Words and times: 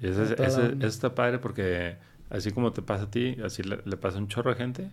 Y 0.00 0.08
ese, 0.08 0.22
ese, 0.22 0.44
eso 0.44 0.86
está 0.86 1.14
padre 1.14 1.38
porque 1.38 1.96
así 2.30 2.52
como 2.52 2.72
te 2.72 2.82
pasa 2.82 3.04
a 3.04 3.10
ti, 3.10 3.36
así 3.44 3.62
le, 3.62 3.80
le, 3.84 3.96
pasa 3.96 4.18
a 4.18 4.20
un 4.20 4.28
chorro 4.28 4.50
de 4.50 4.56
gente. 4.56 4.90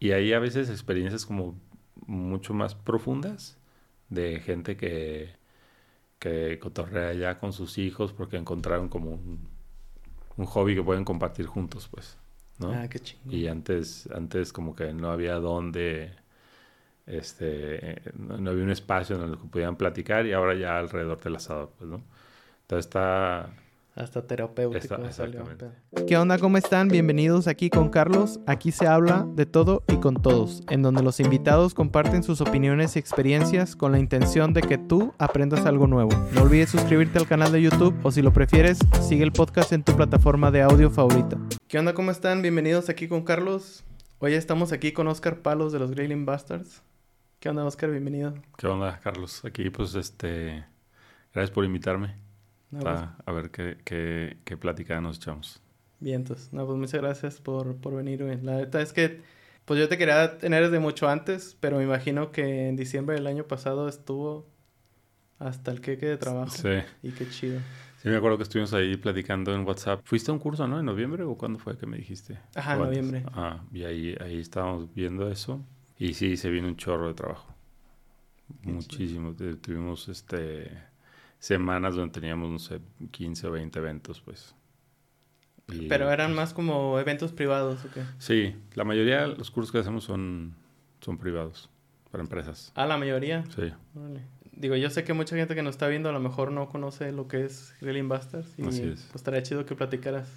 Y 0.00 0.12
hay 0.12 0.32
a 0.32 0.38
veces 0.38 0.70
experiencias 0.70 1.26
como 1.26 1.58
mucho 2.06 2.54
más 2.54 2.74
profundas 2.74 3.58
de 4.08 4.40
gente 4.40 4.76
que, 4.76 5.34
que 6.18 6.58
cotorrea 6.58 7.12
ya 7.14 7.38
con 7.38 7.52
sus 7.52 7.78
hijos 7.78 8.12
porque 8.12 8.36
encontraron 8.36 8.88
como 8.88 9.10
un, 9.10 9.48
un 10.36 10.46
hobby 10.46 10.74
que 10.74 10.82
pueden 10.82 11.04
compartir 11.04 11.46
juntos, 11.46 11.88
pues. 11.88 12.16
¿no? 12.58 12.72
Ah, 12.72 12.88
qué 12.88 12.98
chingón. 12.98 13.34
Y 13.34 13.46
antes, 13.48 14.08
antes 14.12 14.52
como 14.52 14.74
que 14.74 14.92
no 14.92 15.10
había 15.10 15.34
dónde, 15.34 16.12
este, 17.06 18.02
no, 18.16 18.50
había 18.50 18.64
un 18.64 18.70
espacio 18.70 19.16
en 19.16 19.30
el 19.30 19.38
que 19.38 19.44
pudieran 19.46 19.76
platicar 19.76 20.26
y 20.26 20.32
ahora 20.32 20.54
ya 20.54 20.78
alrededor 20.78 21.20
del 21.20 21.36
asado, 21.36 21.72
pues, 21.78 21.90
¿no? 21.90 22.02
Entonces 22.62 22.86
está, 22.86 23.50
hasta 23.98 24.26
terapéutico. 24.26 24.94
Está, 24.94 25.06
exactamente. 25.06 25.66
¿Qué 26.06 26.16
onda? 26.16 26.38
¿Cómo 26.38 26.56
están? 26.56 26.88
Bienvenidos 26.88 27.48
aquí 27.48 27.68
con 27.68 27.88
Carlos. 27.88 28.38
Aquí 28.46 28.70
se 28.70 28.86
habla 28.86 29.26
de 29.34 29.44
todo 29.44 29.82
y 29.88 29.96
con 29.96 30.14
todos, 30.22 30.62
en 30.70 30.82
donde 30.82 31.02
los 31.02 31.18
invitados 31.18 31.74
comparten 31.74 32.22
sus 32.22 32.40
opiniones 32.40 32.94
y 32.94 33.00
experiencias 33.00 33.74
con 33.74 33.90
la 33.90 33.98
intención 33.98 34.54
de 34.54 34.62
que 34.62 34.78
tú 34.78 35.14
aprendas 35.18 35.66
algo 35.66 35.88
nuevo. 35.88 36.10
No 36.32 36.42
olvides 36.42 36.70
suscribirte 36.70 37.18
al 37.18 37.26
canal 37.26 37.50
de 37.50 37.60
YouTube 37.60 37.94
o 38.04 38.12
si 38.12 38.22
lo 38.22 38.32
prefieres, 38.32 38.78
sigue 39.00 39.24
el 39.24 39.32
podcast 39.32 39.72
en 39.72 39.82
tu 39.82 39.96
plataforma 39.96 40.52
de 40.52 40.62
audio 40.62 40.90
favorita. 40.90 41.36
¿Qué 41.66 41.78
onda? 41.78 41.92
¿Cómo 41.92 42.12
están? 42.12 42.40
Bienvenidos 42.40 42.88
aquí 42.88 43.08
con 43.08 43.24
Carlos. 43.24 43.84
Hoy 44.20 44.34
estamos 44.34 44.72
aquí 44.72 44.92
con 44.92 45.08
Oscar 45.08 45.42
Palos 45.42 45.72
de 45.72 45.80
los 45.80 45.90
Grayling 45.90 46.24
Bastards. 46.24 46.82
¿Qué 47.40 47.48
onda, 47.48 47.64
Oscar? 47.64 47.90
Bienvenido. 47.90 48.34
¿Qué 48.56 48.66
onda, 48.68 49.00
Carlos? 49.02 49.44
Aquí, 49.44 49.70
pues, 49.70 49.94
este... 49.94 50.64
Gracias 51.32 51.52
por 51.52 51.64
invitarme. 51.64 52.27
No, 52.70 52.80
pues. 52.80 53.00
a 53.24 53.32
ver 53.32 53.50
qué, 53.50 53.78
qué, 53.84 54.38
qué 54.44 54.56
plática 54.56 55.00
nos 55.00 55.16
echamos. 55.16 55.62
Bien, 56.00 56.16
entonces, 56.16 56.52
no, 56.52 56.66
pues 56.66 56.78
muchas 56.78 57.00
gracias 57.00 57.40
por, 57.40 57.76
por 57.76 57.94
venir, 57.94 58.22
güey. 58.22 58.40
La 58.42 58.56
verdad 58.56 58.82
es 58.82 58.92
que, 58.92 59.20
pues 59.64 59.80
yo 59.80 59.88
te 59.88 59.98
quería 59.98 60.38
tener 60.38 60.64
desde 60.64 60.78
mucho 60.78 61.08
antes, 61.08 61.56
pero 61.60 61.78
me 61.78 61.84
imagino 61.84 62.30
que 62.30 62.68
en 62.68 62.76
diciembre 62.76 63.16
del 63.16 63.26
año 63.26 63.44
pasado 63.44 63.88
estuvo 63.88 64.46
hasta 65.38 65.70
el 65.70 65.80
queque 65.80 66.06
de 66.06 66.16
trabajo. 66.16 66.50
Sí. 66.50 66.82
Y 67.02 67.10
qué 67.12 67.28
chido. 67.28 67.60
Sí, 68.02 68.08
me 68.08 68.16
acuerdo 68.16 68.36
que 68.36 68.44
estuvimos 68.44 68.72
ahí 68.74 68.96
platicando 68.96 69.52
en 69.54 69.66
WhatsApp. 69.66 70.02
¿Fuiste 70.04 70.30
a 70.30 70.34
un 70.34 70.40
curso, 70.40 70.68
no? 70.68 70.78
¿En 70.78 70.86
noviembre 70.86 71.24
o 71.24 71.36
cuándo 71.36 71.58
fue 71.58 71.76
que 71.76 71.86
me 71.86 71.96
dijiste? 71.96 72.38
Ajá, 72.54 72.74
en 72.74 72.80
noviembre. 72.80 73.24
Ah, 73.32 73.64
y 73.72 73.82
ahí, 73.82 74.16
ahí 74.20 74.38
estábamos 74.38 74.94
viendo 74.94 75.28
eso. 75.28 75.64
Y 75.98 76.14
sí, 76.14 76.36
se 76.36 76.48
viene 76.48 76.68
un 76.68 76.76
chorro 76.76 77.08
de 77.08 77.14
trabajo. 77.14 77.52
Muchísimo. 78.62 79.34
Chido. 79.34 79.56
Tuvimos 79.56 80.08
este 80.08 80.70
semanas 81.38 81.94
donde 81.94 82.12
teníamos, 82.12 82.50
no 82.50 82.58
sé, 82.58 82.80
15 83.10 83.46
o 83.46 83.50
20 83.52 83.78
eventos, 83.78 84.20
pues. 84.20 84.54
Y, 85.68 85.86
Pero 85.86 86.10
eran 86.10 86.28
pues, 86.28 86.36
más 86.36 86.54
como 86.54 86.98
eventos 86.98 87.32
privados, 87.32 87.84
¿o 87.84 87.90
qué? 87.92 88.02
Sí, 88.18 88.56
la 88.74 88.84
mayoría 88.84 89.22
de 89.22 89.28
los 89.28 89.50
cursos 89.50 89.70
que 89.70 89.78
hacemos 89.78 90.04
son, 90.04 90.54
son 91.00 91.18
privados, 91.18 91.68
para 92.10 92.22
empresas. 92.22 92.72
Ah, 92.74 92.86
la 92.86 92.96
mayoría. 92.96 93.44
Sí. 93.54 93.72
Vale. 93.94 94.22
Digo, 94.52 94.74
yo 94.74 94.90
sé 94.90 95.04
que 95.04 95.12
mucha 95.12 95.36
gente 95.36 95.54
que 95.54 95.62
nos 95.62 95.74
está 95.74 95.86
viendo 95.86 96.08
a 96.08 96.12
lo 96.12 96.20
mejor 96.20 96.50
no 96.50 96.68
conoce 96.68 97.12
lo 97.12 97.28
que 97.28 97.44
es 97.44 97.74
Grilling 97.80 98.08
Bastards. 98.08 98.58
Y 98.58 98.66
Así 98.66 98.82
es. 98.82 99.02
pues 99.02 99.16
estaría 99.16 99.42
chido 99.42 99.64
que 99.64 99.76
platicaras. 99.76 100.28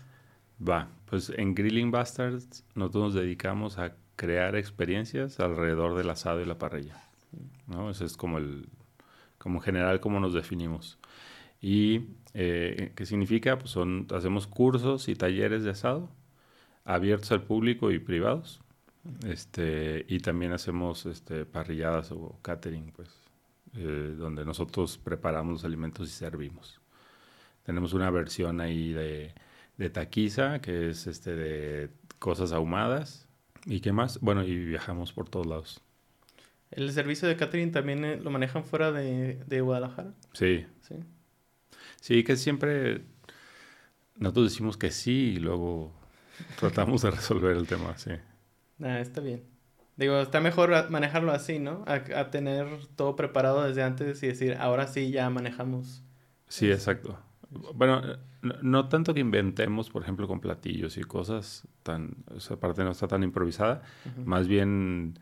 Va, 0.61 0.89
pues 1.05 1.31
en 1.35 1.55
Grilling 1.55 1.89
Bastards 1.89 2.63
nosotros 2.75 3.03
nos 3.05 3.13
dedicamos 3.15 3.79
a 3.79 3.95
crear 4.15 4.55
experiencias 4.55 5.39
alrededor 5.39 5.97
del 5.97 6.09
asado 6.11 6.39
y 6.39 6.45
la 6.45 6.59
parrilla. 6.59 7.01
¿no? 7.65 7.89
Ese 7.89 8.05
es 8.05 8.15
como 8.15 8.37
el, 8.37 8.67
como 9.41 9.59
general 9.61 9.99
cómo 9.99 10.19
nos 10.19 10.33
definimos. 10.33 10.99
¿Y 11.61 12.07
eh, 12.33 12.91
qué 12.95 13.05
significa? 13.05 13.57
Pues 13.57 13.71
son, 13.71 14.07
hacemos 14.13 14.47
cursos 14.47 15.09
y 15.09 15.15
talleres 15.15 15.63
de 15.63 15.71
asado 15.71 16.09
abiertos 16.85 17.31
al 17.31 17.43
público 17.43 17.91
y 17.91 17.99
privados. 17.99 18.61
Este, 19.25 20.05
y 20.07 20.19
también 20.19 20.51
hacemos 20.53 21.05
este, 21.05 21.45
parrilladas 21.45 22.11
o 22.11 22.37
catering, 22.41 22.91
pues, 22.91 23.09
eh, 23.75 24.15
donde 24.17 24.45
nosotros 24.45 24.97
preparamos 24.97 25.53
los 25.53 25.65
alimentos 25.65 26.09
y 26.09 26.11
servimos. 26.11 26.79
Tenemos 27.63 27.93
una 27.93 28.09
versión 28.11 28.61
ahí 28.61 28.93
de, 28.93 29.33
de 29.77 29.89
taquiza, 29.89 30.61
que 30.61 30.89
es 30.89 31.07
este, 31.07 31.35
de 31.35 31.89
cosas 32.19 32.51
ahumadas. 32.51 33.27
¿Y 33.65 33.81
qué 33.81 33.91
más? 33.91 34.19
Bueno, 34.21 34.43
y 34.43 34.55
viajamos 34.65 35.13
por 35.13 35.29
todos 35.29 35.47
lados. 35.47 35.81
¿El 36.71 36.91
servicio 36.91 37.27
de 37.27 37.35
catering 37.35 37.71
también 37.71 38.05
eh, 38.05 38.17
lo 38.17 38.31
manejan 38.31 38.63
fuera 38.63 38.91
de, 38.91 39.43
de 39.45 39.61
Guadalajara? 39.61 40.13
Sí. 40.33 40.65
Sí. 40.81 40.95
Sí, 41.99 42.23
que 42.23 42.37
siempre 42.37 43.03
nosotros 44.15 44.51
decimos 44.51 44.77
que 44.77 44.91
sí 44.91 45.33
y 45.35 45.39
luego 45.39 45.91
tratamos 46.59 47.01
de 47.01 47.11
resolver 47.11 47.55
el 47.57 47.67
tema, 47.67 47.97
sí. 47.97 48.11
Ah, 48.81 48.99
está 48.99 49.21
bien. 49.21 49.43
Digo, 49.97 50.19
está 50.19 50.39
mejor 50.39 50.89
manejarlo 50.89 51.31
así, 51.31 51.59
¿no? 51.59 51.83
A, 51.85 52.19
a, 52.19 52.31
tener 52.31 52.65
todo 52.95 53.15
preparado 53.15 53.63
desde 53.63 53.83
antes 53.83 54.23
y 54.23 54.27
decir, 54.27 54.55
ahora 54.59 54.87
sí 54.87 55.11
ya 55.11 55.29
manejamos. 55.29 56.01
Sí, 56.47 56.71
exacto. 56.71 57.19
Bueno, 57.75 58.01
no, 58.41 58.55
no 58.61 58.89
tanto 58.89 59.13
que 59.13 59.19
inventemos, 59.19 59.89
por 59.89 60.01
ejemplo, 60.01 60.27
con 60.27 60.39
platillos 60.39 60.97
y 60.97 61.01
cosas 61.01 61.67
tan, 61.83 62.15
esa 62.35 62.59
parte 62.59 62.83
no 62.83 62.91
está 62.91 63.07
tan 63.07 63.23
improvisada, 63.23 63.83
uh 64.05 64.21
-huh. 64.21 64.25
más 64.25 64.47
bien 64.47 65.19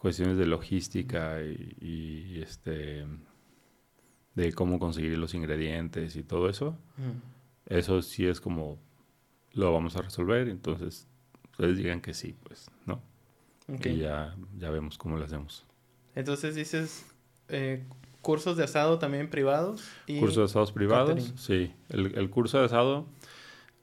cuestiones 0.00 0.38
de 0.38 0.46
logística 0.46 1.42
y, 1.42 1.76
y, 1.78 2.40
este 2.40 3.06
de 4.34 4.52
cómo 4.54 4.78
conseguir 4.78 5.16
los 5.18 5.34
ingredientes 5.34 6.16
y 6.16 6.22
todo 6.22 6.48
eso. 6.48 6.78
Mm. 6.96 7.74
Eso 7.74 8.00
sí 8.00 8.26
es 8.26 8.40
como 8.40 8.78
lo 9.52 9.72
vamos 9.72 9.96
a 9.96 10.02
resolver, 10.02 10.48
entonces 10.48 11.06
ustedes 11.50 11.76
digan 11.76 12.00
que 12.00 12.14
sí, 12.14 12.34
pues, 12.44 12.70
¿no? 12.86 13.02
Okay. 13.68 13.96
Y 13.96 13.98
ya, 13.98 14.34
ya 14.56 14.70
vemos 14.70 14.96
cómo 14.96 15.18
lo 15.18 15.24
hacemos. 15.24 15.66
Entonces 16.14 16.54
dices 16.54 17.04
eh, 17.48 17.84
cursos 18.22 18.56
de 18.56 18.64
asado 18.64 18.98
también 18.98 19.28
privados. 19.28 19.86
Y 20.06 20.18
cursos 20.18 20.38
de 20.38 20.44
asados 20.44 20.72
privados, 20.72 21.10
catering. 21.10 21.38
sí. 21.38 21.74
El, 21.90 22.16
el 22.16 22.30
curso 22.30 22.58
de 22.58 22.64
asado, 22.64 23.06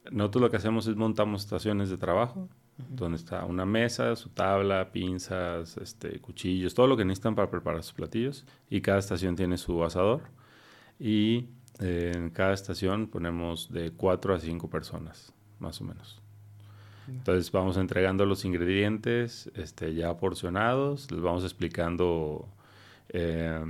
nosotros 0.09 0.41
lo 0.41 0.49
que 0.49 0.57
hacemos 0.57 0.87
es 0.87 0.95
montamos 0.95 1.43
estaciones 1.43 1.91
de 1.91 1.97
trabajo 1.97 2.49
donde 2.77 3.17
está 3.17 3.45
una 3.45 3.65
mesa, 3.65 4.15
su 4.15 4.29
tabla, 4.29 4.91
pinzas, 4.91 5.77
este, 5.77 6.19
cuchillos, 6.19 6.73
todo 6.73 6.87
lo 6.87 6.95
que 6.95 7.05
necesitan 7.05 7.35
para 7.35 7.49
preparar 7.49 7.83
sus 7.83 7.93
platillos. 7.93 8.45
Y 8.69 8.81
cada 8.81 8.99
estación 8.99 9.35
tiene 9.35 9.57
su 9.57 9.83
asador. 9.83 10.23
Y 10.99 11.49
eh, 11.79 12.11
en 12.15 12.29
cada 12.29 12.53
estación 12.53 13.07
ponemos 13.07 13.71
de 13.71 13.91
4 13.91 14.35
a 14.35 14.39
5 14.39 14.69
personas, 14.69 15.33
más 15.59 15.81
o 15.81 15.85
menos. 15.85 16.21
Entonces 17.07 17.51
vamos 17.51 17.77
entregando 17.77 18.25
los 18.25 18.43
ingredientes 18.43 19.49
este, 19.55 19.93
ya 19.93 20.17
porcionados, 20.17 21.09
les 21.09 21.21
vamos 21.21 21.43
explicando 21.45 22.49
eh, 23.09 23.63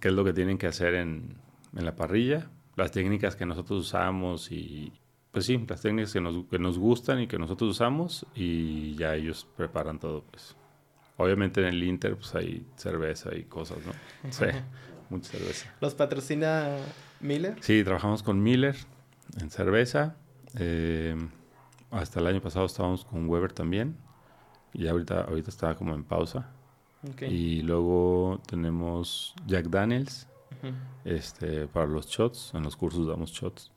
qué 0.00 0.08
es 0.08 0.14
lo 0.14 0.24
que 0.24 0.32
tienen 0.32 0.56
que 0.56 0.68
hacer 0.68 0.94
en, 0.94 1.36
en 1.76 1.84
la 1.84 1.94
parrilla, 1.94 2.48
las 2.76 2.90
técnicas 2.90 3.36
que 3.36 3.44
nosotros 3.44 3.80
usamos 3.80 4.50
y, 4.50 4.90
pues 5.38 5.46
sí, 5.46 5.64
las 5.68 5.80
técnicas 5.80 6.12
que 6.12 6.20
nos, 6.20 6.46
que 6.46 6.58
nos 6.58 6.80
gustan 6.80 7.20
y 7.20 7.28
que 7.28 7.38
nosotros 7.38 7.70
usamos 7.70 8.26
y 8.34 8.96
ya 8.96 9.14
ellos 9.14 9.46
preparan 9.56 10.00
todo, 10.00 10.24
pues. 10.28 10.56
Obviamente 11.16 11.60
en 11.60 11.68
el 11.68 11.84
Inter 11.84 12.16
pues 12.16 12.34
hay 12.34 12.66
cerveza 12.74 13.32
y 13.36 13.44
cosas, 13.44 13.78
¿no? 13.86 13.92
Sí, 14.32 14.46
mucha 15.10 15.30
cerveza. 15.30 15.72
¿Los 15.80 15.94
patrocina 15.94 16.76
Miller? 17.20 17.56
Sí, 17.60 17.84
trabajamos 17.84 18.24
con 18.24 18.42
Miller 18.42 18.74
en 19.40 19.48
cerveza. 19.50 20.16
Eh, 20.58 21.14
hasta 21.92 22.18
el 22.18 22.26
año 22.26 22.40
pasado 22.40 22.66
estábamos 22.66 23.04
con 23.04 23.28
Weber 23.28 23.52
también. 23.52 23.96
Y 24.72 24.88
ahorita, 24.88 25.20
ahorita 25.20 25.50
está 25.50 25.76
como 25.76 25.94
en 25.94 26.02
pausa. 26.02 26.50
Okay. 27.12 27.32
Y 27.32 27.62
luego 27.62 28.40
tenemos 28.48 29.36
Jack 29.46 29.66
Daniels 29.66 30.26
uh 30.64 30.66
-huh. 30.66 30.74
este, 31.04 31.68
para 31.68 31.86
los 31.86 32.08
shots. 32.08 32.52
En 32.54 32.64
los 32.64 32.76
cursos 32.76 33.06
damos 33.06 33.30
shots. 33.30 33.70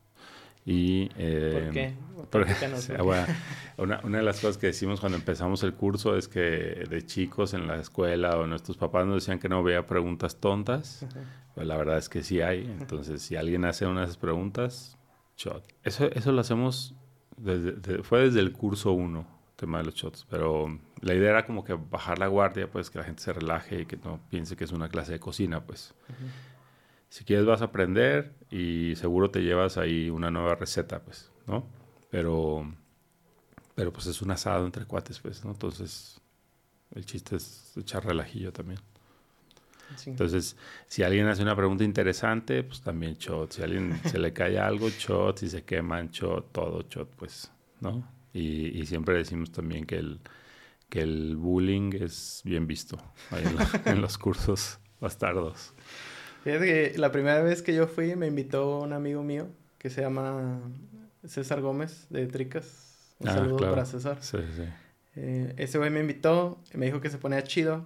Y, 0.66 1.10
eh, 1.18 1.62
¿Por 1.64 1.74
qué? 1.74 1.94
Porque, 2.30 3.02
bueno, 3.02 3.26
una, 3.78 4.00
una, 4.04 4.18
de 4.20 4.24
las 4.24 4.40
cosas 4.40 4.58
que 4.58 4.68
decimos 4.68 5.00
cuando 5.00 5.18
empezamos 5.18 5.64
el 5.64 5.74
curso 5.74 6.16
es 6.16 6.28
que 6.28 6.40
de 6.40 7.06
chicos 7.06 7.54
en 7.54 7.68
la 7.68 7.78
escuela 7.78 8.38
o 8.38 8.48
nuestros 8.48 8.78
papás 8.78 9.06
nos 9.06 9.16
decían 9.16 9.40
que 9.40 9.50
no 9.50 9.64
veía 9.64 9.86
preguntas 9.88 10.40
tontas. 10.40 11.02
Uh 11.04 11.06
-huh. 11.08 11.24
Pues 11.56 11.68
la 11.68 11.76
verdad 11.76 11.98
es 11.98 12.08
que 12.08 12.24
sí 12.24 12.42
hay. 12.42 12.62
Entonces, 12.62 13.22
si 13.22 13.36
alguien 13.36 13.66
hace 13.66 13.86
una 13.86 14.02
de 14.02 14.06
esas 14.06 14.18
preguntas, 14.18 14.98
shot. 15.36 15.66
Eso, 15.84 16.10
eso 16.12 16.32
lo 16.32 16.40
hacemos, 16.40 16.96
desde, 17.36 17.74
de, 17.74 18.04
fue 18.04 18.22
desde 18.22 18.40
el 18.40 18.54
curso 18.54 18.94
1, 18.94 19.28
tema 19.58 19.80
de 19.80 19.86
los 19.86 19.96
shots. 19.96 20.26
Pero 20.30 20.80
la 21.02 21.14
idea 21.14 21.32
era 21.32 21.46
como 21.46 21.66
que 21.66 21.74
bajar 21.74 22.20
la 22.20 22.28
guardia, 22.28 22.72
pues 22.72 22.90
que 22.90 23.00
la 23.00 23.04
gente 23.04 23.22
se 23.22 23.34
relaje 23.34 23.82
y 23.82 23.86
que 23.86 23.98
no 23.98 24.22
piense 24.30 24.56
que 24.56 24.64
es 24.64 24.72
una 24.72 24.88
clase 24.88 25.12
de 25.14 25.20
cocina, 25.20 25.62
pues. 25.66 25.94
Uh 26.08 26.14
-huh 26.14 26.51
si 27.12 27.26
quieres 27.26 27.46
vas 27.46 27.62
a 27.62 27.66
aprender 27.66 28.34
y 28.50 28.96
seguro 28.96 29.30
te 29.30 29.42
llevas 29.44 29.78
ahí 29.78 30.10
una 30.10 30.32
nueva 30.32 30.56
receta, 30.56 31.02
pues, 31.02 31.30
¿no? 31.46 31.66
Pero, 32.10 32.74
pero 33.76 33.92
pues 33.92 34.08
es 34.08 34.22
un 34.22 34.32
asado 34.32 34.66
entre 34.66 34.86
cuates, 34.86 35.20
pues, 35.20 35.44
¿no? 35.44 35.52
Entonces, 35.52 36.22
el 36.96 37.06
chiste 37.06 37.36
es 37.36 37.74
echar 37.76 38.06
relajillo 38.06 38.54
también. 38.54 38.80
Entonces, 40.06 40.56
si 40.88 41.04
alguien 41.04 41.28
hace 41.28 41.42
una 41.42 41.54
pregunta 41.54 41.84
interesante, 41.84 42.64
pues 42.64 42.80
también 42.80 43.16
shot. 43.16 43.52
Si 43.52 43.62
a 43.62 43.66
alguien 43.66 44.00
se 44.06 44.18
le 44.18 44.32
cae 44.32 44.58
algo, 44.58 44.88
shot. 44.88 45.40
Si 45.40 45.50
se 45.50 45.64
queman, 45.64 46.12
shot. 46.12 46.54
Todo 46.54 46.86
shot, 46.90 47.10
pues, 47.18 47.52
¿no? 47.82 48.08
Y, 48.34 48.86
siempre 48.86 49.18
decimos 49.18 49.52
también 49.52 49.86
que 49.86 49.98
el, 49.98 50.22
que 50.88 51.02
el 51.02 51.36
bullying 51.36 51.92
es 52.00 52.42
bien 52.46 52.68
visto 52.68 52.98
en, 53.86 54.02
los 54.02 54.18
cursos 54.18 54.80
bastardos. 55.02 55.74
Fíjate 56.44 56.66
que 56.66 56.98
la 56.98 57.12
primera 57.12 57.42
vez 57.42 57.62
que 57.62 57.74
yo 57.74 57.88
fui 57.88 58.16
me 58.16 58.28
invitó 58.28 58.80
un 58.80 58.94
amigo 58.94 59.24
mío 59.24 59.48
que 59.78 59.90
se 59.90 60.02
llama 60.02 60.62
César 61.26 61.62
Gómez 61.62 62.08
de 62.10 62.28
Tricas. 62.28 63.16
Un 63.20 63.30
ah, 63.30 63.34
saludo 63.34 63.58
para 63.58 63.86
César. 63.86 64.18
Sí, 64.22 64.38
sí. 64.56 64.64
Eh, 65.16 65.54
ese 65.58 65.78
güey 65.78 65.90
me 65.90 66.00
invitó, 66.00 66.60
y 66.74 66.78
me 66.78 66.86
dijo 66.88 67.02
que 67.02 67.10
se 67.10 67.18
ponía 67.18 67.44
chido 67.44 67.86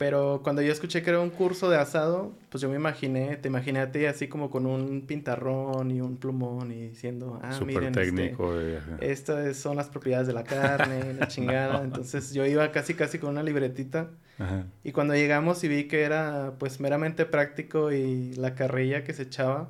pero 0.00 0.40
cuando 0.42 0.62
yo 0.62 0.72
escuché 0.72 1.02
que 1.02 1.10
era 1.10 1.20
un 1.20 1.28
curso 1.28 1.68
de 1.68 1.76
asado, 1.76 2.32
pues 2.48 2.62
yo 2.62 2.70
me 2.70 2.76
imaginé, 2.76 3.36
te 3.36 3.48
imaginé 3.48 3.80
a 3.80 3.92
ti 3.92 4.06
así 4.06 4.28
como 4.28 4.48
con 4.48 4.64
un 4.64 5.02
pintarrón 5.06 5.90
y 5.90 6.00
un 6.00 6.16
plumón 6.16 6.72
y 6.72 6.88
diciendo, 6.88 7.38
ah, 7.42 7.52
Super 7.52 7.66
miren, 7.66 7.88
este, 7.88 8.00
técnico, 8.06 8.50
estas 9.02 9.58
son 9.58 9.76
las 9.76 9.90
propiedades 9.90 10.26
de 10.26 10.32
la 10.32 10.42
carne, 10.42 11.12
la 11.12 11.28
chingada. 11.28 11.82
Entonces 11.84 12.32
yo 12.32 12.46
iba 12.46 12.72
casi 12.72 12.94
casi 12.94 13.18
con 13.18 13.28
una 13.28 13.42
libretita. 13.42 14.08
Y 14.84 14.92
cuando 14.92 15.14
llegamos 15.14 15.62
y 15.64 15.68
vi 15.68 15.84
que 15.84 16.02
era 16.02 16.54
pues 16.58 16.80
meramente 16.80 17.26
práctico 17.26 17.92
y 17.92 18.32
la 18.34 18.54
carrilla 18.54 19.04
que 19.04 19.12
se 19.12 19.24
echaba, 19.24 19.68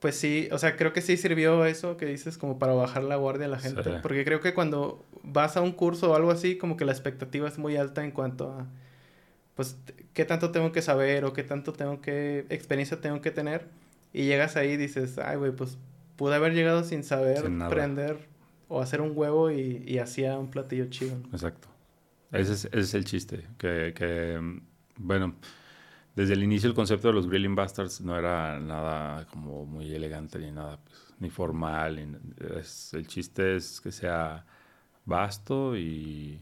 pues 0.00 0.16
sí, 0.16 0.48
o 0.52 0.58
sea, 0.58 0.76
creo 0.76 0.92
que 0.92 1.00
sí 1.00 1.16
sirvió 1.16 1.64
eso 1.64 1.96
que 1.96 2.04
dices 2.04 2.36
como 2.36 2.58
para 2.58 2.74
bajar 2.74 3.04
la 3.04 3.16
guardia 3.16 3.46
a 3.46 3.48
la 3.48 3.58
gente. 3.58 3.82
Porque 4.02 4.24
creo 4.24 4.40
que 4.40 4.52
cuando 4.52 5.02
vas 5.22 5.56
a 5.56 5.62
un 5.62 5.72
curso 5.72 6.10
o 6.10 6.14
algo 6.14 6.30
así, 6.30 6.58
como 6.58 6.76
que 6.76 6.84
la 6.84 6.92
expectativa 6.92 7.48
es 7.48 7.56
muy 7.56 7.76
alta 7.76 8.04
en 8.04 8.10
cuanto 8.10 8.50
a 8.50 8.66
pues, 9.54 9.76
qué 10.12 10.24
tanto 10.24 10.50
tengo 10.50 10.72
que 10.72 10.82
saber 10.82 11.24
o 11.24 11.32
qué 11.32 11.42
tanto 11.42 11.72
tengo 11.72 12.00
que, 12.00 12.46
experiencia 12.50 13.00
tengo 13.00 13.20
que 13.20 13.30
tener. 13.30 13.68
Y 14.12 14.26
llegas 14.26 14.56
ahí 14.56 14.72
y 14.72 14.76
dices, 14.76 15.18
ay, 15.18 15.36
güey, 15.36 15.52
pues 15.52 15.78
pude 16.16 16.34
haber 16.34 16.52
llegado 16.54 16.84
sin 16.84 17.02
saber 17.02 17.42
prender 17.68 18.28
o 18.68 18.80
hacer 18.80 19.00
un 19.00 19.12
huevo 19.14 19.50
y, 19.50 19.98
hacía 19.98 20.38
un 20.38 20.50
platillo 20.50 20.86
chido. 20.86 21.16
Exacto. 21.32 21.68
Ese 22.34 22.52
es, 22.52 22.64
ese 22.66 22.78
es, 22.80 22.94
el 22.94 23.04
chiste. 23.04 23.46
Que, 23.58 23.92
que, 23.94 24.60
bueno, 24.96 25.34
desde 26.14 26.34
el 26.34 26.42
inicio 26.42 26.68
el 26.68 26.74
concepto 26.74 27.08
de 27.08 27.14
los 27.14 27.28
Grilling 27.28 27.54
Bastards 27.54 28.00
no 28.00 28.16
era 28.16 28.60
nada 28.60 29.26
como 29.26 29.66
muy 29.66 29.92
elegante 29.92 30.38
ni 30.38 30.52
nada, 30.52 30.78
pues, 30.84 31.14
ni 31.18 31.30
formal. 31.30 31.98
el 31.98 33.06
chiste 33.06 33.56
es 33.56 33.80
que 33.80 33.90
sea 33.90 34.44
vasto 35.04 35.76
y 35.76 36.40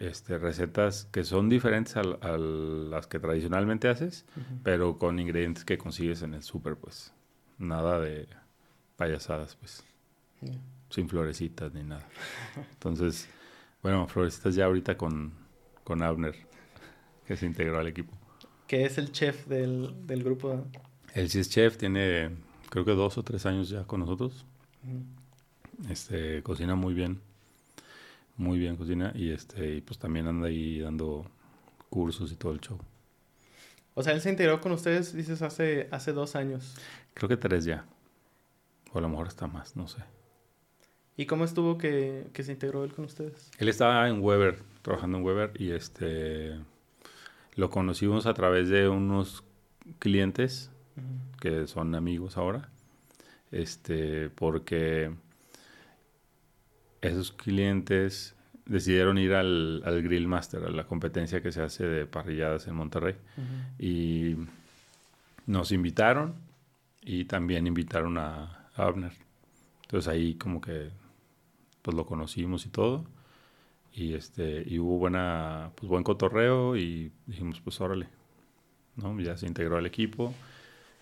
este, 0.00 0.38
recetas 0.38 1.04
que 1.12 1.22
son 1.22 1.48
diferentes 1.48 1.96
a, 1.96 2.02
las 2.02 3.06
que 3.06 3.18
tradicionalmente 3.18 3.88
haces, 3.88 4.24
pero 4.62 4.98
con 4.98 5.18
ingredientes 5.18 5.64
que 5.64 5.76
consigues 5.76 6.22
en 6.22 6.34
el 6.34 6.42
súper, 6.42 6.76
pues. 6.76 7.12
Nada 7.58 8.00
de 8.00 8.26
payasadas, 8.96 9.56
pues. 9.56 9.84
Sin 10.90 11.08
florecitas 11.08 11.72
ni 11.74 11.82
nada. 11.82 12.08
Entonces, 12.72 13.28
bueno, 13.82 14.06
florecitas 14.08 14.54
ya 14.54 14.66
ahorita 14.66 14.96
con, 14.96 15.32
con 15.84 16.02
Abner, 16.02 16.34
que 17.26 17.36
se 17.36 17.46
integró 17.46 17.78
al 17.78 17.86
equipo. 17.86 18.12
Que 18.66 18.84
es 18.84 18.98
el 18.98 19.12
chef 19.12 19.46
del, 19.46 20.06
del 20.06 20.24
grupo. 20.24 20.64
Él 21.14 21.30
sí 21.30 21.40
es 21.40 21.48
chef, 21.48 21.76
tiene 21.76 22.30
creo 22.68 22.84
que 22.84 22.92
dos 22.92 23.16
o 23.18 23.22
tres 23.22 23.46
años 23.46 23.68
ya 23.68 23.84
con 23.84 24.00
nosotros. 24.00 24.44
Este, 25.88 26.42
cocina 26.42 26.74
muy 26.74 26.94
bien 26.94 27.20
muy 28.36 28.58
bien 28.58 28.76
cocina 28.76 29.12
y 29.14 29.30
este 29.30 29.76
y 29.76 29.80
pues 29.80 29.98
también 29.98 30.26
anda 30.26 30.48
ahí 30.48 30.80
dando 30.80 31.26
cursos 31.88 32.32
y 32.32 32.36
todo 32.36 32.52
el 32.52 32.60
show. 32.60 32.78
O 33.94 34.02
sea, 34.02 34.12
él 34.12 34.20
se 34.20 34.28
integró 34.28 34.60
con 34.60 34.72
ustedes, 34.72 35.14
dices, 35.14 35.40
hace, 35.40 35.88
hace 35.90 36.12
dos 36.12 36.36
años. 36.36 36.74
Creo 37.14 37.30
que 37.30 37.38
tres 37.38 37.64
ya. 37.64 37.86
O 38.92 38.98
a 38.98 39.00
lo 39.00 39.08
mejor 39.08 39.26
está 39.26 39.46
más, 39.46 39.74
no 39.74 39.88
sé. 39.88 40.02
¿Y 41.16 41.26
cómo 41.26 41.44
estuvo 41.44 41.78
que, 41.78 42.26
que 42.32 42.42
se 42.42 42.52
integró 42.52 42.84
él 42.84 42.92
con 42.92 43.06
ustedes? 43.06 43.50
Él 43.58 43.68
estaba 43.68 44.08
en 44.08 44.22
Weber, 44.22 44.58
trabajando 44.82 45.18
en 45.18 45.24
Weber, 45.24 45.52
y 45.58 45.70
este 45.70 46.56
lo 47.54 47.70
conocimos 47.70 48.26
a 48.26 48.34
través 48.34 48.68
de 48.68 48.88
unos 48.88 49.42
clientes 49.98 50.70
que 51.40 51.66
son 51.66 51.94
amigos 51.94 52.36
ahora. 52.36 52.68
Este, 53.50 54.28
porque 54.30 55.10
esos 57.00 57.32
clientes 57.32 58.34
decidieron 58.66 59.16
ir 59.16 59.34
al, 59.34 59.82
al, 59.84 60.02
Grill 60.02 60.26
Master, 60.26 60.64
a 60.64 60.70
la 60.70 60.84
competencia 60.84 61.40
que 61.40 61.52
se 61.52 61.62
hace 61.62 61.86
de 61.86 62.06
parrilladas 62.06 62.66
en 62.66 62.74
Monterrey. 62.74 63.14
Y 63.78 64.36
nos 65.46 65.72
invitaron 65.72 66.34
y 67.00 67.24
también 67.24 67.66
invitaron 67.66 68.18
a, 68.18 68.62
Abner. 68.74 69.12
Entonces 69.84 70.06
ahí 70.06 70.34
como 70.34 70.60
que 70.60 70.90
pues 71.86 71.96
lo 71.96 72.06
conocimos 72.06 72.66
y 72.66 72.70
todo. 72.70 73.04
Y 73.92 74.14
este 74.14 74.64
y 74.66 74.78
hubo 74.78 74.98
buena 74.98 75.72
pues 75.76 75.88
buen 75.88 76.04
cotorreo 76.04 76.76
y 76.76 77.12
dijimos 77.26 77.60
pues 77.60 77.80
órale. 77.80 78.08
¿no? 78.96 79.18
Ya 79.20 79.36
se 79.36 79.46
integró 79.46 79.78
al 79.78 79.86
equipo. 79.86 80.34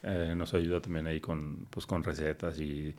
Eh, 0.03 0.35
nos 0.37 0.55
ayuda 0.55 0.81
también 0.81 1.07
ahí 1.07 1.21
con 1.21 1.67
pues 1.71 1.87
con 1.87 2.05
recetas 2.05 2.61
y 2.61 2.95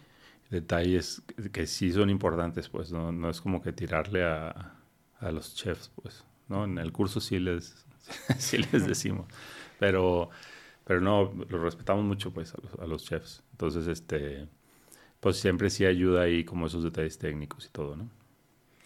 detalles 0.49 1.21
que 1.51 1.67
sí 1.67 1.91
son 1.91 2.09
importantes, 2.09 2.69
pues, 2.69 2.91
no, 2.91 3.11
no 3.11 3.29
es 3.29 3.41
como 3.41 3.61
que 3.61 3.73
tirarle 3.73 4.23
a, 4.23 4.73
a, 5.19 5.31
los 5.31 5.55
chefs, 5.55 5.91
pues, 6.01 6.23
¿no? 6.47 6.65
En 6.65 6.77
el 6.77 6.91
curso 6.91 7.19
sí 7.19 7.39
les, 7.39 7.85
sí 8.38 8.57
les 8.57 8.88
decimos, 8.88 9.27
pero, 9.79 10.29
pero 10.85 11.01
no, 11.01 11.33
lo 11.49 11.63
respetamos 11.63 12.05
mucho, 12.05 12.31
pues, 12.31 12.53
a 12.53 12.57
los, 12.61 12.73
a 12.79 12.85
los, 12.85 13.03
chefs. 13.05 13.43
Entonces, 13.51 13.88
este, 13.88 14.47
pues 15.25 15.38
siempre 15.38 15.72
sí 15.72 15.88
ayuda 15.88 16.22
ahí 16.22 16.44
como 16.44 16.68
esos 16.68 16.83
detalles 16.83 17.18
técnicos 17.18 17.66
y 17.66 17.69
todo, 17.69 17.95
¿no? 17.95 18.07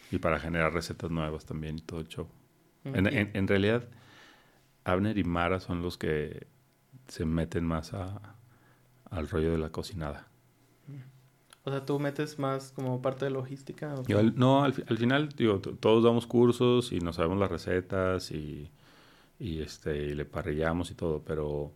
Y 0.10 0.20
para 0.20 0.40
generar 0.40 0.72
recetas 0.74 1.12
nuevas 1.12 1.44
también 1.44 1.80
y 1.80 1.82
todo 1.82 2.00
el 2.00 2.08
show. 2.08 2.30
En, 2.86 3.08
en, 3.08 3.30
en, 3.34 3.46
realidad, 3.46 3.90
Abner 4.86 5.18
y 5.18 5.26
Mara 5.26 5.60
son 5.60 5.82
los 5.82 5.98
que 5.98 6.48
se 7.10 7.26
meten 7.26 7.66
más 7.66 7.94
a, 7.94 8.38
al 9.10 9.28
rollo 9.28 9.52
de 9.52 9.58
la 9.58 9.70
cocinada. 9.70 10.30
O 11.66 11.72
sea, 11.72 11.86
tú 11.86 12.00
metes 12.00 12.40
más 12.40 12.72
como 12.72 13.02
parte 13.02 13.26
de 13.26 13.32
logística. 13.32 13.94
no, 14.36 14.64
al, 14.64 14.74
final, 14.74 15.28
digo, 15.36 15.60
todos 15.60 16.06
damos 16.06 16.26
cursos 16.26 16.94
y 16.94 17.02
nos 17.02 17.18
sabemos 17.18 17.38
las 17.38 17.52
recetas 17.52 18.32
y, 18.32 18.72
y, 19.40 19.60
este, 19.60 20.16
le 20.16 20.24
parrillamos 20.24 20.90
y 20.90 20.96
todo, 20.96 21.22
pero 21.22 21.74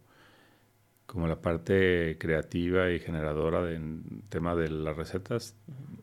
como 1.13 1.27
la 1.27 1.42
parte 1.42 2.18
creativa 2.19 2.89
y 2.89 3.00
generadora 3.00 3.62
del 3.62 4.01
tema 4.30 4.56
de 4.56 4.69
las 4.69 4.98
recetas, 4.98 5.56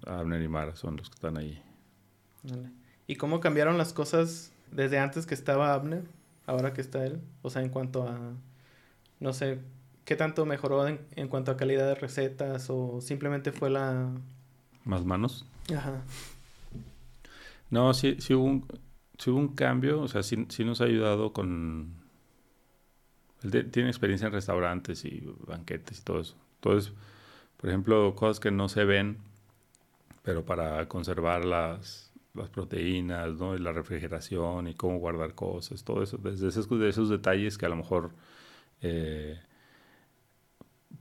Abner 0.07 0.41
y 0.41 0.49
Mara 0.49 0.77
son 0.77 0.97
los 0.97 1.11
que 1.11 1.15
están 1.17 1.37
ahí. 1.37 1.63
¿Y 3.07 3.17
cómo 3.17 3.41
cambiaron 3.41 3.77
las 3.77 3.93
cosas 3.93 4.53
desde 4.71 4.99
antes 4.99 5.27
que 5.27 5.35
estaba 5.35 5.75
Abner, 5.75 6.05
ahora 6.47 6.73
que 6.73 6.81
está 6.81 7.05
él? 7.05 7.21
O 7.43 7.51
sea, 7.51 7.61
en 7.63 7.71
cuanto 7.71 8.09
a, 8.09 8.35
no 9.19 9.33
sé, 9.33 9.59
¿Qué 10.11 10.17
tanto 10.17 10.45
mejoró 10.45 10.89
en, 10.89 10.99
en, 11.15 11.29
cuanto 11.29 11.53
a 11.53 11.57
calidad 11.57 11.87
de 11.87 11.95
recetas 11.95 12.69
o 12.69 13.01
simplemente 13.01 13.53
fue 13.53 13.71
la... 13.71 14.11
Más 14.85 15.05
manos? 15.05 15.47
Ajá. 15.73 16.03
No, 17.71 17.95
sí, 17.95 18.17
sí, 18.19 18.35
hubo, 18.35 18.45
un, 18.45 18.67
sí 19.19 19.31
hubo 19.31 19.39
un 19.39 19.55
cambio, 19.55 20.01
o 20.01 20.09
sea, 20.09 20.25
sí, 20.25 20.47
sí 20.49 20.65
nos 20.65 20.81
ha 20.81 20.87
ayudado 20.87 21.33
con... 21.33 21.95
Él 23.43 23.71
tiene 23.71 23.89
experiencia 23.89 24.27
en 24.27 24.33
restaurantes 24.33 25.05
y 25.05 25.23
banquetes 25.47 26.01
y 26.01 26.03
todo 26.03 26.21
eso. 26.21 26.37
Entonces, 26.57 26.93
por 27.57 27.71
ejemplo, 27.71 28.15
cosas 28.15 28.41
que 28.41 28.51
no 28.51 28.69
se 28.69 28.85
ven, 28.85 29.19
pero 30.23 30.45
para 30.45 30.87
conservar 30.89 31.45
las, 31.45 32.13
las 32.35 32.49
proteínas, 32.51 33.35
¿no? 33.37 33.57
Y 33.57 33.59
la 33.59 33.73
refrigeración 33.73 34.69
y 34.69 34.75
cómo 34.75 34.99
guardar 34.99 35.35
cosas, 35.35 35.85
todo 35.85 36.03
eso. 36.03 36.19
Desde 36.19 36.49
esos, 36.49 36.69
de 36.69 36.89
esos 36.89 37.09
detalles 37.09 37.59
que 37.59 37.67
a 37.67 37.71
lo 37.71 37.77
mejor... 37.77 38.11
Eh, 38.83 39.39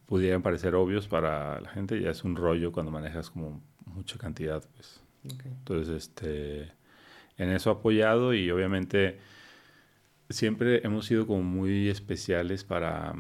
pudieran 0.10 0.42
parecer 0.42 0.74
obvios 0.74 1.08
para 1.08 1.62
la 1.62 1.70
gente, 1.70 2.02
ya 2.02 2.10
es 2.10 2.24
un 2.24 2.36
rollo 2.36 2.72
cuando 2.72 2.92
manejas 2.92 3.30
como 3.30 3.62
mucha 3.86 4.18
cantidad, 4.18 4.64
pues. 4.76 5.02
Entonces, 5.24 5.90
este, 5.96 6.72
en 7.38 7.50
eso 7.52 7.70
apoyado 7.70 8.34
y 8.34 8.50
obviamente 8.50 9.20
siempre 10.30 10.86
hemos 10.86 11.06
sido 11.06 11.26
como 11.28 11.44
muy 11.44 11.90
especiales 11.90 12.64
para, 12.64 13.14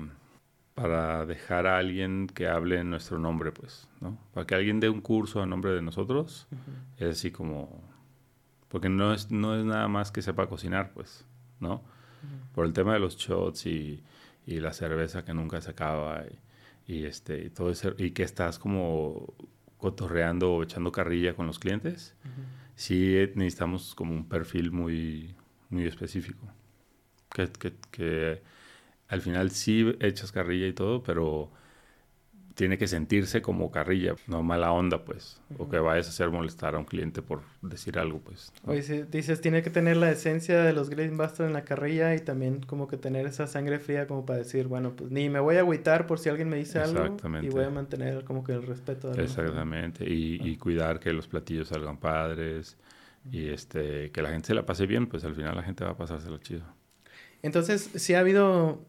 para 0.75 1.25
dejar 1.25 1.67
a 1.67 1.77
alguien 1.77 2.27
que 2.27 2.47
hable 2.47 2.79
en 2.79 2.89
nuestro 2.89 3.19
nombre, 3.19 3.51
pues, 3.51 3.87
¿no? 4.01 4.17
Para 4.33 4.45
que 4.45 4.55
alguien 4.55 4.79
dé 4.79 4.89
un 4.89 5.01
curso 5.01 5.41
a 5.41 5.45
nombre 5.45 5.71
de 5.71 5.81
nosotros, 5.81 6.47
es 6.97 7.09
así 7.09 7.31
como, 7.31 7.83
porque 8.67 8.89
no 8.89 9.13
es, 9.13 9.31
no 9.31 9.55
es 9.55 9.65
nada 9.65 9.87
más 9.87 10.11
que 10.11 10.21
sepa 10.21 10.47
cocinar, 10.47 10.91
pues, 10.93 11.25
¿no? 11.59 11.81
Por 12.53 12.65
el 12.65 12.73
tema 12.73 12.93
de 12.93 12.99
los 12.99 13.17
shots 13.17 13.65
y, 13.65 14.03
y 14.45 14.59
la 14.59 14.73
cerveza 14.73 15.23
que 15.23 15.33
nunca 15.33 15.61
se 15.61 15.71
acaba. 15.71 16.23
Y, 16.25 16.39
y 16.89 17.05
este 17.05 17.45
y 17.45 17.49
todo 17.51 17.69
eso 17.69 17.93
y 17.99 18.11
que 18.11 18.23
estás 18.23 18.57
como 18.57 19.35
cotorreando 19.77 20.53
o 20.53 20.63
echando 20.63 20.91
carrilla 20.91 21.35
con 21.35 21.45
los 21.45 21.59
clientes, 21.59 22.15
sí 22.75 23.15
necesitamos 23.35 23.93
como 23.93 24.15
un 24.15 24.27
perfil 24.27 24.71
muy 24.71 25.35
muy 25.69 25.85
específico. 25.85 26.47
Que, 27.33 27.49
que, 27.51 27.73
que 27.91 28.41
al 29.07 29.21
final 29.21 29.51
sí 29.51 29.95
echas 29.99 30.31
carrilla 30.31 30.67
y 30.67 30.73
todo, 30.73 31.03
pero 31.03 31.51
tiene 32.59 32.77
que 32.77 32.87
sentirse 32.87 33.41
como 33.41 33.71
carrilla, 33.71 34.15
no 34.27 34.43
mala 34.43 34.73
onda, 34.73 35.05
pues. 35.05 35.39
O 35.57 35.69
que 35.69 35.79
vayas 35.79 36.07
a 36.07 36.09
hacer 36.09 36.29
molestar 36.29 36.75
a 36.75 36.79
un 36.79 36.83
cliente 36.83 37.21
por 37.21 37.41
decir 37.61 37.97
algo, 37.97 38.19
pues. 38.19 38.51
Oye, 38.65 39.05
dices, 39.05 39.39
tiene 39.39 39.63
que 39.63 39.69
tener 39.69 39.95
la 39.95 40.11
esencia 40.11 40.61
de 40.61 40.73
los 40.73 40.89
Busters 40.89 41.39
en 41.39 41.53
la 41.53 41.63
carrilla 41.63 42.13
y 42.15 42.19
también 42.19 42.59
como 42.59 42.89
que 42.89 42.97
tener 42.97 43.25
esa 43.27 43.47
sangre 43.47 43.79
fría 43.79 44.07
como 44.07 44.25
para 44.25 44.39
decir, 44.39 44.67
bueno, 44.67 44.93
pues 44.93 45.09
ni 45.09 45.29
me 45.29 45.39
voy 45.39 45.55
a 45.55 45.59
agüitar 45.59 46.05
por 46.05 46.19
si 46.19 46.27
alguien 46.27 46.49
me 46.49 46.57
dice 46.57 46.79
algo. 46.79 47.15
Y 47.41 47.47
voy 47.47 47.63
a 47.63 47.69
mantener 47.69 48.25
como 48.25 48.43
que 48.43 48.51
el 48.51 48.63
respeto. 48.63 49.09
De 49.11 49.23
Exactamente. 49.23 50.03
Y, 50.03 50.45
y, 50.45 50.57
cuidar 50.57 50.99
que 50.99 51.13
los 51.13 51.29
platillos 51.29 51.69
salgan 51.69 51.95
padres 51.97 52.75
y 53.31 53.47
este 53.47 54.11
que 54.11 54.21
la 54.21 54.31
gente 54.31 54.47
se 54.47 54.53
la 54.53 54.65
pase 54.65 54.85
bien, 54.85 55.07
pues 55.07 55.23
al 55.23 55.33
final 55.33 55.55
la 55.55 55.63
gente 55.63 55.85
va 55.85 55.91
a 55.91 55.97
pasárselo 55.97 56.37
chido. 56.39 56.78
Entonces, 57.41 57.89
si 57.95 58.13
ha 58.13 58.19
habido 58.19 58.79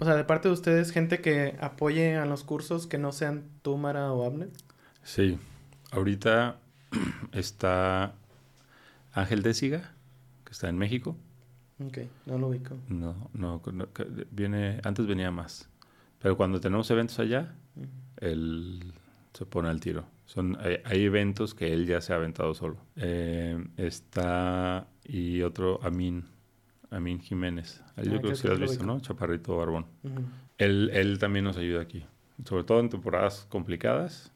o 0.00 0.06
sea, 0.06 0.16
de 0.16 0.24
parte 0.24 0.48
de 0.48 0.54
ustedes, 0.54 0.92
gente 0.92 1.20
que 1.20 1.56
apoye 1.60 2.16
a 2.16 2.24
los 2.24 2.42
cursos 2.42 2.86
que 2.86 2.96
no 2.96 3.12
sean 3.12 3.44
Túmara 3.60 4.12
o 4.14 4.24
Abner. 4.24 4.48
Sí. 5.02 5.38
Ahorita 5.90 6.58
está 7.32 8.14
Ángel 9.12 9.42
Désiga, 9.42 9.92
que 10.44 10.52
está 10.52 10.70
en 10.70 10.78
México. 10.78 11.18
Ok, 11.84 11.98
no 12.24 12.38
lo 12.38 12.48
ubico. 12.48 12.78
No, 12.88 13.30
no, 13.34 13.60
viene, 14.30 14.80
antes 14.84 15.06
venía 15.06 15.30
más. 15.30 15.68
Pero 16.18 16.34
cuando 16.34 16.60
tenemos 16.60 16.90
eventos 16.90 17.18
allá, 17.18 17.54
él 18.16 18.94
se 19.34 19.44
pone 19.44 19.68
al 19.68 19.80
tiro. 19.80 20.06
Son, 20.24 20.56
hay, 20.62 21.04
eventos 21.04 21.54
que 21.54 21.74
él 21.74 21.86
ya 21.86 22.00
se 22.00 22.14
ha 22.14 22.16
aventado 22.16 22.54
solo. 22.54 22.78
Eh, 22.96 23.62
está 23.76 24.86
y 25.04 25.42
otro 25.42 25.78
Amin 25.82 26.29
Amin 26.90 27.20
Jiménez. 27.20 27.82
Yo 27.96 28.02
ah, 28.14 28.18
creo 28.18 28.20
que 28.20 28.36
sí 28.36 28.46
lo 28.48 28.54
has 28.54 28.60
visto, 28.60 28.84
¿no? 28.84 29.00
Chaparrito 29.00 29.56
Barbón. 29.56 29.86
él, 30.58 30.90
él 30.92 31.18
también 31.18 31.44
nos 31.44 31.56
ayuda 31.56 31.80
aquí. 31.82 32.04
Sobre 32.44 32.64
todo 32.64 32.80
en 32.80 32.88
temporadas 32.88 33.46
complicadas. 33.48 34.32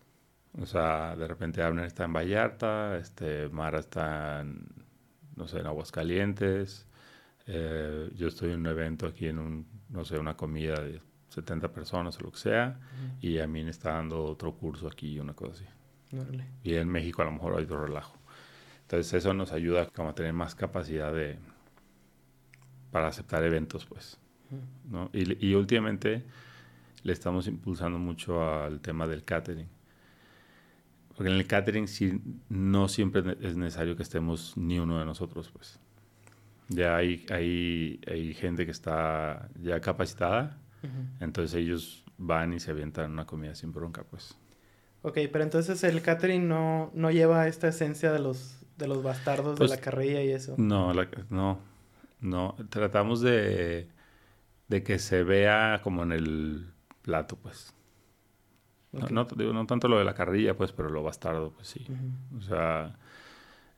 O 0.61 0.67
sea, 0.67 1.17
de 1.17 1.27
repente 1.27 1.63
Abner 1.63 1.85
está 1.85 2.05
en 2.05 2.13
Vallarta, 2.13 2.97
este, 2.99 3.49
Mara 3.49 3.81
está 3.81 4.41
en, 4.43 4.67
no 5.35 5.49
sé, 5.49 5.59
en 5.59 5.67
Aguascalientes. 5.67 6.87
Eh, 7.47 8.11
yo 8.15 8.29
estoy 8.29 8.53
en 8.53 8.61
un 8.61 8.67
evento 8.67 9.07
aquí 9.07 9.27
en 9.27 9.39
un, 9.39 9.67
no 9.89 10.05
sé, 10.05 10.19
una 10.19 10.37
comida 10.37 10.81
de 10.81 11.01
70 11.31 11.73
personas 11.73 12.17
o 12.19 12.23
lo 12.23 12.31
que 12.31 12.39
sea. 12.39 12.79
Y 13.21 13.39
Amin 13.39 13.69
está 13.69 13.95
dando 13.95 14.25
otro 14.25 14.55
curso 14.55 14.87
aquí, 14.87 15.19
una 15.19 15.35
cosa 15.35 15.53
así. 15.53 15.65
Y 16.63 16.77
en 16.77 16.89
México 16.89 17.23
a 17.23 17.25
lo 17.25 17.33
mejor 17.33 17.59
hay 17.59 17.65
otro 17.65 17.85
relajo. 17.85 18.17
Entonces 18.83 19.13
eso 19.15 19.35
nos 19.35 19.51
ayuda 19.51 19.87
como 19.87 20.11
a 20.11 20.15
tener 20.15 20.33
más 20.33 20.55
capacidad 20.55 21.13
de, 21.13 21.39
para 22.95 23.09
aceptar 23.09 23.43
eventos, 23.43 23.87
pues. 23.87 24.21
¿no? 24.89 25.11
Y, 25.13 25.49
y, 25.49 25.57
últimamente 25.57 26.23
le 27.03 27.13
estamos 27.13 27.49
impulsando 27.49 27.99
mucho 27.99 28.41
al 28.49 28.79
tema 28.81 29.09
del 29.09 29.25
catering. 29.25 29.67
Porque 31.17 31.33
en 31.33 31.37
el 31.37 31.45
catering 31.49 31.89
sí, 31.89 32.23
no 32.49 32.87
siempre 32.87 33.37
es 33.41 33.57
necesario 33.57 33.97
que 33.97 34.05
estemos 34.05 34.57
ni 34.57 34.79
uno 34.79 35.01
de 35.01 35.05
nosotros, 35.07 35.51
pues. 35.53 35.81
Ya 36.69 36.95
hay, 36.95 37.27
hay, 37.31 38.01
hay 38.07 38.33
gente 38.33 38.65
que 38.65 38.71
está 38.71 39.49
ya 39.61 39.81
capacitada, 39.81 40.57
entonces 41.19 41.53
ellos 41.55 42.05
van 42.17 42.53
y 42.53 42.61
se 42.61 42.71
avientan 42.71 43.11
una 43.11 43.27
comida 43.27 43.57
sin 43.57 43.73
bronca, 43.73 44.05
pues. 44.05 44.39
Ok, 45.03 45.19
pero 45.33 45.43
entonces 45.43 45.83
el 45.83 46.01
catering 46.01 46.47
no, 46.47 46.93
no 46.95 47.11
lleva 47.11 47.49
esta 47.49 47.67
esencia 47.67 48.13
de 48.13 48.21
los, 48.21 48.65
de 48.79 48.87
los 48.87 49.03
bastardos 49.03 49.57
de 49.57 49.59
pues 49.59 49.71
la 49.71 49.79
carrilla 49.79 50.23
y 50.23 50.31
eso. 50.31 50.55
No, 50.59 50.95
no. 51.29 51.74
No, 52.25 52.57
tratamos 52.71 53.21
de, 53.21 53.87
de 54.69 54.83
que 54.83 54.99
se 54.99 55.25
vea 55.25 55.81
como 55.85 56.03
en 56.05 56.13
el 56.13 56.73
plato, 57.03 57.37
pues. 57.37 57.75
No, 58.93 59.27
no, 59.27 59.67
tanto 59.67 59.89
lo 59.89 59.99
de 59.99 60.07
la 60.07 60.15
carrilla, 60.15 60.57
pues, 60.57 60.73
pero 60.73 60.89
lo 60.89 61.03
bastardo, 61.03 61.51
pues 61.51 61.69
sí. 61.69 61.87
O 62.39 62.41
sea, 62.41 62.97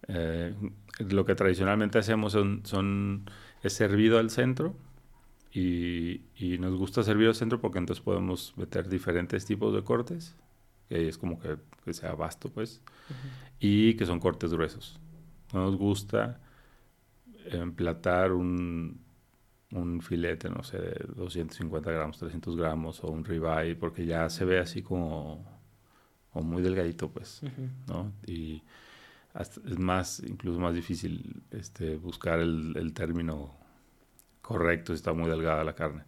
eh, 0.06 0.54
lo 1.00 1.24
que 1.24 1.34
tradicionalmente 1.34 1.98
hacemos 1.98 2.34
son, 2.34 2.60
son, 2.64 3.28
es 3.64 3.72
servido 3.72 4.20
al 4.20 4.30
centro 4.30 4.76
y, 5.50 6.20
y, 6.36 6.58
nos 6.58 6.76
gusta 6.76 7.02
servir 7.02 7.26
al 7.26 7.34
centro 7.34 7.60
porque 7.60 7.78
entonces 7.78 8.04
podemos 8.04 8.56
meter 8.56 8.88
diferentes 8.88 9.44
tipos 9.44 9.74
de 9.74 9.82
cortes, 9.82 10.36
que 10.88 11.08
es 11.08 11.18
como 11.18 11.40
que, 11.40 11.56
que 11.84 11.94
sea 11.94 12.14
vasto, 12.14 12.48
pues, 12.48 12.80
y 13.58 13.94
que 13.94 14.06
son 14.06 14.20
cortes 14.20 14.52
gruesos. 14.52 15.00
No 15.52 15.64
nos 15.64 15.76
gusta 15.76 16.38
emplatar 17.50 18.32
un, 18.32 19.00
un 19.72 20.00
filete, 20.00 20.48
no 20.50 20.62
sé, 20.62 20.78
de 20.78 21.06
250 21.14 21.90
gramos, 21.90 22.18
300 22.18 22.56
gramos 22.56 23.02
o 23.04 23.08
un 23.08 23.24
ribeye, 23.24 23.76
porque 23.76 24.06
ya 24.06 24.28
se 24.30 24.44
ve 24.44 24.58
así 24.58 24.82
como, 24.82 25.44
muy 26.34 26.62
delgadito, 26.62 27.10
pues, 27.10 27.42
¿no? 27.88 28.12
Y 28.26 28.62
es 29.34 29.78
más, 29.78 30.22
incluso 30.26 30.58
más 30.60 30.74
difícil 30.74 31.42
este, 31.50 31.96
buscar 31.96 32.40
el, 32.40 32.74
el 32.76 32.92
término 32.92 33.54
correcto 34.42 34.92
si 34.92 34.96
está 34.96 35.12
muy 35.12 35.28
delgada 35.28 35.64
la 35.64 35.74
carne. 35.74 36.04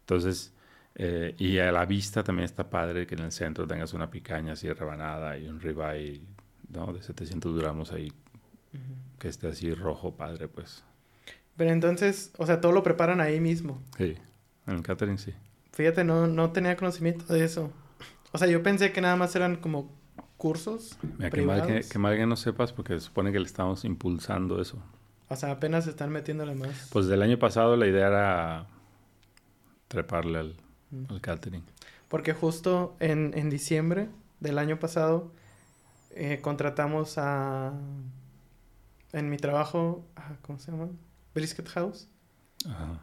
Entonces, 0.00 0.52
eh, 0.94 1.34
y 1.38 1.58
a 1.58 1.72
la 1.72 1.84
vista 1.86 2.22
también 2.22 2.44
está 2.44 2.68
padre 2.70 3.06
que 3.06 3.14
en 3.14 3.22
el 3.22 3.32
centro 3.32 3.66
tengas 3.66 3.92
una 3.94 4.10
picaña 4.10 4.52
así 4.52 4.72
rebanada 4.72 5.36
y 5.38 5.48
un 5.48 5.60
ribeye, 5.60 6.22
¿no? 6.68 6.92
De 6.92 7.02
700 7.02 7.58
gramos 7.58 7.92
ahí 7.92 8.12
que 9.18 9.28
esté 9.28 9.48
así 9.48 9.72
rojo, 9.74 10.16
padre, 10.16 10.48
pues. 10.48 10.84
Pero 11.56 11.70
entonces, 11.70 12.32
o 12.36 12.46
sea, 12.46 12.60
todo 12.60 12.72
lo 12.72 12.82
preparan 12.82 13.20
ahí 13.20 13.40
mismo. 13.40 13.82
Sí, 13.96 14.16
en 14.66 14.74
el 14.74 14.82
catering 14.82 15.18
sí. 15.18 15.32
Fíjate, 15.72 16.04
no, 16.04 16.26
no 16.26 16.50
tenía 16.50 16.76
conocimiento 16.76 17.32
de 17.32 17.44
eso. 17.44 17.72
O 18.32 18.38
sea, 18.38 18.48
yo 18.48 18.62
pensé 18.62 18.92
que 18.92 19.00
nada 19.00 19.16
más 19.16 19.34
eran 19.36 19.56
como 19.56 19.92
cursos. 20.36 20.98
Mira, 21.18 21.30
que, 21.30 21.42
mal 21.42 21.84
que, 21.88 21.98
mal 21.98 22.16
que, 22.16 22.26
no 22.26 22.36
sepas 22.36 22.72
porque 22.72 22.94
se 22.94 23.00
supone 23.00 23.32
que 23.32 23.38
le 23.38 23.46
estamos 23.46 23.84
impulsando 23.84 24.60
eso. 24.60 24.82
O 25.28 25.36
sea, 25.36 25.52
apenas 25.52 25.86
están 25.86 26.10
metiéndole 26.10 26.54
más. 26.54 26.88
Pues 26.92 27.06
del 27.06 27.22
año 27.22 27.38
pasado 27.38 27.76
la 27.76 27.86
idea 27.86 28.08
era 28.08 28.66
treparle 29.88 30.38
al, 30.38 30.56
mm. 30.90 31.04
al 31.10 31.20
catering. 31.20 31.64
Porque 32.08 32.34
justo 32.34 32.96
en, 33.00 33.32
en 33.36 33.50
diciembre 33.50 34.08
del 34.40 34.58
año 34.58 34.78
pasado 34.78 35.32
eh, 36.10 36.40
contratamos 36.40 37.18
a 37.18 37.72
en 39.14 39.30
mi 39.30 39.36
trabajo, 39.36 40.04
ah, 40.16 40.36
¿cómo 40.42 40.58
se 40.58 40.72
llama? 40.72 40.88
Brisket 41.34 41.68
House. 41.68 42.08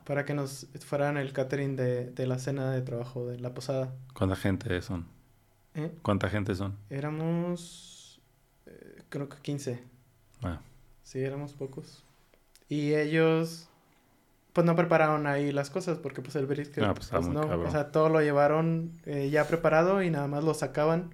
Para 0.06 0.26
que 0.26 0.34
nos 0.34 0.68
fueran 0.80 1.18
el 1.18 1.34
catering 1.34 1.76
de, 1.76 2.10
de, 2.10 2.26
la 2.26 2.40
cena 2.40 2.72
de 2.72 2.82
trabajo 2.82 3.28
de 3.28 3.40
la 3.40 3.54
posada. 3.54 3.94
¿Cuánta 4.14 4.36
gente 4.36 4.82
son? 4.82 5.06
¿Eh? 5.76 5.92
¿Cuánta 6.02 6.30
gente 6.30 6.56
son? 6.56 6.78
Éramos, 6.90 8.20
eh, 8.66 9.04
creo 9.10 9.30
que 9.30 9.38
15. 9.38 9.84
Ah. 10.42 10.60
Sí, 11.04 11.20
éramos 11.20 11.54
pocos. 11.54 12.04
Y 12.68 12.96
ellos, 12.96 13.70
pues 14.54 14.66
no 14.66 14.76
prepararon 14.76 15.28
ahí 15.28 15.52
las 15.52 15.70
cosas 15.70 16.00
porque 16.00 16.22
pues 16.22 16.36
el 16.36 16.48
brisket, 16.48 16.84
ah, 16.84 16.94
pues, 16.96 17.10
pues 17.10 17.28
no, 17.28 17.42
o 17.42 17.72
sea, 17.72 17.92
todo 17.92 18.10
lo 18.10 18.20
llevaron 18.22 18.94
eh, 19.06 19.30
ya 19.30 19.48
preparado 19.48 20.02
y 20.02 20.10
nada 20.10 20.28
más 20.28 20.44
lo 20.44 20.56
sacaban, 20.56 21.14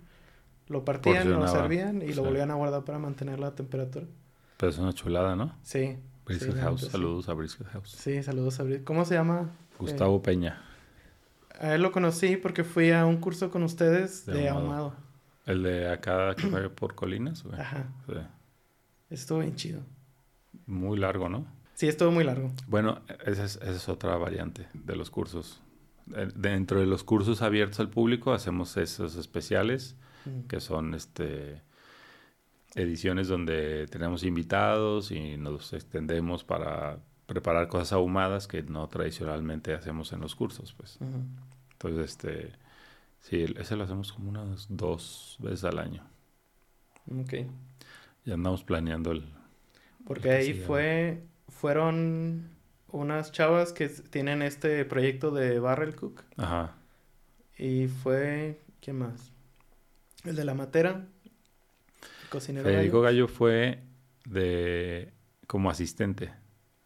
lo 0.67 0.85
partían, 0.85 1.29
lo 1.31 1.47
servían 1.49 2.01
y 2.01 2.13
lo 2.13 2.23
volvían 2.23 2.49
a 2.49 2.55
guardar 2.55 2.85
para 2.85 2.97
mantener 2.97 3.39
la 3.39 3.55
temperatura. 3.55 4.07
Pero 4.57 4.71
es 4.71 4.77
una 4.79 4.93
chulada, 4.93 5.35
¿no? 5.35 5.55
Sí. 5.61 5.97
Brisket 6.25 6.57
House, 6.57 6.89
saludos 6.91 7.29
a 7.29 7.33
Brisket 7.33 7.67
House. 7.67 7.91
Sí, 7.91 8.21
saludos 8.21 8.59
a 8.59 8.63
Brisket. 8.63 8.83
¿Cómo 8.83 9.05
se 9.05 9.13
llama? 9.13 9.49
Gustavo 9.79 10.17
eh, 10.17 10.21
Peña. 10.23 10.61
A 11.59 11.75
él 11.75 11.81
lo 11.81 11.91
conocí 11.91 12.37
porque 12.37 12.63
fui 12.63 12.91
a 12.91 13.05
un 13.05 13.17
curso 13.17 13.49
con 13.49 13.63
ustedes 13.63 14.25
de, 14.25 14.49
ahumado. 14.49 14.95
¿El 15.45 15.63
de 15.63 15.89
acá 15.89 16.35
que 16.35 16.47
fue 16.47 16.69
por 16.75 16.95
colinas? 16.95 17.45
Ajá. 17.57 17.87
Sí. 18.07 18.13
Estuvo 19.09 19.39
bien 19.39 19.55
chido. 19.55 19.81
Muy 20.65 20.97
largo, 20.97 21.29
¿no? 21.29 21.45
Sí, 21.75 21.87
estuvo 21.87 22.11
muy 22.11 22.23
largo. 22.23 22.51
Bueno, 22.67 23.01
esa 23.25 23.45
es, 23.45 23.55
esa 23.57 23.71
es 23.71 23.87
otra 23.87 24.17
variante 24.17 24.67
de 24.73 24.95
los 24.95 25.11
cursos. 25.11 25.61
Dentro 26.35 26.79
de 26.79 26.87
los 26.87 27.03
cursos 27.03 27.41
abiertos 27.41 27.79
al 27.79 27.89
público 27.89 28.33
hacemos 28.33 28.75
esos 28.77 29.15
especiales 29.15 29.95
que 30.47 30.59
son 30.59 30.93
este 30.93 31.61
ediciones 32.77 33.27
donde 33.27 33.87
tenemos 33.87 34.23
invitados 34.23 35.11
y 35.11 35.35
nos 35.37 35.73
extendemos 35.73 36.43
para 36.43 36.99
preparar 37.25 37.67
cosas 37.67 37.93
ahumadas 37.93 38.47
que 38.47 38.63
no 38.63 38.87
tradicionalmente 38.87 39.73
hacemos 39.73 40.13
en 40.13 40.21
los 40.21 40.35
cursos, 40.35 40.73
pues. 40.73 40.99
Entonces, 41.73 42.11
este, 42.11 42.53
sí, 43.19 43.45
ese 43.57 43.75
lo 43.75 43.83
hacemos 43.83 44.13
como 44.13 44.29
unas 44.29 44.67
dos 44.69 45.37
veces 45.39 45.63
al 45.65 45.79
año. 45.79 46.03
Ok. 47.19 47.33
Ya 48.25 48.35
andamos 48.35 48.63
planeando 48.63 49.11
el... 49.11 49.23
Porque 50.05 50.31
ahí 50.31 50.53
fue, 50.53 51.23
fueron 51.49 52.49
unas 52.89 53.31
chavas 53.31 53.73
que 53.73 53.89
tienen 53.89 54.41
este 54.41 54.85
proyecto 54.85 55.31
de 55.31 55.59
Barrel 55.59 55.95
Cook. 55.95 56.23
Ajá. 56.37 56.75
Y 57.57 57.87
fue, 57.87 58.61
¿qué 58.79 58.93
más? 58.93 59.33
El 60.23 60.35
de 60.35 60.45
la 60.45 60.53
matera, 60.53 61.07
Federico 62.29 63.01
Gallo. 63.01 63.27
fue 63.27 63.83
de 64.25 65.13
como 65.47 65.69
asistente. 65.69 66.31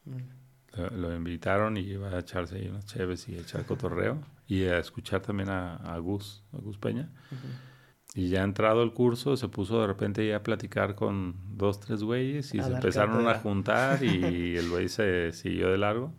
Mm. 0.06 1.00
Lo, 1.02 1.14
invitaron 1.14 1.76
y 1.76 1.82
iba 1.82 2.10
a 2.10 2.20
echarse 2.20 2.56
ahí 2.56 2.68
unas 2.70 2.86
cheves 2.86 3.28
y 3.28 3.38
echar 3.38 3.66
cotorreo 3.66 4.20
y 4.48 4.64
a 4.64 4.80
escuchar 4.80 5.22
también 5.22 5.50
a, 5.50 5.76
a 5.76 5.98
Gus, 5.98 6.44
a 6.54 6.58
Gus 6.58 6.78
Peña. 6.78 7.10
Y 8.14 8.28
ya 8.28 8.44
entrado 8.44 8.84
el 8.84 8.94
curso, 8.94 9.38
se 9.38 9.48
puso 9.48 9.80
de 9.80 9.88
repente 9.88 10.28
ya 10.28 10.38
a 10.38 10.44
platicar 10.44 10.96
con 10.96 11.36
dos, 11.58 11.80
tres 11.80 12.04
güeyes 12.04 12.54
y 12.54 12.62
se 12.62 12.70
empezaron 12.70 13.28
a 13.30 13.36
juntar 13.36 14.04
y 14.04 14.56
el 14.58 14.70
güey 14.70 14.90
se 14.90 15.32
siguió 15.32 15.70
de 15.70 15.78
largo. 15.78 16.14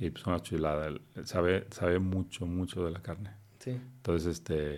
Y 0.00 0.08
pues 0.08 0.24
una 0.26 0.40
chulada. 0.40 0.86
Él, 0.86 1.02
sabe, 1.24 1.66
sabe 1.70 1.98
mucho, 1.98 2.46
mucho 2.46 2.84
de 2.84 2.90
la 2.90 3.02
carne. 3.02 3.30
Sí. 3.58 3.72
Entonces, 3.72 4.38
este, 4.38 4.76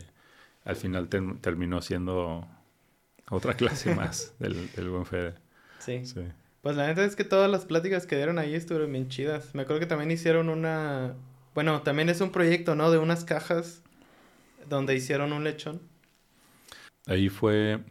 al 0.65 0.75
final 0.75 1.09
terminó 1.09 1.81
siendo 1.83 2.49
otra 3.31 3.55
clase 3.55 3.95
más 3.97 4.35
del, 4.39 4.71
del 4.73 4.91
buen 4.91 5.07
Fede. 5.07 5.35
Sí. 5.79 6.05
sí. 6.05 6.21
Pues 6.63 6.77
la 6.77 6.89
neta 6.89 7.05
es 7.05 7.15
que 7.15 7.25
todas 7.25 7.51
las 7.51 7.65
pláticas 7.65 8.07
que 8.07 8.17
dieron 8.17 8.39
ahí 8.39 8.55
estuvieron 8.55 8.91
bien 8.91 9.09
chidas. 9.09 9.55
Me 9.55 9.63
acuerdo 9.63 9.81
que 9.81 9.87
también 9.87 10.11
hicieron 10.11 10.49
una... 10.49 11.15
Bueno, 11.55 11.83
también 11.83 12.09
es 12.09 12.21
un 12.21 12.33
proyecto, 12.33 12.75
¿no? 12.75 12.91
De 12.91 12.99
unas 12.99 13.25
cajas 13.25 13.83
donde 14.69 14.95
hicieron 14.95 15.33
un 15.33 15.45
lechón. 15.45 15.81
Ahí 17.07 17.29
fue 17.29 17.85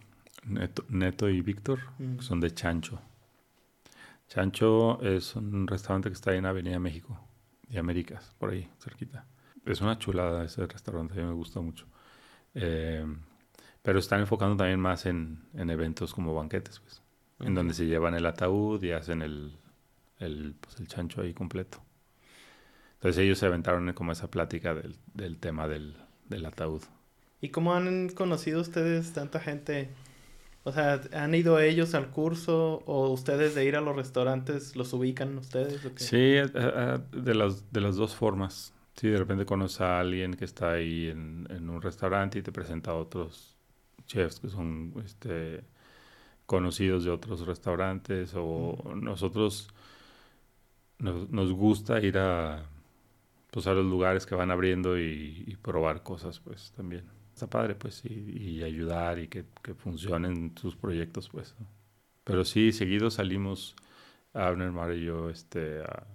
Neto, 0.44 1.30
y 1.30 1.42
Víctor, 1.42 1.80
mm. 1.98 2.20
son 2.20 2.40
de 2.42 2.52
Chancho. 2.54 3.02
Chancho 4.28 5.02
es 5.02 5.36
un 5.36 5.68
restaurante 5.68 6.10
que 6.10 6.14
está 6.14 6.32
ahí 6.32 6.40
en 6.40 6.46
Avenida 6.46 6.80
México 6.80 7.20
y 7.70 7.78
Américas, 7.78 8.36
por 8.38 8.52
ahí, 8.52 8.70
cerquita. 8.80 9.26
Es 9.66 9.82
una 9.82 9.98
chulada 9.98 10.44
ese 10.44 10.68
restaurante, 10.68 11.14
a 11.14 11.18
mí 11.18 11.24
me 11.24 11.34
gusta 11.34 11.62
mucho. 11.62 11.86
Eh, 12.54 13.06
pero 13.86 14.00
están 14.00 14.22
enfocando 14.22 14.58
también 14.58 14.80
más 14.80 15.06
en, 15.06 15.44
eventos 15.54 16.12
como 16.12 16.34
banquetes, 16.34 16.80
pues, 16.80 17.04
en 17.40 17.54
donde 17.54 17.76
se 17.76 17.86
llevan 17.86 18.16
el 18.16 18.26
ataúd 18.26 18.82
y 18.84 18.92
hacen 18.92 19.22
el, 19.22 19.56
el, 20.18 20.56
pues, 20.60 20.80
el 20.80 20.88
chancho 20.88 21.22
ahí 21.22 21.36
completo. 21.36 21.78
Entonces 22.96 23.24
ellos 23.24 23.38
se 23.38 23.46
aventaron 23.46 23.94
como 23.94 24.12
esa 24.12 24.32
plática 24.32 24.74
del, 24.74 24.96
del 25.14 25.38
tema 25.38 25.68
del, 25.68 25.96
del 26.28 26.48
ataúd. 26.48 26.82
¿Y 27.42 27.50
cómo 27.50 27.76
han 27.76 28.10
conocido 28.10 28.60
ustedes 28.60 29.14
tanta 29.14 29.40
gente? 29.40 29.90
O 30.64 30.72
sea, 30.72 31.00
¿han 31.14 31.36
ido 31.36 31.60
ellos 31.60 31.94
al 31.94 32.10
curso 32.10 32.82
o 32.88 33.10
ustedes 33.10 33.54
de 33.54 33.66
ir 33.66 33.76
a 33.76 33.82
los 33.82 33.96
restaurantes 33.96 34.76
los 34.76 34.94
ubican 34.94 35.38
ustedes? 35.38 35.80
Sí, 35.98 36.16
eh, 36.18 36.50
eh, 36.56 36.98
de, 37.12 37.36
las, 37.36 37.72
de 37.72 37.82
las 37.82 37.98
dos 37.98 38.16
formas. 38.16 38.74
Sí, 38.96 39.10
de 39.10 39.20
repente 39.20 39.46
conoces 39.46 39.82
a 39.82 40.00
alguien 40.00 40.34
que 40.34 40.46
está 40.46 40.72
ahí 40.72 41.10
en, 41.10 41.46
en 41.52 41.70
un 41.70 41.84
restaurante 41.84 42.40
y 42.40 42.42
te 42.42 42.52
presenta 42.52 42.90
a 42.90 42.96
otros 42.96 43.55
chefs 44.08 44.40
que 44.40 44.50
son 44.50 44.94
este, 45.06 45.64
conocidos 46.46 47.04
de 47.06 47.12
otros 47.12 47.46
restaurantes 47.46 48.34
o 48.36 48.78
nosotros 48.96 49.70
nos, 51.00 51.30
nos, 51.30 51.52
gusta 51.54 52.00
ir 52.02 52.18
a, 52.18 52.66
pues, 53.52 53.68
a 53.68 53.74
los 53.74 53.86
lugares 53.86 54.26
que 54.26 54.36
van 54.36 54.52
abriendo 54.52 54.98
y, 55.00 55.44
y 55.48 55.56
probar 55.58 56.04
cosas 56.04 56.40
pues 56.40 56.72
también 56.76 57.06
está 57.36 57.48
padre, 57.50 57.76
pues, 57.76 58.02
y, 58.06 58.64
ayudar 58.64 59.20
y 59.20 59.28
que, 59.28 59.46
que, 59.62 59.74
funcionen 59.74 60.54
sus 60.58 60.76
proyectos, 60.76 61.30
pues. 61.30 61.54
Pero 62.24 62.46
sí, 62.46 62.72
seguido 62.72 63.12
salimos, 63.12 63.76
Abner, 64.34 64.72
Mar 64.72 64.94
y 64.94 65.04
yo, 65.04 65.30
este, 65.30 65.82
a, 65.82 66.08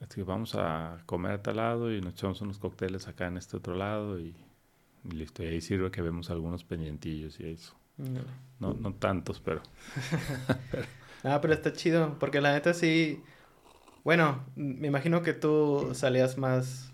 este, 0.00 0.24
vamos 0.24 0.54
a 0.56 0.98
comer 1.06 1.32
a 1.32 1.42
tal 1.42 1.56
lado 1.56 1.92
y 1.94 2.00
nos 2.00 2.14
echamos 2.14 2.40
unos 2.40 2.58
cócteles 2.58 3.06
acá 3.06 3.28
en 3.28 3.36
este 3.36 3.56
otro 3.56 3.76
lado 3.76 4.18
y, 4.18 4.34
listo. 5.10 5.42
Y 5.42 5.46
ahí 5.46 5.60
sirve 5.60 5.90
que 5.90 6.02
vemos 6.02 6.30
algunos 6.30 6.64
pendientillos 6.64 7.40
y 7.40 7.50
eso. 7.50 7.74
No, 8.58 8.74
no 8.74 8.94
tantos, 8.94 9.40
pero... 9.40 9.62
Ah, 11.24 11.40
pero 11.40 11.54
está 11.54 11.72
chido, 11.72 12.16
porque 12.18 12.40
la 12.40 12.52
neta 12.52 12.74
sí... 12.74 13.22
Bueno, 14.02 14.44
me 14.56 14.88
imagino 14.88 15.22
que 15.22 15.32
tú 15.32 15.90
salías 15.94 16.36
más 16.36 16.92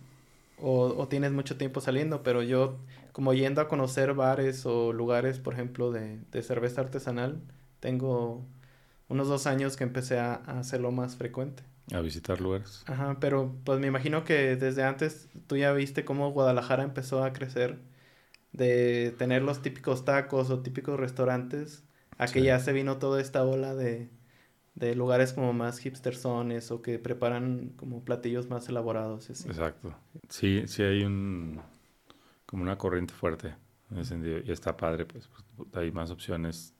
o, 0.60 1.06
tienes 1.08 1.32
mucho 1.32 1.56
tiempo 1.56 1.80
saliendo, 1.80 2.22
pero 2.22 2.42
yo 2.42 2.78
como 3.12 3.32
yendo 3.32 3.60
a 3.60 3.68
conocer 3.68 4.14
bares 4.14 4.66
o 4.66 4.92
lugares, 4.92 5.38
por 5.38 5.54
ejemplo, 5.54 5.90
de, 5.90 6.20
cerveza 6.42 6.80
artesanal, 6.82 7.40
tengo 7.80 8.44
unos 9.08 9.28
dos 9.28 9.46
años 9.46 9.76
que 9.76 9.84
empecé 9.84 10.18
a, 10.18 10.34
hacerlo 10.34 10.92
más 10.92 11.16
frecuente. 11.16 11.62
A 11.92 12.00
visitar 12.00 12.40
lugares. 12.40 12.84
Ajá, 12.86 13.16
pero 13.18 13.54
pues 13.64 13.80
me 13.80 13.86
imagino 13.86 14.24
que 14.24 14.56
desde 14.56 14.84
antes 14.84 15.28
tú 15.46 15.56
ya 15.56 15.72
viste 15.72 16.04
cómo 16.04 16.32
Guadalajara 16.32 16.82
empezó 16.82 17.24
a 17.24 17.32
crecer 17.32 17.78
de 18.58 19.14
tener 19.16 19.42
los 19.42 19.62
típicos 19.62 20.04
tacos 20.04 20.50
o 20.50 20.60
típicos 20.60 21.00
restaurantes 21.00 21.84
a 22.18 22.26
que 22.26 22.42
ya 22.42 22.58
se 22.58 22.72
vino 22.72 22.98
toda 22.98 23.20
esta 23.20 23.44
ola 23.44 23.74
de, 23.74 24.10
de 24.74 24.94
lugares 24.94 25.32
como 25.32 25.52
más 25.52 25.78
hipstersones 25.78 26.70
o 26.70 26.82
que 26.82 26.98
preparan 26.98 27.72
como 27.76 28.04
platillos 28.04 28.50
más 28.50 28.68
elaborados. 28.68 29.30
Exacto. 29.30 29.94
Sí, 30.28 30.64
sí 30.66 30.82
hay 30.82 31.04
un 31.04 31.60
como 32.44 32.62
una 32.62 32.76
corriente 32.76 33.14
fuerte 33.14 33.54
en 33.90 33.98
ese 33.98 34.10
sentido 34.10 34.40
y 34.44 34.50
está 34.50 34.76
padre, 34.76 35.04
pues, 35.04 35.28
pues, 35.28 35.68
hay 35.74 35.92
más 35.92 36.10
opciones 36.10 36.74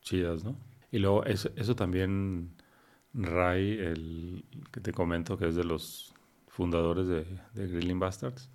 chidas, 0.00 0.44
¿no? 0.44 0.56
Y 0.90 0.98
luego 0.98 1.24
eso, 1.24 1.50
eso 1.56 1.74
también 1.74 2.54
Ray, 3.14 3.78
el 3.78 4.44
que 4.70 4.80
te 4.80 4.92
comento 4.92 5.38
que 5.38 5.48
es 5.48 5.54
de 5.54 5.64
los 5.64 6.12
fundadores 6.48 7.06
de, 7.06 7.24
de 7.54 7.66
Grilling 7.66 7.98
Bastards, 7.98 8.50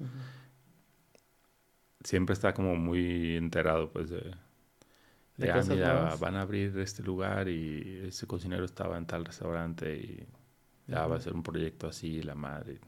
siempre 2.07 2.33
está 2.33 2.53
como 2.53 2.75
muy 2.77 3.35
enterado 3.35 3.91
pues 3.91 4.09
de 4.09 4.33
ya, 5.37 5.61
mira, 5.61 6.15
van 6.15 6.35
a 6.35 6.41
abrir 6.41 6.77
este 6.79 7.03
lugar 7.03 7.47
y 7.49 8.05
ese 8.07 8.25
cocinero 8.25 8.63
estaba 8.63 8.97
en 8.97 9.05
tal 9.05 9.25
restaurante 9.25 9.95
y 9.95 10.25
ya 10.87 11.05
va 11.05 11.17
a 11.17 11.19
ser 11.19 11.33
un 11.33 11.43
proyecto 11.43 11.87
así, 11.87 12.23
la 12.23 12.33
madre. 12.33 12.79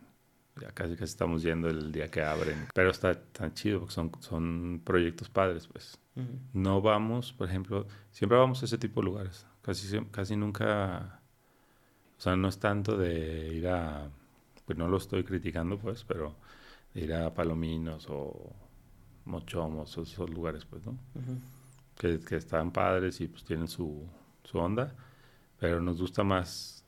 Ya 0.59 0.71
casi 0.71 0.93
casi 0.93 1.11
estamos 1.11 1.43
yendo 1.43 1.67
el 1.67 1.91
día 1.91 2.09
que 2.09 2.23
abren. 2.23 2.67
Pero 2.73 2.89
está 2.89 3.13
tan 3.13 3.53
chido 3.53 3.79
porque 3.79 3.93
son, 3.93 4.11
son 4.19 4.81
proyectos 4.83 5.29
padres, 5.29 5.67
pues. 5.67 5.99
No 6.53 6.81
vamos, 6.81 7.33
por 7.33 7.47
ejemplo, 7.47 7.87
siempre 8.09 8.37
vamos 8.37 8.61
a 8.61 8.65
ese 8.65 8.77
tipo 8.77 9.01
de 9.01 9.05
lugares. 9.05 9.45
Casi, 9.61 10.03
casi 10.05 10.35
nunca, 10.35 11.21
o 12.17 12.21
sea, 12.21 12.35
no 12.35 12.47
es 12.47 12.57
tanto 12.57 12.97
de 12.97 13.53
ir 13.53 13.67
a, 13.67 14.09
pues 14.65 14.77
no 14.77 14.87
lo 14.87 14.97
estoy 14.97 15.23
criticando, 15.23 15.77
pues, 15.77 16.03
pero 16.03 16.35
de 16.93 17.01
ir 17.01 17.13
a 17.13 17.33
Palominos 17.33 18.07
o 18.09 18.53
Mochomos 19.25 19.97
esos 19.97 20.29
lugares, 20.29 20.65
pues, 20.65 20.85
¿no? 20.85 20.97
que, 21.99 22.19
que 22.19 22.37
están 22.37 22.71
padres 22.71 23.19
y 23.21 23.27
pues 23.27 23.43
tienen 23.43 23.67
su, 23.67 24.07
su 24.43 24.57
onda, 24.57 24.95
pero 25.59 25.81
nos 25.81 25.99
gusta 25.99 26.23
más 26.23 26.83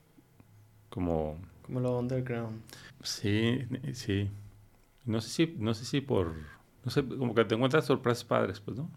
como... 0.88 1.38
Como 1.62 1.80
lo 1.80 1.98
underground. 1.98 2.62
Sí, 3.02 3.64
sí. 3.92 4.30
No 5.04 5.20
sé 5.20 5.28
si, 5.28 5.54
no 5.58 5.74
sé 5.74 5.84
si 5.84 6.00
por, 6.00 6.34
no 6.84 6.90
sé, 6.90 7.06
como 7.06 7.34
que 7.34 7.44
te 7.44 7.54
encuentras 7.54 7.84
sorpresas 7.84 8.24
padres, 8.24 8.60
pues, 8.60 8.78
¿no? 8.78 8.90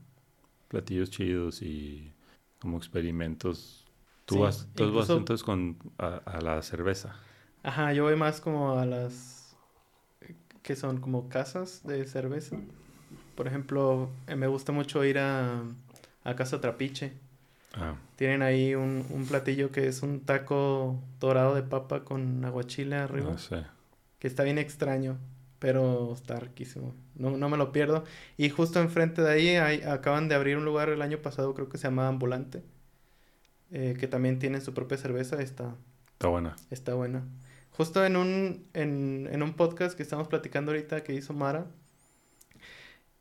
Platillos 0.70 1.10
chidos 1.10 1.62
y 1.62 2.14
como 2.60 2.78
experimentos. 2.78 3.86
Tú 4.26 4.40
vas, 4.40 4.68
tú 4.74 4.92
vas 4.94 5.10
entonces 5.10 5.44
con, 5.44 5.78
a, 5.98 6.16
a, 6.16 6.42
la 6.42 6.62
cerveza. 6.62 7.20
Ajá, 7.62 7.94
yo 7.94 8.04
voy 8.04 8.16
más 8.16 8.40
como 8.42 8.80
a 8.80 8.86
las, 8.86 9.56
que 10.64 10.76
son 10.76 11.02
como 11.02 11.28
casas 11.28 11.86
de 11.86 12.06
cerveza. 12.06 12.58
Por 13.36 13.48
ejemplo, 13.48 14.10
eh, 14.28 14.36
me 14.36 14.48
gusta 14.48 14.72
mucho 14.72 15.04
ir 15.04 15.20
a 15.20 15.64
a 16.26 16.36
Casa 16.36 16.60
Trapiche. 16.60 17.14
Ah. 17.76 17.96
Tienen 18.18 18.42
ahí 18.42 18.76
un, 18.76 19.06
un, 19.10 19.26
platillo 19.26 19.72
que 19.72 19.88
es 19.88 20.02
un 20.02 20.22
taco 20.22 21.00
dorado 21.20 21.56
de 21.56 21.64
papa 21.64 22.04
con 22.04 22.44
aguachile 22.44 22.96
arriba. 22.98 23.32
No 23.32 23.38
sé. 23.38 23.64
Que 24.20 24.28
está 24.28 24.44
bien 24.44 24.58
extraño, 24.58 25.18
pero 25.60 26.14
está 26.14 26.40
riquísimo. 26.40 26.94
No, 27.16 27.38
no 27.38 27.48
me 27.48 27.58
lo 27.58 27.72
pierdo. 27.72 28.04
Y 28.38 28.50
justo 28.50 28.80
enfrente 28.82 29.22
de 29.22 29.32
ahí 29.32 29.50
hay, 29.50 29.82
acaban 29.84 30.28
de 30.28 30.36
abrir 30.36 30.58
un 30.58 30.66
lugar 30.66 30.90
el 30.90 31.02
año 31.02 31.20
pasado, 31.20 31.54
creo 31.54 31.70
que 31.70 31.78
se 31.78 31.88
llama 31.88 32.08
Ambulante. 32.08 32.64
Eh, 33.72 33.96
que 34.00 34.08
también 34.08 34.40
tiene 34.40 34.62
su 34.62 34.74
propia 34.74 34.98
cerveza. 34.98 35.42
Está, 35.42 35.76
está 36.14 36.28
buena. 36.28 36.56
Está 36.72 36.94
buena. 36.96 37.24
Justo 37.72 38.06
en 38.06 38.16
un, 38.16 38.66
en, 38.74 39.30
en 39.32 39.44
un 39.44 39.54
podcast 39.54 39.98
que 39.98 40.04
estamos 40.04 40.28
platicando 40.30 40.72
ahorita 40.72 41.04
que 41.04 41.14
hizo 41.14 41.34
Mara, 41.34 41.68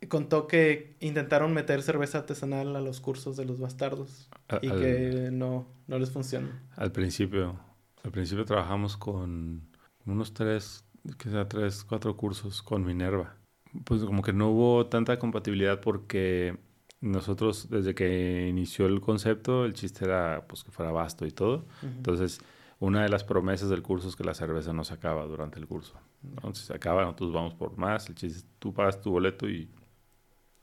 contó 0.08 0.46
que 0.46 0.96
intentaron 1.00 1.52
meter 1.52 1.82
cerveza 1.82 2.18
artesanal 2.18 2.74
a 2.76 2.80
los 2.80 3.00
cursos 3.00 3.36
de 3.36 3.44
los 3.44 3.60
bastardos 3.60 4.28
y 4.62 4.70
que 4.70 5.30
no, 5.32 5.66
no 5.86 5.98
les 5.98 6.10
funcionó. 6.10 6.48
Al 6.76 6.92
principio, 6.92 7.58
al 8.02 8.10
principio 8.10 8.44
trabajamos 8.44 8.96
con 8.96 9.62
unos 10.06 10.34
tres, 10.34 10.84
que 11.18 11.30
sea 11.30 11.48
tres, 11.48 11.84
cuatro 11.84 12.16
cursos 12.16 12.62
con 12.62 12.84
Minerva. 12.84 13.36
Pues 13.84 14.04
como 14.04 14.22
que 14.22 14.32
no 14.32 14.50
hubo 14.50 14.86
tanta 14.86 15.18
compatibilidad 15.18 15.80
porque 15.80 16.58
nosotros 17.00 17.68
desde 17.70 17.94
que 17.94 18.46
inició 18.48 18.86
el 18.86 19.00
concepto 19.00 19.64
el 19.64 19.74
chiste 19.74 20.04
era 20.04 20.46
pues 20.48 20.64
que 20.64 20.70
fuera 20.70 20.92
vasto 20.92 21.26
y 21.26 21.30
todo. 21.30 21.66
Entonces 21.82 22.40
una 22.78 23.02
de 23.02 23.08
las 23.08 23.24
promesas 23.24 23.70
del 23.70 23.82
curso 23.82 24.08
es 24.08 24.16
que 24.16 24.24
la 24.24 24.34
cerveza 24.34 24.72
no 24.72 24.84
se 24.84 24.94
acaba 24.94 25.24
durante 25.24 25.58
el 25.58 25.66
curso. 25.66 25.94
Entonces 26.22 26.66
se 26.66 26.74
acaba, 26.74 27.02
nosotros 27.02 27.32
vamos 27.32 27.54
por 27.54 27.76
más. 27.76 28.08
El 28.08 28.14
chiste 28.14 28.38
es 28.38 28.46
tú 28.58 28.72
pagas 28.72 29.00
tu 29.00 29.10
boleto 29.10 29.48
y 29.48 29.68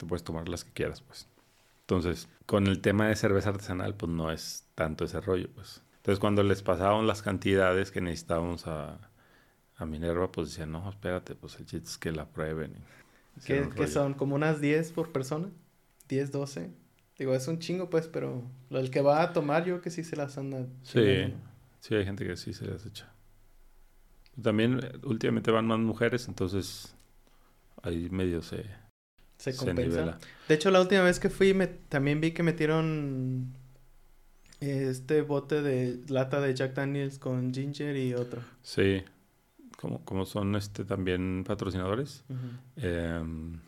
te 0.01 0.07
puedes 0.07 0.23
tomar 0.23 0.49
las 0.49 0.63
que 0.63 0.71
quieras, 0.71 1.01
pues. 1.01 1.27
Entonces, 1.81 2.27
con 2.45 2.67
el 2.67 2.81
tema 2.81 3.07
de 3.07 3.15
cerveza 3.15 3.49
artesanal, 3.49 3.95
pues 3.95 4.11
no 4.11 4.31
es 4.31 4.65
tanto 4.75 5.05
ese 5.05 5.21
rollo, 5.21 5.49
pues. 5.53 5.83
Entonces, 5.97 6.19
cuando 6.19 6.41
les 6.41 6.63
pasaban 6.63 7.05
las 7.05 7.21
cantidades 7.21 7.91
que 7.91 8.01
necesitábamos 8.01 8.65
a, 8.65 9.11
a 9.75 9.85
Minerva, 9.85 10.31
pues 10.31 10.49
decían, 10.49 10.71
no, 10.71 10.89
espérate, 10.89 11.35
pues 11.35 11.59
el 11.59 11.65
chiste 11.67 11.87
es 11.87 11.97
que 11.97 12.11
la 12.11 12.25
prueben. 12.25 12.73
¿Qué, 13.45 13.87
son? 13.87 14.15
¿Como 14.15 14.35
unas 14.35 14.59
10 14.59 14.91
por 14.91 15.11
persona? 15.11 15.49
¿10, 16.09 16.31
12? 16.31 16.71
Digo, 17.19 17.35
es 17.35 17.47
un 17.47 17.59
chingo, 17.59 17.89
pues, 17.89 18.07
pero 18.07 18.41
el 18.71 18.89
que 18.89 19.01
va 19.01 19.21
a 19.21 19.33
tomar, 19.33 19.65
yo 19.65 19.81
que 19.81 19.91
sí 19.91 20.03
se 20.03 20.15
las 20.15 20.37
anda. 20.39 20.65
Sí, 20.81 21.31
sí, 21.79 21.95
hay 21.95 22.05
gente 22.05 22.25
que 22.25 22.35
sí 22.35 22.53
se 22.53 22.65
las 22.65 22.85
echa. 22.85 23.13
También 24.41 24.79
últimamente 25.03 25.51
van 25.51 25.67
más 25.67 25.79
mujeres, 25.79 26.27
entonces 26.27 26.95
ahí 27.83 28.09
medio 28.09 28.41
se, 28.41 28.65
se 29.41 29.55
compensa. 29.55 30.19
De 30.47 30.53
hecho, 30.53 30.69
la 30.69 30.79
última 30.79 31.01
vez 31.01 31.19
que 31.19 31.31
fui, 31.31 31.55
me, 31.55 31.65
también 31.65 32.21
vi 32.21 32.31
que 32.31 32.43
metieron 32.43 33.55
este 34.59 35.23
bote 35.23 35.63
de 35.63 35.99
lata 36.09 36.39
de 36.39 36.53
Jack 36.53 36.75
Daniels 36.75 37.17
con 37.17 37.51
ginger 37.51 37.97
y 37.97 38.13
otro. 38.13 38.43
Sí, 38.61 39.03
como, 39.77 40.05
como 40.05 40.27
son 40.27 40.55
este 40.55 40.85
también 40.85 41.43
patrocinadores. 41.47 42.23
Em, 42.75 43.59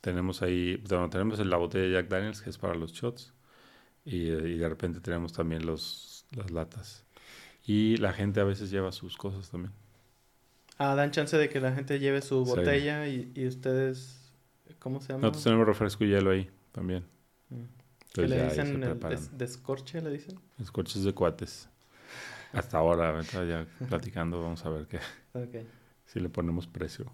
tenemos 0.00 0.40
ahí, 0.42 0.80
tenemos 1.10 1.44
la 1.44 1.56
botella 1.56 1.84
de 1.84 1.92
Jack 1.94 2.08
Daniels 2.08 2.40
que 2.40 2.50
es 2.50 2.58
para 2.58 2.76
los 2.76 2.92
shots 2.92 3.32
y, 4.04 4.26
de 4.26 4.68
repente 4.68 5.00
tenemos 5.00 5.32
también 5.32 5.66
los, 5.66 6.26
las 6.30 6.52
latas. 6.52 7.04
Y 7.66 7.96
la 7.96 8.12
gente 8.12 8.38
a 8.38 8.44
veces 8.44 8.70
lleva 8.70 8.92
sus 8.92 9.16
cosas 9.16 9.50
también. 9.50 9.72
Ah, 10.78 10.94
dan 10.94 11.10
chance 11.10 11.36
de 11.36 11.48
que 11.48 11.60
la 11.60 11.72
gente 11.72 11.98
lleve 11.98 12.22
su 12.22 12.44
botella 12.44 13.08
y, 13.08 13.32
y 13.34 13.48
ustedes 13.48 14.21
¿Cómo 14.78 15.00
se 15.00 15.08
llama? 15.08 15.22
Nosotros 15.22 15.44
tenemos 15.44 15.66
refresco 15.66 16.04
y 16.04 16.08
hielo 16.08 16.30
ahí 16.30 16.50
también. 16.72 17.04
Mm. 17.50 17.62
¿Qué 18.12 18.28
le 18.28 18.44
dicen? 18.44 18.80
¿Descorche 19.32 20.00
le 20.00 20.10
dicen? 20.10 20.38
Descorches 20.58 21.04
de 21.04 21.14
cuates. 21.14 21.68
Hasta 22.52 22.78
ahora, 22.78 23.22
ya 23.22 23.66
platicando, 23.88 24.42
vamos 24.42 24.64
a 24.66 24.68
ver 24.68 24.86
qué. 24.86 24.98
Okay. 25.32 25.66
Si 26.06 26.20
le 26.20 26.28
ponemos 26.28 26.66
precio. 26.66 27.06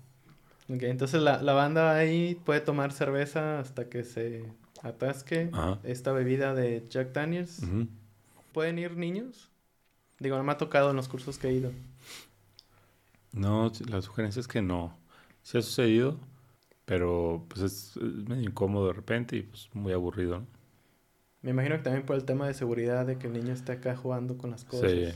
Ok, 0.69 0.83
entonces 0.83 1.23
la, 1.23 1.41
la 1.41 1.53
banda 1.53 1.95
ahí 1.95 2.35
puede 2.45 2.61
tomar 2.61 2.93
cerveza 2.93 3.61
hasta 3.61 3.89
que 3.89 4.03
se 4.03 4.45
atasque 4.83 5.51
esta 5.85 6.13
bebida 6.13 6.55
de 6.55 6.85
Jack 6.89 7.13
Daniels. 7.13 7.63
¿Pueden 8.53 8.79
ir 8.79 8.97
niños? 8.97 9.51
Digo, 10.19 10.37
no 10.37 10.43
me 10.43 10.53
ha 10.53 10.59
tocado 10.59 10.91
en 10.91 10.97
los 10.97 11.09
cursos 11.09 11.39
que 11.39 11.49
he 11.49 11.53
ido. 11.53 11.73
No, 13.33 13.71
la 13.89 14.03
sugerencia 14.03 14.41
es 14.41 14.49
que 14.49 14.63
no. 14.63 14.99
Si 15.43 15.59
ha 15.59 15.63
sucedido, 15.63 16.19
pero 16.89 17.45
pues 17.49 17.61
es, 17.61 17.97
medio 17.99 18.49
incómodo 18.49 18.87
de 18.87 18.95
repente 18.95 19.37
y 19.37 19.43
pues 19.43 19.69
muy 19.75 19.93
aburrido, 19.93 20.47
Me 21.43 21.51
imagino 21.51 21.77
que 21.77 21.83
también 21.83 22.07
por 22.07 22.17
el 22.17 22.25
tema 22.25 22.47
de 22.47 22.55
seguridad 22.55 23.05
de 23.05 23.19
que 23.19 23.27
el 23.27 23.35
niño 23.35 23.53
esté 23.53 23.73
acá 23.73 23.95
jugando 23.95 24.39
con 24.39 24.51
las 24.51 24.65
cosas. 24.65 24.91
Sí. 24.91 25.09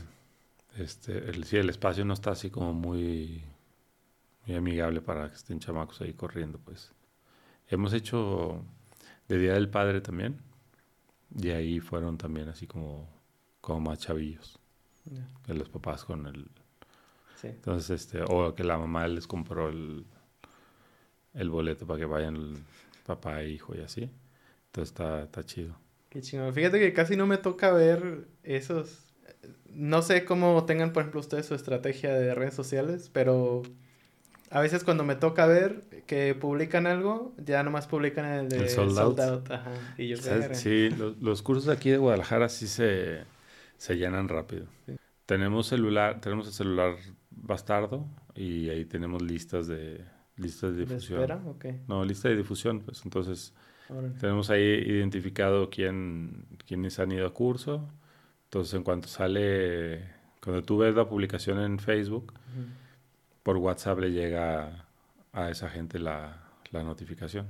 Este, 0.77 1.17
el, 1.17 1.43
sí, 1.45 1.57
el 1.57 1.69
espacio 1.69 2.05
no 2.05 2.13
está 2.13 2.29
así 2.29 2.51
como 2.51 2.73
muy, 2.73 3.43
muy 4.45 4.55
amigable 4.55 5.01
para 5.01 5.29
que 5.29 5.35
estén 5.35 5.59
chamacos 5.59 5.99
ahí 6.01 6.13
corriendo, 6.13 6.59
pues. 6.59 6.91
Hemos 7.67 7.91
hecho 7.93 8.63
de 9.27 9.39
Día 9.39 9.53
del 9.53 9.69
Padre 9.69 9.99
también. 9.99 10.39
Y 11.35 11.49
ahí 11.49 11.79
fueron 11.79 12.19
también 12.19 12.49
así 12.49 12.67
como, 12.67 13.09
como 13.61 13.79
más 13.79 13.97
chavillos. 13.97 14.59
De 15.47 15.55
los 15.55 15.69
papás 15.69 16.05
con 16.05 16.27
el... 16.27 16.51
Sí. 17.35 17.47
Entonces, 17.47 18.01
este, 18.01 18.21
o 18.21 18.53
que 18.53 18.63
la 18.63 18.77
mamá 18.77 19.07
les 19.07 19.25
compró 19.25 19.69
el, 19.69 20.05
el 21.33 21.49
boleto 21.49 21.85
para 21.87 21.99
que 21.99 22.05
vayan 22.05 22.65
papá 23.05 23.41
e 23.41 23.49
hijo 23.49 23.75
y 23.75 23.81
así. 23.81 24.09
Entonces 24.67 24.91
está, 24.91 25.23
está 25.23 25.43
chido. 25.43 25.75
Qué 26.09 26.21
chingón. 26.21 26.53
Fíjate 26.53 26.79
que 26.79 26.93
casi 26.93 27.15
no 27.15 27.27
me 27.27 27.37
toca 27.37 27.71
ver 27.71 28.27
esos. 28.43 29.05
No 29.69 30.01
sé 30.01 30.25
cómo 30.25 30.65
tengan, 30.65 30.93
por 30.93 31.01
ejemplo, 31.01 31.19
ustedes 31.19 31.47
su 31.47 31.55
estrategia 31.55 32.13
de 32.13 32.35
redes 32.35 32.53
sociales, 32.53 33.09
pero 33.11 33.63
a 34.51 34.61
veces 34.61 34.83
cuando 34.83 35.03
me 35.03 35.15
toca 35.15 35.47
ver 35.47 35.83
que 36.05 36.35
publican 36.35 36.85
algo, 36.85 37.33
ya 37.43 37.63
nomás 37.63 37.87
publican 37.87 38.25
el 38.25 38.49
de 38.49 38.69
sold, 38.69 38.99
out. 38.99 39.49
Ajá. 39.49 39.71
Y 39.97 40.09
yo 40.09 40.17
sí, 40.51 40.89
los, 41.19 41.41
cursos 41.41 41.65
de 41.65 41.73
aquí 41.73 41.89
de 41.89 41.97
Guadalajara 41.97 42.49
sí 42.49 42.67
se, 42.67 43.23
se 43.77 43.95
llenan 43.95 44.29
rápido. 44.29 44.67
Tenemos 45.25 45.65
celular, 45.65 46.21
tenemos 46.21 46.45
el 46.45 46.53
celular 46.53 46.95
bastardo 47.31 48.05
y 48.35 48.69
ahí 48.69 48.85
tenemos 48.85 49.23
listas 49.23 49.65
de 49.65 50.05
Lista 50.37 50.69
de 50.69 50.85
difusión. 50.85 51.19
¿De 51.19 51.25
espera? 51.25 51.41
No, 51.87 52.03
lista 52.03 52.29
de 52.29 52.35
difusión, 52.35 52.81
pues 52.81 53.03
entonces 53.03 53.53
tenemos 54.19 54.49
ahí 54.49 54.61
identificado 54.61 55.69
quién, 55.69 56.45
quiénes 56.65 56.99
han 56.99 57.11
ido 57.11 57.27
a 57.27 57.33
curso. 57.33 57.87
Entonces 58.45 58.73
en 58.73 58.83
cuanto 58.83 59.07
sale, 59.07 60.03
cuando 60.41 60.63
tú 60.63 60.77
ves 60.77 60.95
la 60.95 61.07
publicación 61.07 61.59
en 61.59 61.79
Facebook, 61.79 62.33
por 63.43 63.57
WhatsApp 63.57 63.99
le 63.99 64.11
llega 64.11 64.85
a 65.31 65.49
esa 65.49 65.69
gente 65.69 65.99
la, 65.99 66.43
la 66.71 66.83
notificación. 66.83 67.47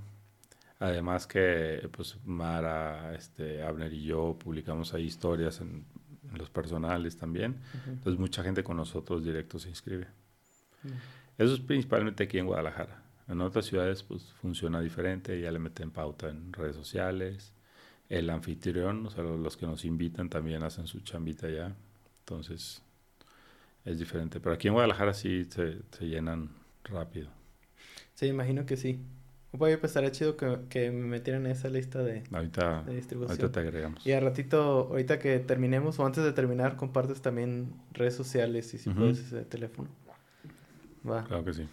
Además 0.79 1.27
que 1.27 1.87
pues 1.91 2.17
Mara, 2.25 3.15
este, 3.15 3.63
Abner 3.63 3.93
y 3.93 4.03
yo 4.03 4.37
publicamos 4.37 4.93
ahí 4.93 5.05
historias 5.05 5.61
en, 5.61 5.85
los 6.33 6.49
personales 6.49 7.15
también. 7.15 7.59
Entonces 7.85 8.19
mucha 8.19 8.41
gente 8.41 8.63
con 8.63 8.77
nosotros 8.77 9.23
directo 9.23 9.59
se 9.59 9.69
inscribe. 9.69 10.07
Eso 11.37 11.53
es 11.53 11.59
principalmente 11.59 12.23
aquí 12.23 12.37
en 12.37 12.45
Guadalajara. 12.45 13.03
En 13.27 13.41
otras 13.41 13.65
ciudades 13.65 14.03
pues 14.03 14.23
funciona 14.41 14.81
diferente, 14.81 15.39
ya 15.39 15.51
le 15.51 15.59
meten 15.59 15.91
pauta 15.91 16.29
en 16.29 16.53
redes 16.53 16.75
sociales. 16.75 17.53
El 18.09 18.29
anfitrión, 18.29 19.05
o 19.07 19.09
sea, 19.09 19.23
los 19.23 19.57
que 19.57 19.65
nos 19.65 19.85
invitan 19.85 20.29
también 20.29 20.61
hacen 20.63 20.87
su 20.87 20.99
chambita 20.99 21.49
ya. 21.49 21.75
Entonces 22.19 22.81
es 23.85 23.99
diferente. 23.99 24.39
Pero 24.39 24.55
aquí 24.55 24.67
en 24.67 24.73
Guadalajara 24.73 25.13
sí 25.13 25.45
se, 25.45 25.79
llenan 26.01 26.49
rápido. 26.83 27.29
Sí, 28.13 28.27
imagino 28.27 28.65
que 28.65 28.77
sí. 28.77 28.99
Oye, 29.57 29.77
pues 29.77 29.91
estaría 29.91 30.11
chido 30.11 30.35
que, 30.35 30.59
que, 30.69 30.89
me 30.89 31.05
metieran 31.05 31.45
en 31.45 31.51
esa 31.51 31.69
lista 31.69 32.01
de, 32.01 32.23
ahorita, 32.31 32.83
distribución. 32.85 33.39
Ahorita 33.39 33.51
te 33.51 33.59
agregamos. 33.59 34.05
Y 34.05 34.11
a 34.11 34.19
ratito, 34.19 34.87
ahorita 34.89 35.19
que 35.19 35.37
terminemos 35.39 35.99
o 35.99 36.05
antes 36.05 36.23
de 36.23 36.33
terminar, 36.33 36.75
compartes 36.75 37.21
también 37.21 37.71
redes 37.91 38.15
sociales 38.15 38.73
y 38.73 38.79
si 38.79 38.89
puedes 38.89 39.19
ese 39.19 39.45
teléfono. 39.45 39.89
Claro 41.03 41.43
que 41.43 41.53
sí. 41.53 41.67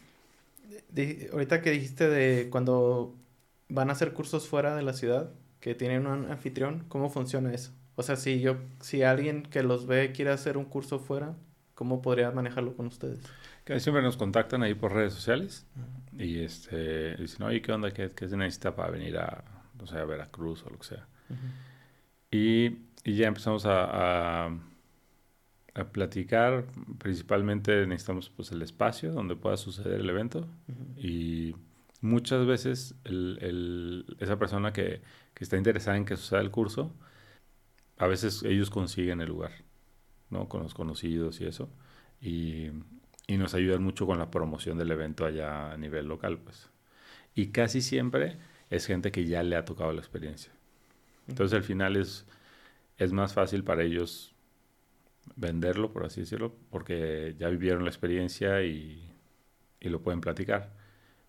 ahorita 1.32 1.62
que 1.62 1.70
dijiste 1.70 2.08
de 2.08 2.50
cuando 2.50 3.14
van 3.68 3.88
a 3.90 3.92
hacer 3.92 4.12
cursos 4.12 4.48
fuera 4.48 4.74
de 4.74 4.82
la 4.82 4.92
ciudad, 4.92 5.30
que 5.60 5.74
tienen 5.74 6.06
un 6.06 6.30
anfitrión, 6.30 6.84
¿cómo 6.88 7.10
funciona 7.10 7.52
eso? 7.52 7.72
O 7.94 8.02
sea, 8.02 8.16
si 8.16 8.40
yo, 8.40 8.56
si 8.80 9.02
alguien 9.02 9.42
que 9.42 9.62
los 9.62 9.86
ve 9.86 10.12
quiere 10.12 10.30
hacer 10.30 10.56
un 10.56 10.64
curso 10.64 10.98
fuera, 10.98 11.36
¿cómo 11.74 12.02
podría 12.02 12.30
manejarlo 12.30 12.74
con 12.74 12.86
ustedes? 12.86 13.20
Que 13.64 13.78
siempre 13.78 14.02
nos 14.02 14.16
contactan 14.16 14.62
ahí 14.62 14.74
por 14.74 14.92
redes 14.92 15.12
sociales 15.12 15.66
y 16.18 16.40
este 16.40 17.16
dicen, 17.16 17.46
oye, 17.46 17.62
¿qué 17.62 17.72
onda? 17.72 17.92
¿Qué, 17.92 18.10
se 18.16 18.36
necesita 18.36 18.74
para 18.74 18.90
venir 18.90 19.18
a, 19.18 19.44
no 19.78 19.86
sé, 19.86 19.98
a 19.98 20.04
Veracruz 20.04 20.64
o 20.66 20.70
lo 20.70 20.78
que 20.78 20.86
sea? 20.86 21.06
y, 22.30 22.78
y, 23.04 23.14
ya 23.14 23.28
empezamos 23.28 23.66
a 23.66 24.46
a 24.46 24.50
platicar. 25.84 26.66
Principalmente 26.98 27.86
necesitamos 27.86 28.30
pues 28.30 28.52
el 28.52 28.62
espacio 28.62 29.12
donde 29.12 29.36
pueda 29.36 29.56
suceder 29.56 30.00
el 30.00 30.10
evento 30.10 30.46
y 30.96 31.54
muchas 32.00 32.46
veces 32.46 32.94
el, 33.04 34.04
esa 34.18 34.38
persona 34.38 34.72
que, 34.72 35.02
que, 35.34 35.44
está 35.44 35.56
interesada 35.56 35.96
en 35.96 36.04
que 36.04 36.16
suceda 36.16 36.40
el 36.40 36.50
curso, 36.50 36.92
a 37.98 38.06
veces 38.06 38.42
ellos 38.42 38.70
consiguen 38.70 39.20
el 39.20 39.28
lugar, 39.28 39.52
¿no? 40.30 40.48
Con 40.48 40.62
los 40.62 40.74
conocidos 40.74 41.40
y 41.40 41.46
eso. 41.46 41.68
Y, 42.20 42.70
y 43.26 43.36
nos 43.36 43.54
ayudan 43.54 43.82
mucho 43.82 44.06
con 44.06 44.18
la 44.18 44.30
promoción 44.30 44.78
del 44.78 44.90
evento 44.90 45.24
allá 45.24 45.72
a 45.72 45.76
nivel 45.76 46.06
local, 46.06 46.38
pues. 46.38 46.70
Y 47.34 47.48
casi 47.48 47.80
siempre 47.80 48.38
es 48.70 48.86
gente 48.86 49.12
que 49.12 49.26
ya 49.26 49.42
le 49.42 49.56
ha 49.56 49.64
tocado 49.64 49.92
la 49.92 50.00
experiencia. 50.00 50.52
Entonces 51.28 51.56
al 51.56 51.62
final 51.62 51.96
es, 51.96 52.26
es 52.98 53.12
más 53.12 53.34
fácil 53.34 53.62
para 53.64 53.82
ellos 53.82 54.34
venderlo, 55.36 55.92
por 55.92 56.04
así 56.04 56.20
decirlo, 56.20 56.54
porque 56.70 57.34
ya 57.38 57.48
vivieron 57.48 57.84
la 57.84 57.90
experiencia 57.90 58.62
y, 58.62 59.10
y 59.80 59.88
lo 59.88 60.00
pueden 60.02 60.20
platicar. 60.20 60.72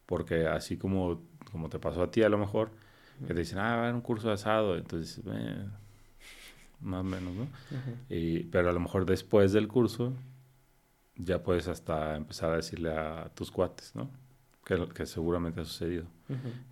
Porque 0.06 0.48
así 0.48 0.78
como, 0.78 1.22
como 1.52 1.70
te 1.70 1.80
pasó 1.80 2.04
a 2.04 2.12
ti 2.12 2.24
a 2.24 2.30
lo 2.30 2.38
mejor, 2.38 2.72
que 3.26 3.34
te 3.34 3.40
dicen, 3.40 3.60
ah, 3.60 3.64
va 3.64 3.74
a 3.76 3.82
haber 3.84 3.94
un 3.96 4.02
curso 4.02 4.28
de 4.30 4.34
asado, 4.34 4.76
entonces, 4.76 5.22
eh, 5.26 5.66
más 6.82 7.02
o 7.02 7.04
menos, 7.04 7.34
¿no? 7.36 7.48
y, 8.10 8.40
pero 8.46 8.70
a 8.70 8.74
lo 8.74 8.80
mejor 8.80 9.06
después 9.06 9.54
del 9.54 9.68
curso 9.68 10.14
ya 11.16 11.44
puedes 11.44 11.68
hasta 11.68 12.16
empezar 12.16 12.52
a 12.52 12.56
decirle 12.56 12.92
a 12.92 13.30
tus 13.36 13.52
cuates, 13.52 13.96
¿no? 13.96 14.10
Que, 14.66 14.88
que 14.90 15.06
seguramente 15.06 15.62
ha 15.62 15.66
sucedido. 15.66 16.06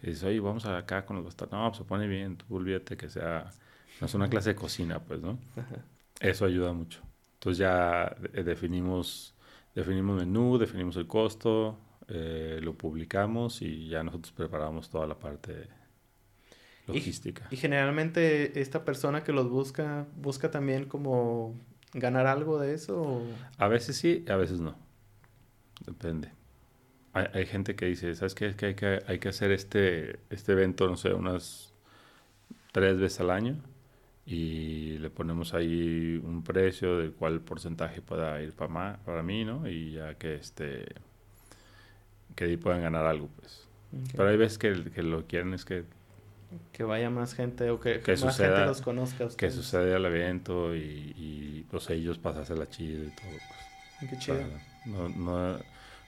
Y 0.01 0.07
dices, 0.07 0.23
oye, 0.23 0.39
vamos 0.39 0.65
acá 0.65 1.05
con 1.05 1.17
los 1.17 1.25
bastardos. 1.25 1.53
No, 1.53 1.67
pues 1.69 1.77
se 1.77 1.83
pone 1.83 2.07
bien, 2.07 2.37
tú 2.37 2.55
olvídate 2.55 2.97
que 2.97 3.09
sea... 3.09 3.51
No 3.99 4.07
es 4.07 4.13
una 4.13 4.29
clase 4.29 4.49
de 4.49 4.55
cocina, 4.55 4.99
pues, 4.99 5.21
¿no? 5.21 5.37
Eso 6.19 6.45
ayuda 6.45 6.71
mucho. 6.73 7.01
Entonces 7.39 7.59
ya 7.59 8.17
eh, 8.33 8.43
definimos, 8.43 9.33
definimos 9.73 10.19
menú, 10.19 10.57
definimos 10.57 10.97
el 10.97 11.07
costo, 11.07 11.79
eh, 12.09 12.59
lo 12.61 12.73
publicamos 12.77 13.61
y 13.61 13.87
ya 13.87 14.03
nosotros 14.03 14.33
preparamos 14.33 14.89
toda 14.89 15.07
la 15.07 15.17
parte 15.17 15.69
logística. 16.85 17.47
Y, 17.49 17.55
generalmente 17.55 18.59
esta 18.59 18.83
persona 18.83 19.23
que 19.23 19.31
los 19.31 19.49
busca, 19.49 20.05
busca 20.17 20.51
también 20.51 20.83
como 20.83 21.55
ganar 21.93 22.27
algo 22.27 22.59
de 22.59 22.73
eso? 22.73 23.21
A 23.57 23.69
veces 23.69 23.95
sí, 23.95 24.25
a 24.27 24.35
veces 24.35 24.59
no. 24.59 24.75
Depende. 25.85 26.33
Hay, 27.13 27.45
gente 27.45 27.75
que 27.75 27.85
dice, 27.85 28.13
¿sabes 28.15 28.35
qué? 28.35 28.47
Es 28.47 28.55
que 28.55 28.67
hay, 28.67 28.75
que 28.75 28.99
hay 29.07 29.19
que 29.19 29.29
hacer 29.29 29.51
este, 29.51 30.19
este 30.29 30.51
evento, 30.51 30.87
no 30.87 30.95
sé, 30.95 31.13
unas 31.13 31.73
tres 32.71 32.99
veces 32.99 33.21
al 33.21 33.31
año 33.31 33.63
y 34.29 34.99
le 34.99 35.09
ponemos 35.09 35.55
ahí 35.55 36.21
un 36.23 36.43
precio 36.43 36.99
del 36.99 37.13
cual 37.13 37.41
porcentaje 37.41 37.99
pueda 38.03 38.39
ir 38.43 38.53
para, 38.53 38.99
para 39.03 39.23
mí, 39.23 39.43
¿no? 39.43 39.67
Y 39.67 39.93
ya 39.93 40.13
que 40.13 40.35
este 40.35 40.85
que 42.35 42.43
ahí 42.43 42.55
puedan 42.55 42.83
ganar 42.83 43.07
algo, 43.07 43.27
pues. 43.39 43.67
Pero 44.11 44.29
hay 44.29 44.37
veces 44.37 44.59
que, 44.59 44.91
que, 44.91 45.01
lo 45.01 45.25
quieren 45.25 45.55
es 45.55 45.65
que 45.65 45.83
que 46.71 46.83
vaya 46.83 47.09
más 47.09 47.33
gente 47.33 47.71
o 47.71 47.79
que, 47.79 48.01
más 48.23 48.37
gente 48.37 48.65
los 48.67 48.81
conozca. 48.81 49.27
Que 49.35 49.49
suceda 49.49 49.97
el 49.97 50.05
evento 50.05 50.75
y, 50.75 51.13
y 51.17 51.65
pues 51.71 51.89
ellos 51.89 52.19
la 52.23 52.69
chido 52.69 53.05
y 53.05 53.07
todo. 53.07 53.31
Pues. 53.99 54.11
Qué 54.11 54.17
chido. 54.19 54.43
no, 54.85 55.09
no, 55.09 55.59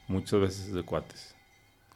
muchas 0.07 0.39
veces 0.39 0.73
de 0.73 0.83
cuates. 0.83 1.35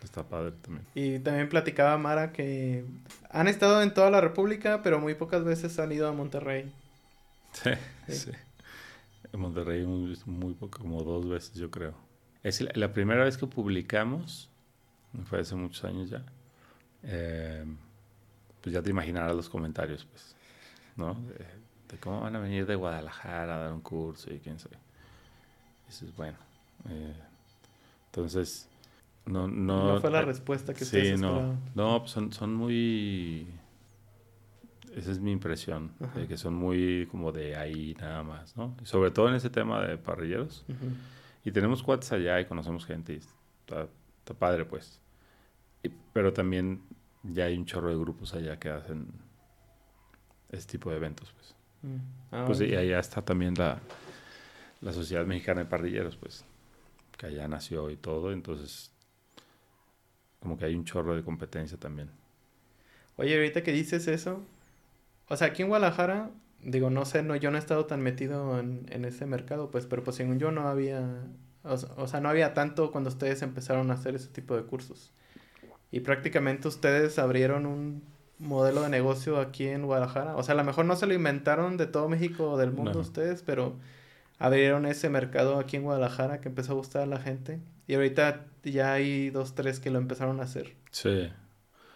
Está 0.06 0.24
padre 0.24 0.52
también. 0.62 0.86
Y 0.94 1.20
también 1.20 1.50
platicaba 1.50 1.98
Mara 1.98 2.32
que 2.32 2.86
han 3.32 3.48
estado 3.48 3.82
en 3.82 3.92
toda 3.92 4.12
la 4.12 4.22
República, 4.22 4.82
pero 4.84 5.00
muy 5.00 5.16
pocas 5.16 5.44
veces 5.44 5.80
han 5.80 5.92
ido 5.92 6.08
a 6.08 6.14
Monterrey. 6.14 6.72
Sí, 7.54 7.72
sí. 8.08 8.32
En 9.34 9.40
Monterrey 9.40 9.84
muy, 9.84 10.16
muy 10.28 10.54
poco, 10.54 10.80
como 10.80 11.04
dos 11.04 11.28
veces 11.28 11.56
yo 11.56 11.72
creo. 11.72 11.96
Es 12.44 12.62
la, 12.76 12.94
primera 12.94 13.24
vez 13.24 13.36
que 13.36 13.48
publicamos, 13.48 14.48
fue 15.28 15.40
hace 15.40 15.56
muchos 15.56 15.84
años 15.84 16.12
ya. 16.12 16.24
Eh, 17.02 17.66
pues 18.62 18.74
ya 18.74 18.84
te 18.84 18.92
imaginarás 18.92 19.36
los 19.36 19.50
comentarios, 19.50 20.06
pues, 20.06 20.36
¿no? 20.96 21.16
De, 21.16 21.98
cómo 22.00 22.22
van 22.22 22.36
a 22.36 22.40
venir 22.40 22.68
de 22.68 22.76
Guadalajara 22.76 23.56
a 23.56 23.58
dar 23.58 23.74
un 23.74 23.82
curso 23.82 24.32
y 24.32 24.38
quién 24.38 24.60
sabe. 24.60 24.78
Dices, 25.88 26.16
bueno, 26.16 26.38
eh, 26.90 27.16
entonces, 28.08 28.68
no, 29.26 29.48
no, 29.48 29.94
no 29.94 30.02
fue 30.02 30.12
la 30.12 30.22
respuesta 30.22 30.74
que 30.74 30.86
sí, 30.86 31.16
no, 31.18 31.58
no, 31.74 32.00
pues 32.00 32.12
son, 32.12 32.32
son 32.32 32.54
muy, 32.54 33.48
esa 34.96 35.12
es 35.12 35.20
mi 35.20 35.32
impresión, 35.32 35.92
de 36.14 36.28
que 36.28 36.38
son 36.38 36.54
muy 36.54 37.08
como 37.10 37.32
de 37.32 37.56
ahí 37.56 37.96
nada 38.00 38.24
más, 38.24 38.56
¿no? 38.56 38.76
Y 38.82 38.86
sobre 38.86 39.12
todo 39.12 39.28
en 39.30 39.36
ese 39.36 39.50
tema 39.50 39.82
de 39.82 39.98
parrilleros. 39.98 40.64
Y 41.44 41.52
tenemos 41.52 41.84
cuates 41.84 42.12
allá 42.12 42.40
y 42.40 42.46
conocemos 42.46 42.86
gente 42.86 43.14
y 43.14 43.18
está, 43.18 43.88
padre, 44.38 44.66
pues. 44.66 45.02
pero 46.14 46.32
también 46.32 46.82
ya 47.24 47.46
hay 47.46 47.58
un 47.58 47.66
chorro 47.66 47.90
de 47.90 47.96
grupos 47.96 48.34
allá 48.34 48.58
que 48.58 48.70
hacen 48.70 49.08
este 50.50 50.74
tipo 50.74 50.92
de 50.92 50.98
eventos, 50.98 51.34
pues. 51.34 51.56
Mm. 51.82 51.98
Ah, 52.32 52.44
pues 52.46 52.62
y 52.62 52.76
allá 52.76 53.00
está 53.00 53.22
también 53.24 53.54
la, 53.56 53.80
la 54.82 54.94
Sociedad 54.94 55.26
Mexicana 55.26 55.62
de 55.62 55.66
Parrilleros, 55.70 56.16
pues, 56.16 56.46
que 57.18 57.26
allá 57.26 57.48
nació 57.48 57.90
y 57.90 57.98
todo, 57.98 58.32
entonces 58.32 58.95
como 60.46 60.60
que 60.60 60.66
hay 60.66 60.76
un 60.76 60.86
chorro 60.86 61.16
de 61.16 61.24
competencia 61.24 61.76
también. 61.80 62.12
Oye, 63.18 63.34
ahorita 63.36 63.64
que 63.64 63.72
dices 63.72 64.08
eso, 64.08 64.44
o 65.28 65.36
sea, 65.36 65.48
aquí 65.48 65.64
en 65.64 65.70
Guadalajara, 65.70 66.30
digo, 66.62 66.92
no 66.92 67.04
sé, 67.06 67.24
no, 67.24 67.36
yo 67.36 67.50
no 67.50 67.58
he 67.58 67.60
estado 67.60 67.88
tan 67.88 68.02
metido 68.02 68.60
en, 68.60 68.86
en 68.92 69.06
ese 69.06 69.26
mercado, 69.26 69.72
pues, 69.72 69.88
pero 69.88 70.04
pues 70.04 70.18
según 70.18 70.38
yo 70.38 70.52
no 70.52 70.68
había, 70.68 71.24
o, 71.64 72.08
sea, 72.08 72.22
no 72.22 72.30
había 72.30 72.54
tanto 72.54 72.92
cuando 72.92 73.10
ustedes 73.10 73.42
empezaron 73.42 73.90
a 73.90 73.96
hacer 73.96 74.14
ese 74.14 74.28
tipo 74.28 74.56
de 74.56 74.64
cursos. 74.64 75.12
Y 75.92 76.02
prácticamente 76.02 76.68
ustedes 76.68 77.18
abrieron 77.18 77.66
un 77.66 78.04
modelo 78.38 78.84
de 78.84 78.90
negocio 78.90 79.40
aquí 79.40 79.68
en 79.68 79.88
Guadalajara. 79.88 80.36
O 80.36 80.44
sea, 80.44 80.54
a 80.54 80.58
lo 80.58 80.64
mejor 80.64 80.86
no 80.86 80.96
se 80.96 81.08
lo 81.08 81.16
inventaron 81.16 81.78
de 81.78 81.88
todo 81.88 82.08
México 82.08 82.52
o 82.52 82.58
del 82.58 82.72
mundo 82.72 83.00
ustedes, 83.00 83.42
pero 83.42 83.74
abrieron 84.38 84.86
ese 84.86 85.10
mercado 85.10 85.60
aquí 85.60 85.78
en 85.78 85.84
Guadalajara 85.84 86.42
que 86.42 86.50
empezó 86.50 86.74
a 86.74 86.76
gustar 86.76 87.04
a 87.04 87.08
la 87.08 87.20
gente. 87.20 87.60
Y 87.88 87.96
ahorita 87.96 88.46
ya 88.64 88.94
hay 88.94 89.30
dos, 89.30 89.56
tres 89.56 89.80
que 89.80 89.92
lo 89.92 90.00
empezaron 90.00 90.40
a 90.40 90.44
hacer. 90.44 90.76
Sí. 90.92 91.30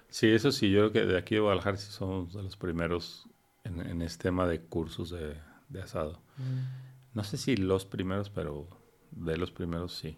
Sí, 0.10 0.28
eso 0.28 0.52
sí, 0.52 0.72
yo 0.72 0.80
creo 0.80 0.92
que 0.92 1.12
de 1.12 1.18
aquí 1.18 1.36
de 1.36 1.42
Guadalajara 1.42 1.78
sí 1.78 1.92
somos 1.92 2.34
de 2.34 2.42
los 2.42 2.58
primeros 2.58 3.28
en, 3.64 3.80
en 3.80 4.02
este 4.02 4.24
tema 4.24 4.48
de 4.48 4.60
cursos 4.60 5.12
de, 5.12 5.36
de 5.70 5.82
asado. 5.82 6.22
Mm. 6.38 6.90
No 7.14 7.24
sé 7.24 7.38
si 7.38 7.56
los 7.56 7.86
primeros, 7.86 8.30
pero 8.30 8.68
de 9.12 9.38
los 9.38 9.52
primeros 9.52 9.94
sí. 9.94 10.18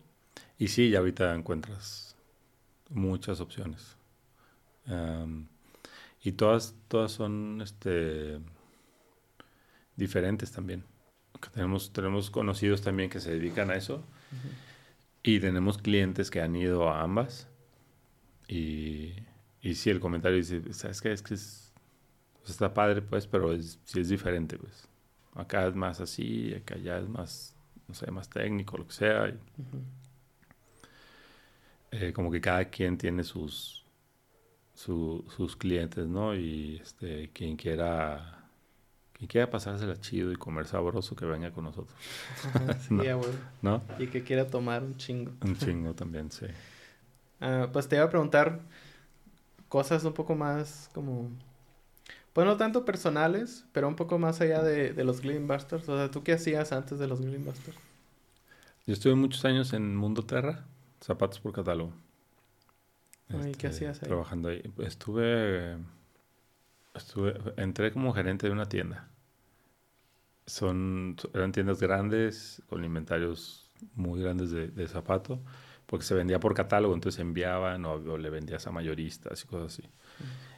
Y 0.58 0.68
sí, 0.68 0.90
ya 0.90 1.00
ahorita 1.00 1.34
encuentras 1.34 2.16
muchas 2.90 3.40
opciones. 3.40 3.98
y 6.24 6.32
todas, 6.34 6.76
todas 6.88 7.12
son 7.12 7.62
este, 7.62 8.40
diferentes 9.96 10.52
también. 10.52 10.84
Tenemos, 11.50 11.92
tenemos 11.92 12.30
conocidos 12.30 12.82
también 12.82 13.10
que 13.10 13.20
se 13.20 13.32
dedican 13.32 13.72
a 13.72 13.76
eso. 13.76 14.04
Y 15.24 15.40
tenemos 15.40 15.78
clientes 15.78 16.32
que 16.32 16.42
han 16.42 16.56
ido 16.56 16.90
a 16.90 17.02
ambas. 17.02 17.48
Y, 18.48 19.14
y 19.62 19.76
sí, 19.76 19.90
el 19.90 20.00
comentario 20.00 20.38
dice, 20.38 20.74
¿sabes 20.74 21.02
qué? 21.02 21.12
Es 21.12 21.22
que 21.22 21.36
es, 21.36 21.74
pues 22.40 22.52
está 22.52 22.74
padre, 22.74 23.02
pues, 23.02 23.28
pero 23.28 23.54
es, 23.54 23.80
sí 23.84 24.00
es 24.00 24.10
diferente, 24.10 24.58
pues. 24.58 24.88
Acá 25.36 25.68
es 25.68 25.76
más 25.76 26.02
así, 26.02 26.54
acá 26.54 26.78
ya 26.78 26.98
es 27.00 27.08
más, 27.08 27.56
no 27.88 27.94
sé, 27.94 28.12
más 28.12 28.30
técnico, 28.30 28.78
lo 28.78 28.88
que 28.88 28.94
sea. 28.94 29.34
Eh, 31.92 32.14
como 32.14 32.32
que 32.32 32.42
cada 32.42 32.66
quien 32.66 32.98
tiene 32.98 33.24
sus, 33.24 33.86
sus 34.74 35.56
clientes, 35.58 36.08
¿no? 36.08 36.36
Y 36.36 36.78
este, 36.82 37.30
quien 37.34 37.56
quiera 37.58 38.41
y 39.22 39.28
quiera 39.28 39.50
pasársela 39.50 40.00
chido 40.02 40.32
y 40.32 40.36
comer 40.36 40.66
sabroso, 40.66 41.16
que 41.16 41.26
venga 41.26 41.52
con 41.52 41.66
nosotros. 41.66 41.96
sí, 42.88 42.88
no, 42.90 43.22
¿No? 43.62 43.82
Y 44.00 44.08
que 44.08 44.24
quiera 44.24 44.48
tomar 44.48 44.84
un 44.84 44.98
chingo. 44.98 45.32
Un 45.46 45.56
chingo 45.56 45.94
también, 45.94 46.32
sí. 46.32 46.48
Ah, 47.44 47.70
pues 47.74 47.88
te 47.88 47.96
iba 47.96 48.06
a 48.06 48.10
preguntar 48.10 48.60
cosas 49.68 50.04
un 50.04 50.14
poco 50.14 50.36
más 50.36 50.92
como... 50.94 51.32
Pues 52.34 52.46
no 52.46 52.56
tanto 52.56 52.86
personales, 52.86 53.66
pero 53.72 53.88
un 53.88 53.96
poco 53.96 54.20
más 54.20 54.42
allá 54.42 54.62
de, 54.62 54.94
de 54.94 55.04
los 55.04 55.22
Greenbusters. 55.22 55.90
O 55.90 55.98
sea, 55.98 56.12
¿tú 56.12 56.22
qué 56.22 56.34
hacías 56.34 56.72
antes 56.72 57.00
de 57.00 57.08
los 57.08 57.20
Greenbusters? 57.20 57.76
Yo 58.86 58.94
estuve 58.94 59.16
muchos 59.16 59.44
años 59.44 59.74
en 59.74 59.96
Mundo 59.96 60.24
Terra, 60.24 60.66
zapatos 61.00 61.40
por 61.40 61.52
catálogo. 61.52 61.94
¿Y 63.30 63.34
qué 63.34 63.48
este, 63.50 63.68
hacías 63.68 64.04
ahí? 64.04 64.08
Trabajando 64.08 64.50
ahí. 64.50 64.62
Estuve, 64.80 65.78
estuve, 66.94 67.40
entré 67.58 67.92
como 67.92 68.14
gerente 68.14 68.46
de 68.46 68.54
una 68.54 68.68
tienda. 68.68 69.11
Son, 70.52 71.16
eran 71.34 71.54
tiendas 71.54 71.80
grandes, 71.80 72.62
con 72.68 72.84
inventarios 72.84 73.72
muy 73.96 74.22
grandes 74.22 74.52
de, 74.52 74.68
de 74.68 74.86
zapato, 74.86 75.40
porque 75.86 76.06
se 76.06 76.14
vendía 76.14 76.42
por 76.42 76.54
catálogo, 76.54 76.94
entonces 76.94 77.22
enviaban 77.22 77.86
o, 77.86 78.18
le 78.18 78.30
vendías 78.30 78.68
a 78.68 78.72
mayoristas 78.72 79.42
y 79.46 79.48
cosas 79.48 79.74
así. 79.74 79.90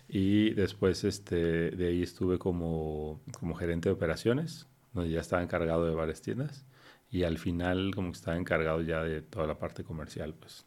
Y 0.08 0.50
después 0.56 1.04
este, 1.04 1.70
de 1.70 1.88
ahí 1.90 2.02
estuve 2.02 2.40
como, 2.40 3.22
como 3.40 3.54
gerente 3.54 3.90
de 3.90 3.94
operaciones, 3.94 4.68
donde 4.94 5.12
ya 5.12 5.22
estaba 5.22 5.44
encargado 5.44 5.86
de 5.86 5.94
varias 5.94 6.24
tiendas. 6.24 6.66
Y 7.12 7.22
al 7.22 7.38
final 7.38 7.94
como 7.94 8.10
que 8.12 8.18
estaba 8.18 8.36
encargado 8.36 8.82
ya 8.82 9.04
de 9.04 9.22
toda 9.22 9.46
la 9.46 9.60
parte 9.60 9.84
comercial, 9.84 10.34
pues. 10.34 10.66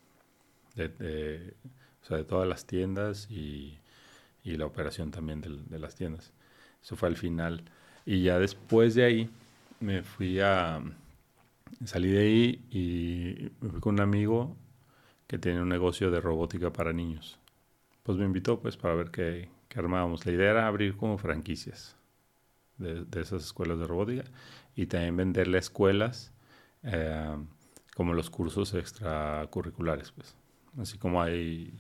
De, 0.77 0.89
de 0.89 1.55
o 2.03 2.07
sea, 2.07 2.19
de 2.19 2.25
todas 2.25 2.47
las 2.49 2.65
tiendas 2.65 3.29
y, 3.29 3.81
y 4.45 4.57
la 4.57 4.67
operación 4.67 5.11
también 5.11 5.41
de, 5.41 5.51
de 5.69 5.79
las 5.81 5.97
tiendas. 5.97 6.33
Eso 6.81 6.95
fue 6.95 7.09
al 7.09 7.17
final. 7.17 7.65
Y 8.07 8.23
ya 8.23 8.39
después 8.39 8.95
de 8.95 9.05
ahí 9.05 9.31
me 9.81 10.03
fui 10.03 10.41
a... 10.41 10.81
Salí 11.85 12.09
de 12.11 12.21
ahí 12.21 12.65
y 12.71 13.51
me 13.61 13.71
fui 13.71 13.81
con 13.81 13.97
un 13.97 14.01
amigo 14.01 14.57
que 15.27 15.39
tiene 15.39 15.61
un 15.61 15.69
negocio 15.69 16.11
de 16.11 16.21
robótica 16.21 16.73
para 16.73 16.93
niños. 16.93 17.39
Pues 18.05 18.17
me 18.17 18.25
invitó 18.25 18.61
pues 18.61 18.77
para 18.77 18.95
ver 18.95 19.11
qué, 19.11 19.51
qué 19.69 19.79
armábamos. 19.81 20.25
La 20.25 20.33
idea 20.33 20.53
era 20.53 20.67
abrir 20.69 20.97
como 20.97 21.19
franquicias 21.19 21.97
de, 22.79 23.05
de, 23.05 23.21
esas 23.21 23.45
escuelas 23.45 23.79
de 23.79 23.87
robótica 23.87 24.25
y 24.77 24.87
también 24.87 25.17
venderle 25.17 25.59
a 25.59 25.61
escuelas 25.61 26.33
eh, 26.85 27.37
como 27.95 28.15
los 28.15 28.31
cursos 28.31 28.73
extracurriculares. 28.75 30.13
Pues. 30.13 30.37
Así 30.79 30.99
como 30.99 31.21
hay 31.21 31.75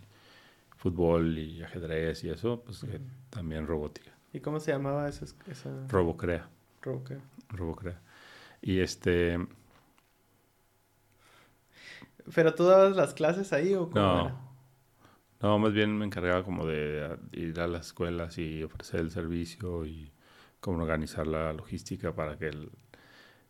fútbol 0.77 1.39
y 1.39 1.62
ajedrez 1.62 2.25
y 2.25 2.31
eso, 2.31 2.62
pues 2.65 2.85
también 3.31 3.67
robótica. 3.67 4.15
¿Y 4.37 4.40
cómo 4.40 4.61
se 4.61 4.70
llamaba 4.70 5.09
esa? 5.09 5.25
esa... 5.51 5.70
Robocrea. 5.88 6.46
Robocrea. 6.83 7.20
Robocrea. 7.49 7.99
Y 8.61 8.81
este... 8.81 9.38
¿Pero 12.35 12.55
tú 12.55 12.66
dabas 12.66 12.94
las 12.96 13.14
clases 13.14 13.55
ahí 13.55 13.72
o 13.72 13.88
cómo 13.88 14.05
no. 14.05 14.27
Era? 14.27 14.37
No, 15.40 15.59
más 15.59 15.72
bien 15.72 15.96
me 15.96 16.05
encargaba 16.05 16.44
como 16.44 16.66
de 16.66 17.16
ir 17.33 17.59
a 17.61 17.66
las 17.66 17.87
escuelas 17.87 18.37
y 18.37 18.62
ofrecer 18.62 19.01
el 19.01 19.11
servicio 19.11 19.87
y 19.87 20.12
cómo 20.61 20.83
organizar 20.83 21.27
la 21.27 21.55
logística 21.55 22.14
para 22.14 22.37
que 22.37 22.49
el, 22.49 22.70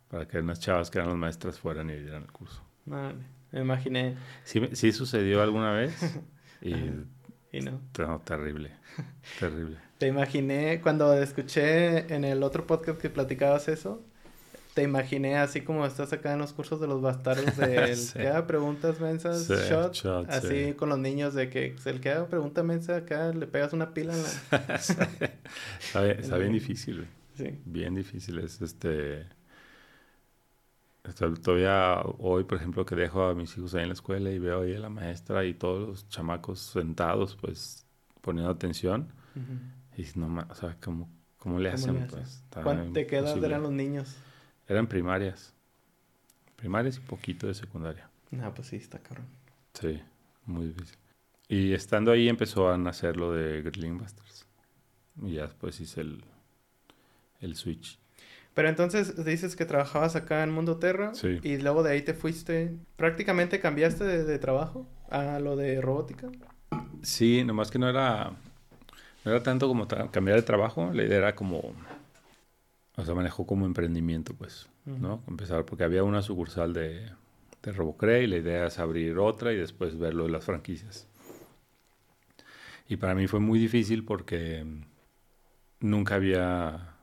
para 0.06 0.28
que 0.28 0.38
unas 0.38 0.60
chavas 0.60 0.88
que 0.92 0.98
eran 0.98 1.10
las 1.10 1.18
maestras 1.18 1.58
fueran 1.58 1.90
y 1.90 1.96
dieran 1.96 2.22
el 2.22 2.30
curso. 2.30 2.62
Vale, 2.84 3.24
me 3.50 3.60
imaginé. 3.60 4.16
Sí, 4.44 4.62
sí 4.74 4.92
sucedió 4.92 5.42
alguna 5.42 5.72
vez 5.72 6.20
y 6.62 6.74
y 7.56 7.60
no. 7.62 7.80
no. 7.98 8.20
terrible, 8.20 8.70
terrible. 9.40 9.78
Te 9.98 10.06
imaginé 10.06 10.80
cuando 10.82 11.14
escuché 11.14 12.12
en 12.14 12.24
el 12.24 12.42
otro 12.42 12.66
podcast 12.66 13.00
que 13.00 13.08
platicabas 13.08 13.68
eso, 13.68 14.02
te 14.76 14.82
imaginé 14.82 15.38
así 15.38 15.62
como 15.62 15.86
estás 15.86 16.12
acá 16.12 16.34
en 16.34 16.38
los 16.38 16.52
cursos 16.52 16.82
de 16.82 16.86
los 16.86 17.00
bastardos 17.00 17.56
de 17.56 17.92
el 17.92 18.12
que 18.12 18.28
haga 18.28 18.46
preguntas 18.46 19.00
mensas, 19.00 19.48
shot, 19.48 20.28
así 20.28 20.74
con 20.74 20.90
los 20.90 20.98
niños 20.98 21.32
de 21.32 21.48
que 21.48 21.74
el 21.86 22.00
que 22.00 22.10
haga 22.10 22.26
pregunta 22.28 22.62
mensa 22.62 22.96
acá 22.96 23.32
le 23.32 23.46
pegas 23.46 23.72
una 23.72 23.94
pila 23.94 24.12
en 24.14 24.22
la... 24.22 24.76
está, 26.10 26.36
bien, 26.36 26.52
difícil, 26.52 27.06
sí. 27.38 27.58
bien 27.64 27.94
difícil, 27.94 28.38
es 28.38 28.60
este... 28.60 29.24
Todavía 31.14 32.00
hoy, 32.18 32.44
por 32.44 32.58
ejemplo, 32.58 32.84
que 32.84 32.96
dejo 32.96 33.24
a 33.24 33.34
mis 33.34 33.56
hijos 33.56 33.74
ahí 33.74 33.82
en 33.82 33.88
la 33.88 33.94
escuela 33.94 34.30
y 34.30 34.38
veo 34.38 34.62
ahí 34.62 34.74
a 34.74 34.80
la 34.80 34.88
maestra 34.88 35.44
y 35.44 35.54
todos 35.54 35.88
los 35.88 36.08
chamacos 36.08 36.60
sentados, 36.60 37.36
pues, 37.36 37.86
poniendo 38.20 38.50
atención. 38.50 39.12
Y 39.96 40.04
no, 40.18 40.46
o 40.48 40.54
sea, 40.54 40.76
¿cómo, 40.82 41.08
cómo 41.38 41.58
le 41.58 41.70
hacen? 41.70 42.06
Pues, 42.08 42.42
¿Cuánto 42.50 43.00
qué 43.06 43.18
edad 43.18 43.42
eran 43.44 43.62
los 43.62 43.72
niños? 43.72 44.16
Eran 44.66 44.86
primarias. 44.86 45.54
Primarias 46.56 46.96
y 46.96 47.00
poquito 47.00 47.46
de 47.46 47.54
secundaria. 47.54 48.10
Ah, 48.40 48.52
pues 48.54 48.68
sí, 48.68 48.76
está 48.76 48.98
cabrón. 48.98 49.26
Sí, 49.74 50.02
muy 50.44 50.66
difícil. 50.66 50.96
Y 51.48 51.72
estando 51.72 52.10
ahí 52.10 52.28
empezó 52.28 52.70
a 52.70 52.76
nacer 52.76 53.16
lo 53.16 53.32
de 53.32 53.62
Grilling 53.62 53.98
Busters. 53.98 54.46
Y 55.22 55.34
ya 55.34 55.42
después 55.42 55.80
hice 55.80 56.00
el, 56.00 56.24
el 57.40 57.54
switch. 57.54 57.98
Pero 58.56 58.68
entonces 58.68 59.24
dices 59.24 59.54
que 59.54 59.66
trabajabas 59.66 60.16
acá 60.16 60.42
en 60.42 60.50
Mundo 60.50 60.78
Terra. 60.78 61.14
Sí. 61.14 61.38
Y 61.44 61.58
luego 61.58 61.84
de 61.84 61.92
ahí 61.92 62.02
te 62.02 62.14
fuiste. 62.14 62.74
¿Prácticamente 62.96 63.60
cambiaste 63.60 64.02
de, 64.02 64.24
de 64.24 64.38
trabajo 64.38 64.88
a 65.10 65.38
lo 65.38 65.54
de 65.54 65.80
robótica? 65.80 66.28
Sí, 67.02 67.44
nomás 67.44 67.70
que 67.70 67.78
no 67.78 67.88
era. 67.88 68.32
No 69.24 69.30
era 69.30 69.42
tanto 69.42 69.68
como 69.68 69.86
cambiar 69.86 70.36
de 70.38 70.42
trabajo. 70.42 70.90
La 70.94 71.04
idea 71.04 71.18
era 71.18 71.34
como 71.34 71.74
o 72.96 73.04
sea, 73.04 73.14
manejó 73.14 73.46
como 73.46 73.66
emprendimiento, 73.66 74.34
pues, 74.34 74.68
¿no? 74.86 75.22
Empezar, 75.28 75.66
porque 75.66 75.84
había 75.84 76.02
una 76.02 76.22
sucursal 76.22 76.72
de, 76.72 77.10
de 77.62 77.72
Robocre 77.72 78.22
y 78.22 78.26
la 78.26 78.38
idea 78.38 78.66
es 78.66 78.78
abrir 78.78 79.18
otra 79.18 79.52
y 79.52 79.56
después 79.56 79.98
verlo 79.98 80.24
de 80.24 80.30
las 80.30 80.44
franquicias. 80.44 81.06
Y 82.88 82.96
para 82.96 83.14
mí 83.14 83.26
fue 83.26 83.40
muy 83.40 83.58
difícil 83.58 84.04
porque 84.04 84.64
nunca 85.80 86.14
había 86.14 86.95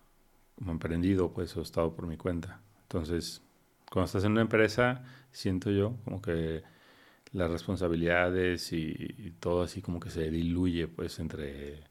como 0.55 0.71
emprendido, 0.71 1.31
pues, 1.33 1.55
o 1.57 1.61
estado 1.61 1.95
por 1.95 2.07
mi 2.07 2.17
cuenta. 2.17 2.61
Entonces, 2.83 3.41
cuando 3.91 4.05
estás 4.05 4.23
en 4.23 4.33
una 4.33 4.41
empresa, 4.41 5.03
siento 5.31 5.71
yo 5.71 5.97
como 6.03 6.21
que 6.21 6.63
las 7.33 7.49
responsabilidades 7.51 8.71
y, 8.73 9.33
todo 9.39 9.63
así 9.63 9.81
como 9.81 9.99
que 9.99 10.09
se 10.09 10.29
diluye, 10.29 10.87
pues, 10.87 11.19
entre, 11.19 11.83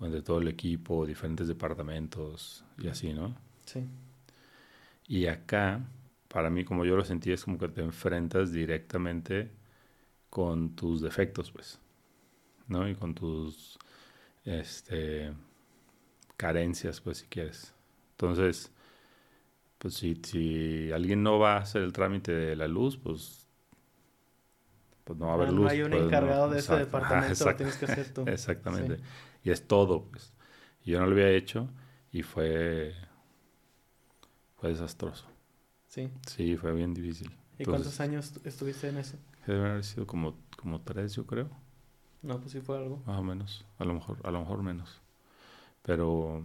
entre 0.00 0.22
todo 0.22 0.40
el 0.40 0.48
equipo, 0.48 1.06
diferentes 1.06 1.48
departamentos 1.48 2.64
y 2.78 2.88
así, 2.88 3.12
¿no? 3.12 3.36
Sí. 3.66 3.86
Y 5.06 5.26
acá, 5.26 5.80
para 6.28 6.50
mí, 6.50 6.64
como 6.64 6.84
yo 6.84 6.96
lo 6.96 7.04
sentí, 7.04 7.32
es 7.32 7.44
como 7.44 7.58
que 7.58 7.68
te 7.68 7.82
enfrentas 7.82 8.52
directamente 8.52 9.50
con 10.30 10.76
tus 10.76 11.00
defectos, 11.00 11.50
pues, 11.52 11.80
¿no? 12.68 12.88
Y 12.88 12.94
con 12.94 13.14
tus, 13.14 13.78
este, 14.44 15.32
carencias, 16.36 17.00
pues, 17.00 17.18
si 17.18 17.26
quieres. 17.26 17.74
Entonces, 18.20 18.72
pues, 19.78 19.94
si, 19.94 20.16
si 20.24 20.90
alguien 20.90 21.22
no 21.22 21.38
va 21.38 21.54
a 21.54 21.60
hacer 21.60 21.82
el 21.82 21.92
trámite 21.92 22.32
de 22.32 22.56
la 22.56 22.66
luz, 22.66 22.96
pues, 22.96 23.46
pues 25.04 25.16
no 25.18 25.26
va 25.26 25.32
a 25.32 25.34
haber 25.36 25.52
luz. 25.52 25.64
No 25.66 25.70
hay 25.70 25.82
un 25.82 25.90
pues, 25.92 26.02
encargado 26.02 26.50
de 26.50 26.58
ese 26.58 26.76
departamento, 26.76 27.44
lo 27.44 27.56
tienes 27.56 27.76
que 27.76 27.84
hacer 27.84 28.12
tú. 28.12 28.22
Exactamente. 28.26 28.98
Y 29.44 29.50
es 29.50 29.68
todo, 29.68 30.06
pues. 30.10 30.32
yo 30.84 30.98
no 30.98 31.06
lo 31.06 31.12
había 31.12 31.30
hecho 31.30 31.68
y 32.10 32.22
fue 32.22 32.92
fue 34.56 34.70
desastroso. 34.70 35.26
Sí. 35.86 36.10
Sí, 36.26 36.56
fue 36.56 36.72
bien 36.72 36.92
difícil. 36.92 37.30
¿Y 37.58 37.64
cuántos 37.64 38.00
años 38.00 38.32
estuviste 38.44 38.88
en 38.88 38.98
eso? 38.98 39.16
Debe 39.46 39.70
haber 39.70 39.84
sido 39.84 40.06
como, 40.06 40.36
como 40.56 40.80
tres, 40.80 41.14
yo 41.14 41.24
creo. 41.24 41.48
No, 42.22 42.40
pues 42.40 42.52
sí 42.52 42.60
fue 42.60 42.76
algo. 42.76 43.00
Más 43.06 43.18
o 43.18 43.22
menos. 43.22 43.64
A 43.78 43.84
lo 43.84 43.94
mejor, 43.94 44.18
a 44.24 44.30
lo 44.32 44.40
mejor 44.40 44.62
menos. 44.62 45.00
Pero, 45.82 46.44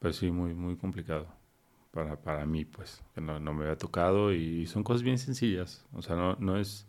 pues 0.00 0.16
sí, 0.16 0.30
muy, 0.32 0.54
muy 0.54 0.76
complicado. 0.76 1.28
Para, 1.92 2.16
para 2.20 2.46
mí, 2.46 2.64
pues, 2.64 3.02
que 3.14 3.20
no, 3.20 3.40
no 3.40 3.52
me 3.52 3.64
había 3.64 3.78
tocado 3.78 4.32
y 4.32 4.66
son 4.66 4.84
cosas 4.84 5.02
bien 5.02 5.18
sencillas. 5.18 5.84
O 5.92 6.02
sea, 6.02 6.16
no, 6.16 6.36
no 6.36 6.56
es, 6.58 6.86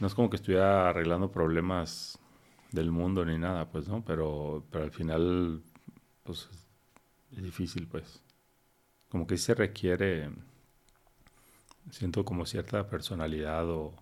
no 0.00 0.06
es 0.06 0.14
como 0.14 0.30
que 0.30 0.36
estuviera 0.36 0.88
arreglando 0.88 1.30
problemas 1.30 2.18
del 2.72 2.90
mundo 2.90 3.24
ni 3.24 3.38
nada, 3.38 3.70
pues, 3.70 3.88
¿no? 3.88 4.04
Pero, 4.04 4.64
pero 4.70 4.84
al 4.84 4.92
final, 4.92 5.62
pues, 6.24 6.48
es 7.32 7.42
difícil, 7.42 7.86
pues. 7.88 8.22
Como 9.08 9.26
que 9.26 9.36
se 9.38 9.54
requiere, 9.54 10.30
siento 11.90 12.24
como 12.24 12.46
cierta 12.46 12.88
personalidad 12.88 13.68
o, 13.68 13.94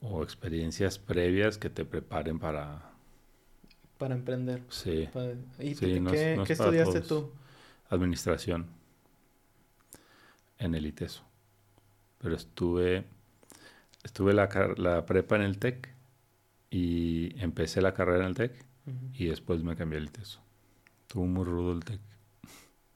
o 0.00 0.22
experiencias 0.22 0.98
previas 0.98 1.58
que 1.58 1.70
te 1.70 1.84
preparen 1.84 2.38
para... 2.38 2.87
Para 3.98 4.14
emprender. 4.14 4.62
Sí. 4.68 5.08
¿Y 5.58 5.74
qué, 5.74 6.40
estudiaste 6.48 7.00
tú? 7.00 7.32
Administración 7.90 8.66
en 10.58 10.74
el 10.74 10.86
ITESO. 10.86 11.22
Pero 12.18 12.36
estuve, 12.36 13.04
estuve 14.04 14.34
la, 14.34 14.48
la 14.76 15.04
prepa 15.04 15.36
en 15.36 15.42
el 15.42 15.58
TEC 15.58 15.88
y 16.70 17.40
empecé 17.40 17.80
la 17.80 17.94
carrera 17.94 18.20
en 18.20 18.26
el 18.26 18.34
TEC 18.34 18.64
y 19.14 19.26
después 19.26 19.62
me 19.62 19.76
cambié 19.76 19.98
al 19.98 20.06
ITESO. 20.06 20.40
Estuvo 21.02 21.26
muy 21.26 21.44
rudo 21.44 21.72
el 21.72 21.84
TEC. 21.84 22.00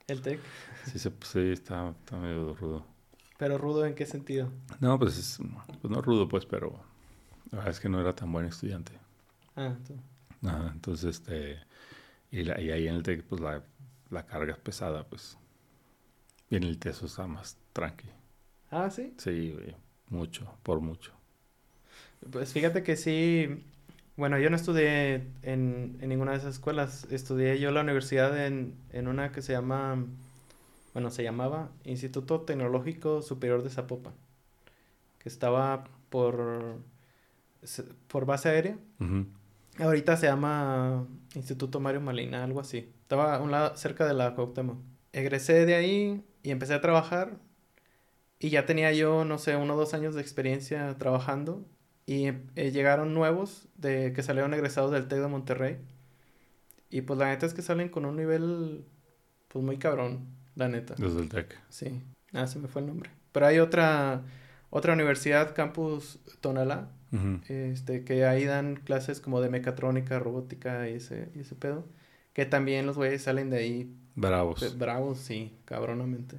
¿El 0.09 0.21
TEC? 0.23 0.41
Sí, 0.87 0.99
sí 0.99 1.41
está, 1.51 1.95
medio 2.13 2.55
rudo. 2.55 2.87
¿Pero 3.39 3.59
rudo 3.59 3.85
en 3.87 3.95
qué 3.95 4.07
sentido? 4.07 4.51
No, 4.81 4.99
pues, 4.99 5.41
pues 5.81 5.91
no 5.91 6.01
rudo, 6.03 6.29
pues, 6.29 6.47
pero 6.47 6.79
la 7.51 7.59
verdad 7.59 7.73
es 7.73 7.81
que 7.81 7.89
no 7.89 8.01
era 8.01 8.15
tan 8.15 8.31
buen 8.33 8.47
estudiante. 8.47 8.93
Ah, 9.57 9.75
tú. 9.87 9.95
Ajá, 10.45 10.71
entonces, 10.73 11.17
este, 11.17 11.59
y, 12.31 12.45
la, 12.45 12.61
y 12.61 12.71
ahí 12.71 12.89
en 12.89 12.97
el 12.97 13.03
TEC, 13.03 13.25
pues 13.25 13.41
la, 13.41 13.63
la 14.11 14.27
carga 14.27 14.53
es 14.53 14.59
pesada, 14.59 15.05
pues. 15.05 15.39
Y 16.51 16.57
en 16.57 16.65
el 16.65 16.79
TESO 16.79 17.07
está 17.07 17.27
más 17.27 17.57
tranqui. 17.73 18.09
Ah, 18.71 18.91
sí. 18.91 19.15
Sí, 19.19 19.57
mucho, 20.09 20.55
por 20.63 20.81
mucho. 20.81 21.13
Pues 22.31 22.53
fíjate 22.53 22.83
que 22.83 22.97
sí, 22.97 23.65
bueno, 24.17 24.39
yo 24.39 24.51
no 24.51 24.57
estudié 24.57 25.27
en, 25.43 25.99
ninguna 25.99 26.33
de 26.33 26.39
esas 26.39 26.55
escuelas. 26.55 27.07
Estudié 27.11 27.59
yo 27.59 27.71
la 27.71 27.81
universidad 27.81 28.47
en, 28.47 28.75
una 28.93 29.33
que 29.33 29.43
se 29.43 29.53
llama, 29.53 30.05
bueno, 30.93 31.11
se 31.11 31.23
llamaba 31.23 31.71
Instituto 31.85 32.43
Tecnológico 32.43 33.23
Superior 33.23 33.63
de 33.63 33.71
Zapopan, 33.71 34.13
que 35.19 35.29
estaba 35.29 35.85
por, 36.11 36.77
por 38.09 38.27
base 38.27 38.51
aérea. 38.51 38.77
Ahorita 39.79 40.17
se 40.17 40.27
llama 40.27 41.07
Instituto 41.35 41.81
Mario 41.81 42.01
Malina, 42.01 42.45
algo 42.45 42.61
así. 42.61 42.93
Estaba 43.03 43.37
a 43.37 43.41
un 43.41 43.51
lado, 43.51 43.77
cerca 43.77 44.07
de 44.07 44.15
la 44.15 44.35
Cuauhtémoc. 44.35 44.79
Egresé 45.13 45.67
de 45.67 45.75
ahí 45.75 46.25
y 46.43 46.51
empecé 46.51 46.75
a 46.75 46.81
trabajar. 46.81 47.39
Y 48.39 48.51
ya 48.51 48.67
tenía 48.67 48.93
yo, 48.93 49.25
no 49.25 49.39
sé, 49.39 49.57
uno 49.57 49.75
o 49.75 49.77
dos 49.77 49.95
años 49.95 50.15
de 50.15 50.21
experiencia 50.21 50.97
trabajando 50.99 51.65
y 52.07 52.27
eh, 52.27 52.71
llegaron 52.73 53.15
nuevos 53.15 53.69
de 53.77 54.13
que 54.13 54.23
salieron 54.23 54.53
egresados 54.53 54.91
del 54.91 55.07
TEC 55.07 55.21
de 55.21 55.29
Monterrey. 55.29 55.79
Y 56.91 57.03
pues 57.03 57.19
la 57.19 57.29
neta 57.29 57.47
es 57.47 57.55
que 57.55 57.63
salen 57.63 57.89
con 57.89 58.05
un 58.05 58.17
nivel 58.17 58.85
pues 59.49 59.65
muy 59.65 59.79
cabrón, 59.79 60.27
la 60.57 60.69
neta. 60.69 60.95
Desde 60.99 61.21
el 61.21 61.29
TEC. 61.29 61.59
Sí. 61.69 62.03
Ah, 62.33 62.47
se 62.47 62.59
me 62.59 62.69
fue 62.69 62.83
el 62.83 62.89
nombre. 62.89 63.11
Pero 63.31 63.47
hay 63.47 63.61
otra 63.61 64.23
otra 64.75 64.95
universidad, 64.95 65.55
Campus 65.55 66.19
Tonalá, 66.41 66.89
este, 67.49 68.05
que 68.05 68.25
ahí 68.25 68.45
dan 68.45 68.77
clases 68.77 69.21
como 69.21 69.41
de 69.41 69.51
mecatrónica, 69.51 70.19
robótica 70.19 70.89
y 70.89 70.95
ese, 70.95 71.29
y 71.35 71.41
ese 71.41 71.55
pedo. 71.55 71.85
Que 72.33 72.47
también 72.47 72.87
los 72.87 72.97
güeyes 72.97 73.23
salen 73.23 73.51
de 73.51 73.59
ahí. 73.59 73.95
Bravos. 74.15 74.79
bravos, 74.79 75.19
sí, 75.19 75.55
cabronamente. 75.65 76.39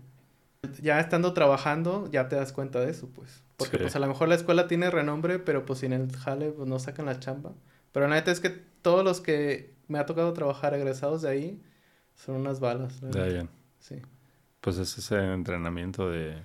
Ya 0.82 1.00
estando 1.00 1.34
trabajando, 1.34 2.10
ya 2.12 2.30
te 2.30 2.36
das 2.36 2.54
cuenta 2.54 2.80
de 2.80 2.90
eso, 2.90 3.10
pues. 3.10 3.44
Porque 3.58 3.78
pues 3.78 3.96
a 3.96 4.00
lo 4.00 4.08
mejor 4.08 4.28
la 4.30 4.36
escuela 4.36 4.68
tiene 4.68 4.90
renombre, 4.90 5.38
pero 5.38 5.66
pues 5.66 5.80
sin 5.80 5.94
el 5.94 6.12
jale 6.16 6.52
pues 6.52 6.68
no 6.68 6.80
sacan 6.80 7.06
la 7.06 7.20
chamba. 7.20 7.54
Pero 7.92 8.08
la 8.08 8.16
neta 8.16 8.32
es 8.32 8.40
que 8.40 8.50
todos 8.50 9.04
los 9.04 9.22
que 9.22 9.74
me 9.88 10.00
ha 10.00 10.06
tocado 10.06 10.34
trabajar 10.34 10.74
egresados 10.74 11.22
de 11.22 11.30
ahí 11.30 11.62
son 12.16 12.36
unas 12.36 12.60
balas. 12.60 13.00
De. 13.02 13.48
Sí. 13.80 14.02
Pues 14.62 14.78
es 14.78 14.98
ese 14.98 15.34
entrenamiento 15.34 16.10
de, 16.10 16.38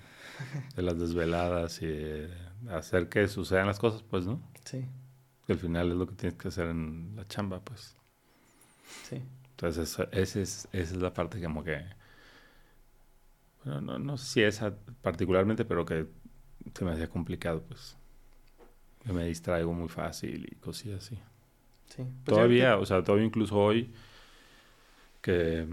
de 0.77 0.83
las 0.83 0.99
desveladas 0.99 1.81
y 1.81 2.27
hacer 2.71 3.09
que 3.09 3.29
sucedan 3.29 3.67
las 3.67 3.79
cosas, 3.79 4.03
pues, 4.03 4.27
¿no? 4.27 4.41
Sí. 4.65 4.85
Que 5.47 5.53
al 5.53 5.59
final 5.59 5.91
es 5.91 5.97
lo 5.97 6.07
que 6.07 6.15
tienes 6.15 6.39
que 6.39 6.49
hacer 6.49 6.67
en 6.67 7.15
la 7.17 7.27
chamba, 7.27 7.61
pues. 7.61 7.97
Sí. 9.09 9.23
Entonces, 9.51 9.99
esa 10.13 10.41
es, 10.41 10.41
esa 10.41 10.69
es 10.73 10.97
la 10.97 11.13
parte 11.13 11.43
como 11.43 11.65
que... 11.65 11.85
Bueno, 13.65 13.81
no, 13.81 13.99
no 13.99 14.17
sé 14.17 14.27
si 14.27 14.43
esa 14.43 14.75
particularmente, 15.03 15.65
pero 15.65 15.85
que 15.85 16.07
se 16.75 16.85
me 16.85 16.93
hacía 16.93 17.09
complicado, 17.09 17.63
pues. 17.63 17.97
me 19.05 19.25
distraigo 19.25 19.73
muy 19.73 19.89
fácil 19.89 20.47
y 20.51 20.55
cosas 20.57 21.05
así. 21.05 21.19
Sí. 21.87 22.03
Pues 22.03 22.25
todavía, 22.25 22.79
o 22.79 22.87
sea, 22.87 23.03
todavía 23.03 23.27
incluso 23.27 23.57
hoy 23.57 23.93
que, 25.21 25.67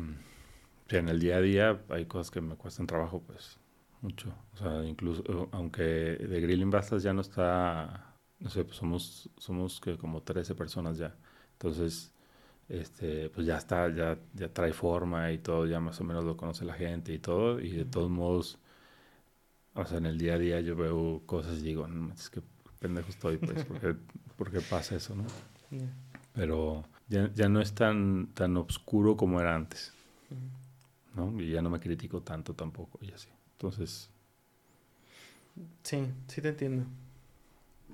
en 0.89 1.09
el 1.09 1.19
día 1.19 1.37
a 1.37 1.41
día 1.41 1.81
hay 1.89 2.05
cosas 2.05 2.31
que 2.31 2.41
me 2.41 2.55
cuestan 2.55 2.87
trabajo, 2.87 3.21
pues 3.21 3.57
mucho. 4.05 4.29
O 4.53 4.57
sea, 4.57 4.83
incluso, 4.85 5.49
aunque 5.51 5.83
de 5.83 6.41
Grilling 6.41 6.69
Bastas 6.69 7.03
ya 7.03 7.13
no 7.13 7.21
está, 7.21 8.13
no 8.39 8.49
sé, 8.49 8.63
pues 8.63 8.77
somos, 8.77 9.29
somos 9.37 9.79
que 9.79 9.97
como 9.97 10.21
13 10.21 10.53
personas 10.55 10.97
ya. 10.97 11.15
Entonces, 11.53 12.13
este, 12.69 13.29
pues 13.29 13.47
ya 13.47 13.57
está, 13.57 13.89
ya, 13.93 14.17
ya 14.33 14.53
trae 14.53 14.73
forma 14.73 15.31
y 15.31 15.39
todo, 15.39 15.65
ya 15.65 15.79
más 15.79 15.99
o 16.01 16.03
menos 16.03 16.23
lo 16.23 16.37
conoce 16.37 16.65
la 16.65 16.73
gente 16.73 17.13
y 17.13 17.19
todo. 17.19 17.59
Y 17.59 17.71
de 17.71 17.85
todos 17.85 18.09
modos, 18.09 18.59
o 19.73 19.85
sea, 19.85 19.97
en 19.97 20.05
el 20.05 20.17
día 20.17 20.35
a 20.35 20.37
día 20.37 20.61
yo 20.61 20.75
veo 20.75 21.23
cosas 21.25 21.57
y 21.59 21.63
digo, 21.63 21.87
no, 21.87 22.13
es 22.13 22.29
que 22.29 22.41
pendejo 22.79 23.09
estoy, 23.09 23.37
pues, 23.37 23.65
¿por 24.37 24.51
qué, 24.51 24.61
pasa 24.69 24.95
eso, 24.95 25.15
no? 25.15 25.25
Pero 26.33 26.85
ya, 27.07 27.31
ya, 27.33 27.49
no 27.49 27.59
es 27.59 27.73
tan, 27.73 28.27
tan 28.33 28.55
oscuro 28.57 29.17
como 29.17 29.41
era 29.41 29.55
antes, 29.55 29.93
¿no? 31.15 31.41
Y 31.41 31.51
ya 31.51 31.61
no 31.61 31.69
me 31.69 31.79
critico 31.79 32.21
tanto 32.21 32.53
tampoco 32.53 32.99
y 33.01 33.11
así. 33.11 33.34
Entonces... 33.55 34.09
Sí, 35.83 36.07
sí 36.27 36.41
te 36.41 36.49
entiendo. 36.49 36.85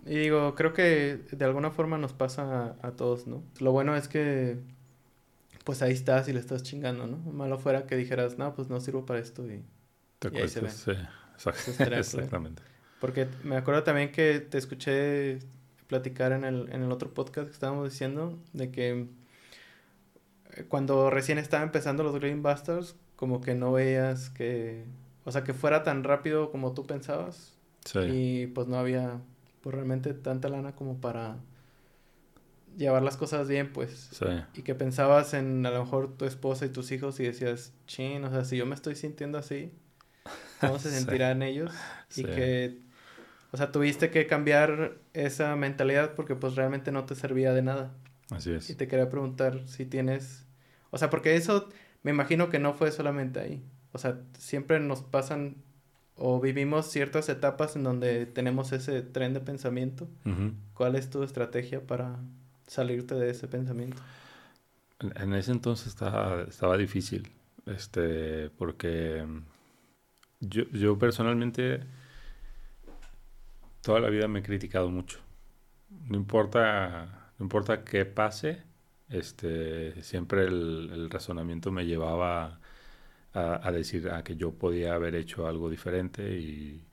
Y 0.06 0.18
digo, 0.18 0.56
creo 0.56 0.74
que 0.74 1.20
de 1.32 1.46
alguna 1.46 1.72
forma 1.72 1.98
nos 1.98 2.14
pasa 2.14 2.76
a, 2.82 2.92
todos, 2.92 3.28
¿no? 3.28 3.44
Lo 3.60 3.72
bueno 3.72 3.96
es 3.96 4.08
que, 4.08 4.58
pues 5.64 5.84
ahí 5.84 5.92
estás 5.94 6.28
y 6.28 6.34
le 6.34 6.40
estás 6.40 6.64
chingando, 6.64 7.06
¿no? 7.06 7.18
Malo 7.18 7.60
fuera 7.60 7.86
que 7.86 7.96
dijeras, 7.96 8.38
no, 8.38 8.56
pues 8.56 8.70
no 8.70 8.80
sirvo 8.80 9.06
para 9.06 9.20
esto 9.20 9.46
y, 9.46 9.64
te 10.18 10.30
y 10.34 10.38
ahí 10.38 10.48
se 10.48 10.68
Sí, 10.70 10.94
exactamente. 11.92 12.64
Porque 13.00 13.28
me 13.44 13.58
acuerdo 13.58 13.84
también 13.84 14.12
que 14.12 14.40
te 14.40 14.58
escuché 14.58 15.40
platicar 15.88 16.32
en 16.32 16.46
el, 16.46 16.70
en 16.72 16.84
el 16.84 16.92
otro 16.92 17.14
podcast 17.14 17.48
que 17.48 17.54
estábamos 17.54 17.92
diciendo 17.92 18.40
de 18.54 18.72
que 18.72 19.08
eh, 20.52 20.66
cuando 20.68 21.10
recién 21.10 21.38
estaba 21.38 21.64
empezando 21.64 22.04
los 22.04 22.16
Green 22.16 22.42
Busters, 22.42 22.96
como 23.16 23.42
que 23.42 23.54
no 23.54 23.72
veías 23.72 24.30
que, 24.30 24.86
o 25.26 25.32
sea, 25.32 25.44
que 25.44 25.54
fuera 25.54 25.84
tan 25.84 26.04
rápido 26.04 26.52
como 26.52 26.74
tú 26.74 26.86
pensabas. 26.86 27.54
Sí. 27.86 28.00
Y 28.00 28.48
pues 28.48 28.68
no 28.68 28.78
había 28.78 29.20
pues 29.62 29.76
realmente 29.76 30.14
tanta 30.14 30.50
lana 30.50 30.76
como 30.76 31.00
para 31.00 31.38
llevar 32.78 33.04
las 33.04 33.18
cosas 33.18 33.48
bien, 33.48 33.72
pues. 33.74 34.10
Sí. 34.12 34.26
Y 34.56 34.62
que 34.64 34.76
pensabas 34.76 35.34
en 35.34 35.66
a 35.66 35.72
lo 35.72 35.84
mejor 35.84 36.18
tu 36.18 36.26
esposa 36.26 36.66
y 36.66 36.70
tus 36.70 36.92
hijos 36.92 37.20
y 37.20 37.24
decías, 37.24 37.74
chin, 37.88 38.24
o 38.24 38.30
sea, 38.30 38.44
si 38.44 38.58
yo 38.58 38.66
me 38.66 38.76
estoy 38.76 38.96
sintiendo 38.96 39.38
así, 39.38 39.72
¿cómo 40.60 40.80
se 40.80 40.90
sentirán 40.98 41.44
ellos? 41.44 41.72
Y 42.16 42.24
que, 42.24 42.80
o 43.52 43.58
sea, 43.58 43.72
tuviste 43.72 44.10
que 44.10 44.28
cambiar 44.28 44.98
esa 45.14 45.56
mentalidad 45.56 46.16
porque 46.16 46.36
pues 46.36 46.56
realmente 46.56 46.92
no 46.92 47.06
te 47.06 47.16
servía 47.16 47.54
de 47.54 47.62
nada. 47.62 47.94
Así 48.32 48.52
es. 48.52 48.70
Y 48.70 48.76
te 48.76 48.88
quería 48.88 49.10
preguntar 49.10 49.68
si 49.68 49.86
tienes, 49.86 50.46
o 50.90 50.98
sea, 50.98 51.10
porque 51.10 51.36
eso 51.36 51.70
me 52.04 52.12
imagino 52.12 52.50
que 52.50 52.60
no 52.60 52.74
fue 52.74 52.92
solamente 52.92 53.40
ahí. 53.40 53.64
O 53.94 53.98
sea, 53.98 54.20
siempre 54.38 54.80
nos 54.80 55.02
pasan 55.02 55.56
o 56.16 56.40
vivimos 56.40 56.88
ciertas 56.88 57.30
etapas 57.30 57.76
en 57.76 57.84
donde 57.84 58.26
tenemos 58.26 58.72
ese 58.72 59.02
tren 59.02 59.34
de 59.34 59.40
pensamiento. 59.40 60.08
¿Cuál 60.76 60.96
es 60.96 61.10
tu 61.10 61.24
estrategia 61.24 61.86
para 61.86 62.20
salirte 62.68 63.16
de 63.16 63.32
ese 63.32 63.48
pensamiento? 63.48 64.02
En, 65.00 65.34
ese 65.34 65.52
entonces 65.52 65.88
estaba, 65.88 66.44
estaba 66.44 66.78
difícil, 66.78 67.32
este, 67.66 68.52
porque 68.52 69.26
yo, 70.40 70.64
yo 70.72 71.00
personalmente 71.00 71.80
toda 73.82 74.00
la 74.00 74.10
vida 74.10 74.28
me 74.28 74.40
he 74.40 74.44
criticado 74.44 74.92
mucho. 74.92 75.20
No 75.90 76.18
importa, 76.18 77.32
no 77.40 77.46
importa 77.46 77.84
qué 77.84 78.06
pase, 78.06 78.62
este, 79.10 80.04
siempre 80.04 80.46
el, 80.46 80.92
el 80.94 81.10
razonamiento 81.10 81.72
me 81.72 81.88
llevaba 81.88 82.61
a, 83.34 83.72
decir 83.72 84.10
a 84.10 84.24
que 84.24 84.36
yo 84.36 84.52
podía 84.52 84.94
haber 84.94 85.16
hecho 85.16 85.48
algo 85.48 85.70
diferente 85.70 86.38
y, 86.38 86.84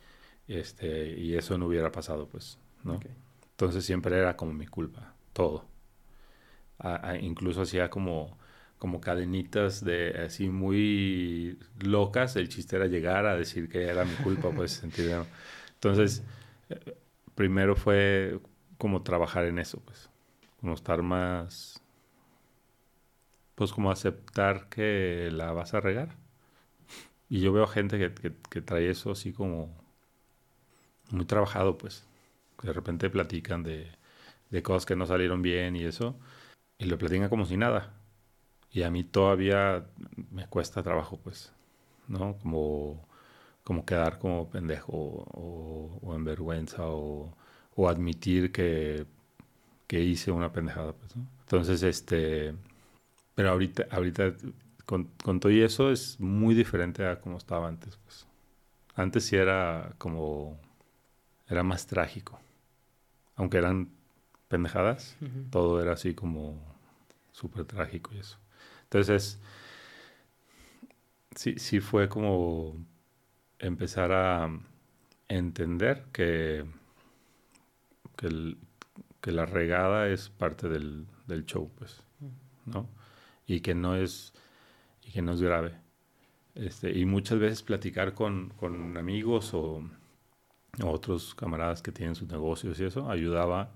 este, 0.47 1.19
y 1.19 1.35
eso 1.35 1.59
no 1.59 1.67
hubiera 1.67 1.91
pasado, 1.91 2.29
pues, 2.29 2.59
¿no? 2.85 3.01
Entonces 3.51 3.85
siempre 3.85 4.17
era 4.17 4.37
como 4.37 4.53
mi 4.53 4.67
culpa, 4.67 5.15
todo. 5.33 5.65
incluso 7.21 7.63
hacía 7.63 7.91
como, 7.91 8.39
como 8.79 9.01
cadenitas 9.01 9.85
de 9.85 10.11
así 10.27 10.49
muy 10.49 11.59
locas. 11.81 12.37
El 12.37 12.49
chiste 12.49 12.77
era 12.77 12.87
llegar 12.87 13.27
a 13.27 13.37
decir 13.37 13.69
que 13.69 13.87
era 13.87 14.05
mi 14.05 14.15
culpa, 14.15 14.51
pues, 14.51 14.83
Entonces, 15.75 16.23
eh, 16.71 16.97
primero 17.35 17.75
fue 17.75 18.39
como 18.79 19.03
trabajar 19.03 19.45
en 19.45 19.59
eso, 19.59 19.81
pues, 19.85 20.09
como 20.61 20.75
estar 20.75 21.03
más, 21.03 21.83
pues, 23.57 23.73
como 23.73 23.91
aceptar 23.91 24.69
que 24.69 25.31
la 25.33 25.53
vas 25.53 25.75
a 25.75 25.81
regar 25.81 26.28
y 27.29 27.41
yo 27.41 27.53
veo 27.53 27.67
gente 27.67 27.99
que, 27.99 28.35
que, 28.51 28.63
trae 28.63 28.91
eso 28.91 29.13
así 29.13 29.33
como 29.33 29.75
muy 31.11 31.25
trabajado, 31.27 31.79
pues. 31.79 32.05
De 32.63 32.73
repente 32.73 33.11
platican 33.11 33.63
de, 33.63 33.91
de 34.51 34.63
cosas 34.63 34.87
que 34.87 34.97
no 34.97 35.07
salieron 35.07 35.43
bien 35.43 35.77
y 35.77 35.85
eso. 35.85 36.17
Y 36.79 36.87
lo 36.87 36.99
platican 36.99 37.29
como 37.29 37.47
si 37.47 37.57
nada. 37.57 37.95
Y 38.73 38.83
a 38.83 38.91
mí 38.91 39.05
todavía 39.05 39.87
me 40.31 40.47
cuesta 40.49 40.83
trabajo, 40.83 41.19
pues. 41.19 41.53
¿No? 42.09 42.39
Como, 42.39 43.07
como 43.65 43.85
quedar 43.85 44.19
como 44.19 44.51
pendejo 44.51 44.93
o, 44.95 46.01
o 46.03 46.15
en 46.15 46.25
vergüenza 46.25 46.85
o, 46.89 47.37
o 47.77 47.89
admitir 47.89 48.53
que, 48.53 49.07
que, 49.87 50.01
hice 50.03 50.31
una 50.33 50.53
pendejada, 50.53 50.93
pues. 50.95 51.17
¿no? 51.17 51.27
Entonces, 51.41 51.83
este. 51.83 52.55
Pero 53.35 53.51
ahorita, 53.51 53.87
ahorita 53.91 54.35
con, 54.89 55.05
con, 55.23 55.39
todo 55.39 55.53
y 55.53 55.61
eso 55.61 55.91
es 55.91 56.19
muy 56.19 56.55
diferente 56.55 57.07
a 57.07 57.21
como 57.21 57.37
estaba 57.37 57.69
antes. 57.69 57.99
Pues. 57.99 58.27
Antes 58.95 59.27
sí 59.27 59.37
era 59.37 59.93
como... 59.99 60.59
Era 61.47 61.63
más 61.63 61.87
trágico. 61.87 62.41
Aunque 63.37 63.59
eran 63.59 63.91
pendejadas, 64.49 65.15
todo 65.51 65.83
era 65.83 65.93
así 65.93 66.15
como 66.15 66.59
súper 67.33 67.67
trágico 67.67 68.15
y 68.15 68.19
eso. 68.19 68.39
Entonces, 68.85 69.39
sí, 71.35 71.59
sí 71.59 71.81
fue 71.81 72.09
como 72.09 72.75
empezar 73.59 74.13
a 74.13 74.51
entender 75.29 76.07
que, 76.13 76.65
que, 78.17 78.57
que 79.21 79.33
la 79.33 79.45
regada 79.45 80.09
es 80.09 80.31
parte 80.31 80.71
del, 80.71 81.07
del 81.27 81.45
show, 81.45 81.71
pues, 81.77 82.03
¿no? 82.65 82.89
Y 83.47 83.61
que 83.61 83.75
no 83.75 83.95
es 83.95 84.33
y 85.09 85.13
que 85.13 85.23
no 85.23 85.33
es 85.33 85.41
grave. 85.41 85.75
Este, 86.55 86.97
y 86.97 87.07
muchas 87.07 87.39
veces 87.39 87.63
platicar 87.63 88.15
con, 88.15 88.51
con 88.51 88.97
amigos 88.97 89.55
o, 89.55 89.83
otros 90.85 91.35
camaradas 91.35 91.83
que 91.83 91.91
tienen 91.91 92.15
sus 92.15 92.29
negocios 92.29 92.79
y 92.79 92.85
eso 92.85 93.11
ayudaba 93.11 93.73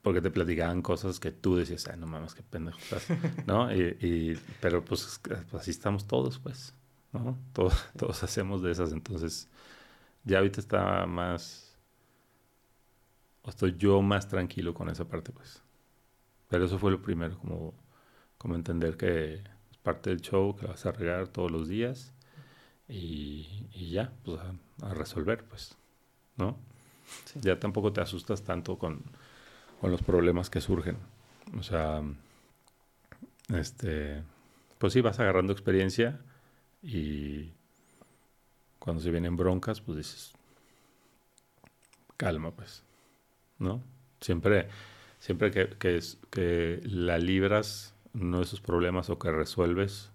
porque 0.00 0.22
te 0.22 0.30
platicaban 0.30 0.80
cosas 0.80 1.20
que 1.20 1.32
tú 1.32 1.56
decías, 1.56 1.86
ay, 1.88 1.98
no 1.98 2.06
mames, 2.06 2.34
qué 2.34 2.42
pendejo 2.42 2.78
¿no? 3.46 3.70
Y, 3.74 4.38
pero 4.60 4.84
pues, 4.84 5.20
pues, 5.22 5.54
así 5.54 5.70
estamos 5.70 6.06
todos, 6.06 6.38
pues, 6.38 6.74
¿no? 7.12 7.38
Todos, 7.52 7.74
todos 7.96 8.22
hacemos 8.22 8.62
de 8.62 8.70
esas, 8.72 8.92
entonces 8.92 9.48
ya 10.24 10.38
ahorita 10.38 10.60
está 10.60 11.06
más, 11.06 11.76
estoy 13.46 13.76
yo 13.76 14.00
más 14.02 14.28
tranquilo 14.28 14.72
con 14.72 14.88
esa 14.88 15.06
parte, 15.06 15.30
pues. 15.32 15.62
Pero 16.48 16.64
eso 16.64 16.78
fue 16.78 16.90
lo 16.90 17.02
primero, 17.02 17.38
como, 17.38 17.74
como 18.38 18.54
entender 18.54 18.96
que 18.96 19.42
parte 19.82 20.10
del 20.10 20.20
show 20.20 20.56
que 20.56 20.66
vas 20.66 20.86
a 20.86 20.92
regar 20.92 21.28
todos 21.28 21.50
los 21.50 21.68
días 21.68 22.12
y, 22.88 23.66
y 23.72 23.90
ya, 23.90 24.12
pues 24.24 24.40
a, 24.82 24.94
resolver, 24.94 25.44
pues, 25.44 25.76
¿no? 26.36 26.56
Ya 27.40 27.58
tampoco 27.58 27.92
te 27.92 28.00
asustas 28.00 28.42
tanto 28.42 28.78
con, 28.78 29.02
con, 29.80 29.90
los 29.90 30.02
problemas 30.02 30.50
que 30.50 30.60
surgen. 30.60 30.96
O 31.58 31.62
sea, 31.62 32.02
este, 33.54 34.22
pues 34.78 34.92
sí, 34.92 35.00
vas 35.00 35.20
agarrando 35.20 35.52
experiencia 35.52 36.20
y 36.82 37.52
cuando 38.78 39.02
se 39.02 39.10
vienen 39.10 39.36
broncas, 39.36 39.80
pues 39.80 39.98
dices, 39.98 40.32
calma, 42.16 42.50
pues, 42.52 42.82
¿no? 43.58 43.82
Siempre, 44.20 44.68
siempre 45.18 45.50
que, 45.50 45.68
que, 45.78 46.00
que 46.30 46.80
la 46.84 47.18
libras 47.18 47.94
uno 48.14 48.38
de 48.38 48.44
esos 48.44 48.60
problemas 48.60 49.10
o 49.10 49.18
que 49.18 49.30
resuelves, 49.30 50.10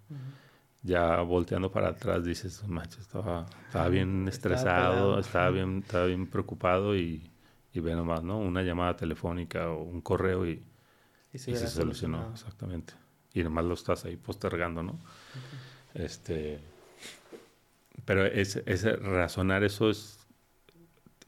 ya 0.84 1.22
volteando 1.22 1.72
para 1.72 1.90
atrás 1.90 2.24
dices, 2.24 2.66
macho, 2.68 3.02
estaba, 3.02 3.46
estaba 3.66 3.90
bien 3.90 4.28
estresado, 4.28 5.20
estaba, 5.20 5.50
bien, 5.50 5.80
estaba 5.80 6.06
bien 6.06 6.28
preocupado 6.28 6.96
y, 6.96 7.30
y 7.74 7.80
ve 7.80 7.96
nomás, 7.96 8.24
¿no? 8.24 8.38
Una 8.38 8.62
llamada 8.62 8.96
telefónica 8.96 9.70
o 9.70 9.84
un 9.84 10.02
correo 10.02 10.48
y, 10.48 10.64
y, 11.34 11.40
se, 11.40 11.68
solucionó, 11.68 12.32
exactamente. 12.32 12.94
Y 13.34 13.44
nomás 13.44 13.66
lo 13.66 13.74
estás 13.74 14.06
ahí 14.06 14.16
postergando, 14.16 14.84
¿no? 14.84 15.00
Este, 15.94 16.60
pero 18.06 18.26
ese, 18.26 18.64
ese 18.66 18.96
razonar 18.96 19.64
eso 19.64 19.90
es, 19.90 20.20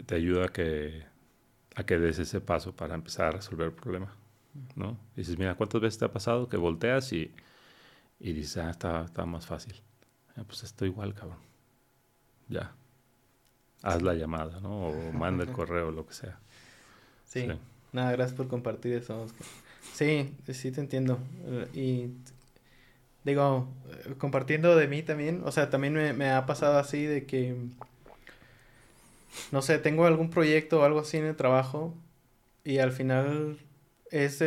te 0.05 0.15
ayuda 0.15 0.45
a 0.45 0.49
que, 0.49 1.03
a 1.75 1.83
que 1.83 1.97
des 1.97 2.19
ese 2.19 2.39
paso 2.39 2.75
para 2.75 2.95
empezar 2.95 3.27
a 3.27 3.31
resolver 3.31 3.67
el 3.67 3.73
problema. 3.73 4.15
¿No? 4.75 4.97
dices, 5.15 5.37
mira, 5.37 5.55
¿cuántas 5.55 5.81
veces 5.81 5.99
te 5.99 6.05
ha 6.05 6.11
pasado 6.11 6.49
que 6.49 6.57
volteas 6.57 7.11
y, 7.13 7.31
y 8.19 8.33
dices, 8.33 8.57
ah, 8.57 8.69
está, 8.69 9.05
está 9.05 9.25
más 9.25 9.45
fácil. 9.45 9.75
Ah, 10.35 10.43
pues 10.45 10.63
estoy 10.63 10.89
igual, 10.89 11.13
cabrón. 11.13 11.39
Ya. 12.47 12.73
Haz 13.81 14.01
la 14.01 14.13
llamada, 14.13 14.59
¿no? 14.59 14.87
O 14.87 15.11
manda 15.13 15.43
el 15.43 15.51
correo, 15.53 15.91
lo 15.91 16.05
que 16.05 16.13
sea. 16.13 16.39
Sí. 17.25 17.47
Nada, 17.91 18.11
gracias 18.11 18.35
por 18.35 18.47
compartir 18.47 18.93
eso, 18.93 19.27
Sí, 19.93 20.35
sí 20.51 20.71
te 20.71 20.81
entiendo. 20.81 21.19
Y 21.73 22.11
digo, 23.23 23.67
compartiendo 24.17 24.75
de 24.75 24.87
mí 24.87 25.03
también, 25.03 25.41
o 25.45 25.51
sea, 25.51 25.69
también 25.69 25.93
me, 25.93 26.13
me 26.13 26.29
ha 26.29 26.45
pasado 26.45 26.77
así 26.77 27.05
de 27.05 27.25
que, 27.25 27.55
no 29.51 29.61
sé, 29.61 29.79
tengo 29.79 30.05
algún 30.05 30.29
proyecto 30.29 30.81
o 30.81 30.83
algo 30.83 30.99
así 30.99 31.17
en 31.17 31.25
el 31.25 31.35
trabajo 31.35 31.93
y 32.63 32.79
al 32.79 32.91
final 32.91 33.57
es 34.11 34.39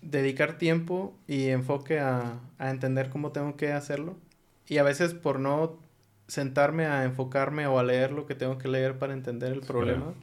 dedicar 0.00 0.58
tiempo 0.58 1.16
y 1.26 1.48
enfoque 1.48 2.00
a, 2.00 2.40
a, 2.58 2.70
entender 2.70 3.10
cómo 3.10 3.32
tengo 3.32 3.56
que 3.56 3.72
hacerlo. 3.72 4.16
Y 4.68 4.78
a 4.78 4.82
veces 4.82 5.14
por 5.14 5.38
no 5.38 5.78
sentarme 6.32 6.86
a 6.86 7.04
enfocarme 7.04 7.66
o 7.66 7.78
a 7.78 7.82
leer 7.82 8.12
lo 8.12 8.26
que 8.26 8.34
tengo 8.34 8.56
que 8.56 8.68
leer 8.68 8.98
para 8.98 9.12
entender 9.12 9.52
el 9.52 9.60
problema, 9.60 10.14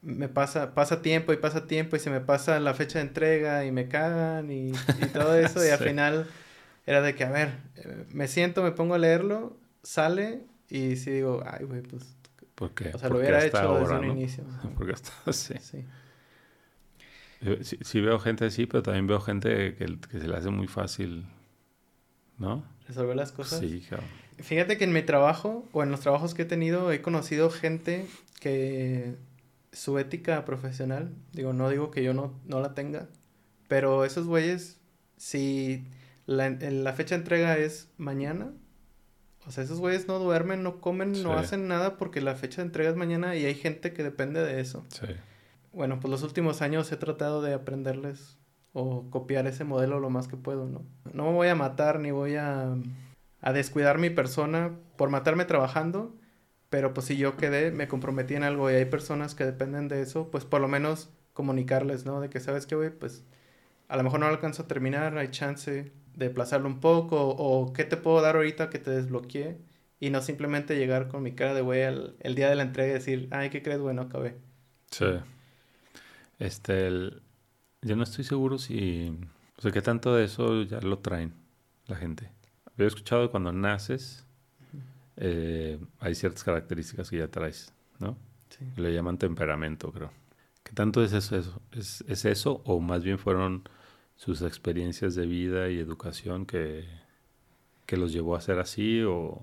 me 0.00 0.28
pasa, 0.28 0.72
pasa 0.74 1.02
tiempo 1.02 1.32
y 1.32 1.36
pasa 1.36 1.66
tiempo 1.66 1.96
y 1.96 1.98
se 1.98 2.10
me 2.10 2.20
pasa 2.20 2.60
la 2.60 2.74
fecha 2.74 3.00
de 3.00 3.06
entrega 3.06 3.64
y 3.64 3.72
me 3.72 3.88
cagan 3.88 4.50
y, 4.50 4.72
todo 5.12 5.34
eso. 5.38 5.64
Y 5.66 5.68
al 5.68 5.78
final 5.78 6.26
era 6.86 7.02
de 7.02 7.14
que, 7.14 7.24
a 7.24 7.30
ver, 7.30 7.50
eh, 7.76 8.04
me 8.12 8.28
siento, 8.28 8.62
me 8.62 8.72
pongo 8.72 8.94
a 8.94 8.98
leerlo, 8.98 9.56
sale 9.82 10.42
y 10.70 10.96
si 10.96 11.10
digo, 11.10 11.42
ay, 11.46 11.64
güey, 11.64 11.82
pues... 11.82 12.16
¿Por 12.54 12.72
qué? 12.72 12.92
O 12.94 12.98
sea, 12.98 13.10
lo 13.10 13.18
hubiera 13.18 13.44
hecho 13.44 13.78
desde 13.78 13.94
un 13.98 14.04
inicio. 14.04 14.44
Porque 14.76 14.92
está 14.92 15.12
así. 15.26 15.54
Sí. 15.60 15.84
Sí, 17.62 18.00
veo 18.00 18.18
gente 18.18 18.46
así, 18.46 18.66
pero 18.66 18.82
también 18.82 19.06
veo 19.06 19.20
gente 19.20 19.74
que, 19.74 19.98
que, 19.98 20.20
se 20.20 20.26
le 20.26 20.36
hace 20.36 20.50
muy 20.50 20.66
fácil, 20.66 21.26
¿no? 22.38 22.64
Resolver 22.88 23.16
las 23.16 23.32
cosas. 23.32 23.60
Sí, 23.60 23.84
claro. 23.86 24.04
Fíjate 24.38 24.78
que 24.78 24.84
en 24.84 24.92
mi 24.92 25.02
trabajo, 25.02 25.68
o 25.72 25.82
en 25.82 25.90
los 25.90 26.00
trabajos 26.00 26.34
que 26.34 26.42
he 26.42 26.46
tenido, 26.46 26.92
he 26.92 27.02
conocido 27.02 27.50
gente 27.50 28.06
que 28.40 29.16
su 29.72 29.98
ética 29.98 30.44
profesional, 30.44 31.14
digo, 31.32 31.52
no 31.52 31.68
digo 31.68 31.90
que 31.90 32.02
yo 32.02 32.14
no, 32.14 32.38
no 32.46 32.60
la 32.60 32.74
tenga, 32.74 33.08
pero 33.68 34.04
esos 34.04 34.26
güeyes, 34.26 34.78
si 35.16 35.86
la, 36.26 36.50
la 36.50 36.92
fecha 36.92 37.14
de 37.14 37.22
entrega 37.22 37.58
es 37.58 37.88
mañana, 37.98 38.52
o 39.46 39.50
sea, 39.50 39.62
esos 39.62 39.78
güeyes 39.78 40.08
no 40.08 40.18
duermen, 40.18 40.62
no 40.62 40.80
comen, 40.80 41.22
no 41.22 41.34
hacen 41.34 41.68
nada 41.68 41.96
porque 41.98 42.20
la 42.20 42.34
fecha 42.34 42.62
de 42.62 42.66
entrega 42.66 42.90
es 42.90 42.96
mañana 42.96 43.36
y 43.36 43.44
hay 43.44 43.54
gente 43.54 43.92
que 43.92 44.02
depende 44.02 44.42
de 44.42 44.60
eso. 44.60 44.84
Sí 44.88 45.06
bueno, 45.72 46.00
pues 46.00 46.10
los 46.10 46.22
últimos 46.22 46.62
años 46.62 46.90
he 46.92 46.96
tratado 46.96 47.42
de 47.42 47.54
aprenderles 47.54 48.38
o 48.72 49.08
copiar 49.10 49.46
ese 49.46 49.64
modelo 49.64 50.00
lo 50.00 50.10
más 50.10 50.28
que 50.28 50.36
puedo, 50.36 50.66
¿no? 50.66 50.82
No 51.12 51.24
me 51.24 51.32
voy 51.32 51.48
a 51.48 51.54
matar 51.54 52.00
ni 52.00 52.10
voy 52.10 52.36
a, 52.36 52.74
a 53.40 53.52
descuidar 53.52 53.98
mi 53.98 54.10
persona 54.10 54.72
por 54.96 55.10
matarme 55.10 55.44
trabajando, 55.44 56.14
pero 56.68 56.92
pues 56.92 57.06
si 57.06 57.16
yo 57.16 57.36
quedé, 57.36 57.70
me 57.70 57.88
comprometí 57.88 58.34
en 58.34 58.42
algo 58.42 58.70
y 58.70 58.74
hay 58.74 58.84
personas 58.84 59.34
que 59.34 59.44
dependen 59.44 59.88
de 59.88 60.02
eso, 60.02 60.30
pues 60.30 60.44
por 60.44 60.60
lo 60.60 60.68
menos 60.68 61.10
comunicarles, 61.32 62.04
¿no? 62.04 62.20
De 62.20 62.28
que, 62.28 62.40
¿sabes 62.40 62.66
qué, 62.66 62.74
güey? 62.74 62.90
Pues 62.90 63.24
a 63.88 63.96
lo 63.96 64.02
mejor 64.02 64.20
no 64.20 64.26
alcanzo 64.26 64.64
a 64.64 64.66
terminar, 64.66 65.16
hay 65.16 65.28
chance 65.28 65.92
de 66.14 66.26
aplazarlo 66.26 66.66
un 66.66 66.80
poco, 66.80 67.28
o 67.28 67.72
qué 67.72 67.84
te 67.84 67.96
puedo 67.96 68.20
dar 68.20 68.36
ahorita 68.36 68.70
que 68.70 68.78
te 68.78 68.90
desbloquee, 68.90 69.58
y 70.00 70.10
no 70.10 70.20
simplemente 70.22 70.76
llegar 70.76 71.08
con 71.08 71.22
mi 71.22 71.32
cara 71.32 71.54
de 71.54 71.60
güey 71.60 71.82
el 71.82 72.34
día 72.34 72.50
de 72.50 72.56
la 72.56 72.62
entrega 72.62 72.90
y 72.90 72.94
decir, 72.94 73.28
ay, 73.30 73.50
¿qué 73.50 73.62
crees? 73.62 73.80
Bueno, 73.80 74.02
acabé. 74.02 74.36
Sí. 74.90 75.06
Este, 76.38 76.90
yo 77.82 77.96
no 77.96 78.02
estoy 78.02 78.24
seguro 78.24 78.58
si, 78.58 79.16
o 79.56 79.62
sea, 79.62 79.72
qué 79.72 79.82
tanto 79.82 80.14
de 80.14 80.24
eso 80.24 80.62
ya 80.62 80.80
lo 80.80 80.98
traen 80.98 81.34
la 81.86 81.96
gente. 81.96 82.30
Había 82.74 82.88
escuchado 82.88 83.26
que 83.26 83.30
cuando 83.30 83.52
naces 83.52 84.26
eh, 85.16 85.78
hay 85.98 86.14
ciertas 86.14 86.44
características 86.44 87.08
que 87.08 87.18
ya 87.18 87.28
traes, 87.28 87.72
¿no? 87.98 88.16
Sí. 88.50 88.66
Le 88.76 88.92
llaman 88.92 89.18
temperamento, 89.18 89.90
creo. 89.92 90.10
¿Qué 90.62 90.72
tanto 90.72 91.02
es 91.02 91.12
eso, 91.12 91.36
eso? 91.36 91.60
¿Es, 91.72 92.04
¿Es, 92.08 92.24
eso 92.24 92.62
o 92.64 92.80
más 92.80 93.02
bien 93.02 93.18
fueron 93.18 93.68
sus 94.16 94.42
experiencias 94.42 95.14
de 95.14 95.26
vida 95.26 95.68
y 95.70 95.78
educación 95.78 96.44
que, 96.44 96.86
que 97.86 97.96
los 97.96 98.12
llevó 98.12 98.36
a 98.36 98.40
ser 98.40 98.58
así 98.58 99.02
o...? 99.02 99.42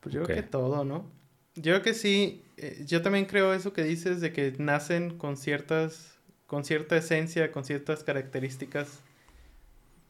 Pues 0.00 0.14
yo 0.14 0.22
creo 0.22 0.36
que 0.36 0.42
todo, 0.42 0.84
¿no? 0.84 1.19
Yo 1.60 1.72
creo 1.72 1.82
que 1.82 1.94
sí, 1.94 2.42
eh, 2.56 2.82
yo 2.86 3.02
también 3.02 3.26
creo 3.26 3.52
eso 3.52 3.72
que 3.74 3.84
dices 3.84 4.20
de 4.22 4.32
que 4.32 4.54
nacen 4.58 5.18
con 5.18 5.36
ciertas, 5.36 6.18
con 6.46 6.64
cierta 6.64 6.96
esencia, 6.96 7.52
con 7.52 7.64
ciertas 7.64 8.02
características, 8.02 9.00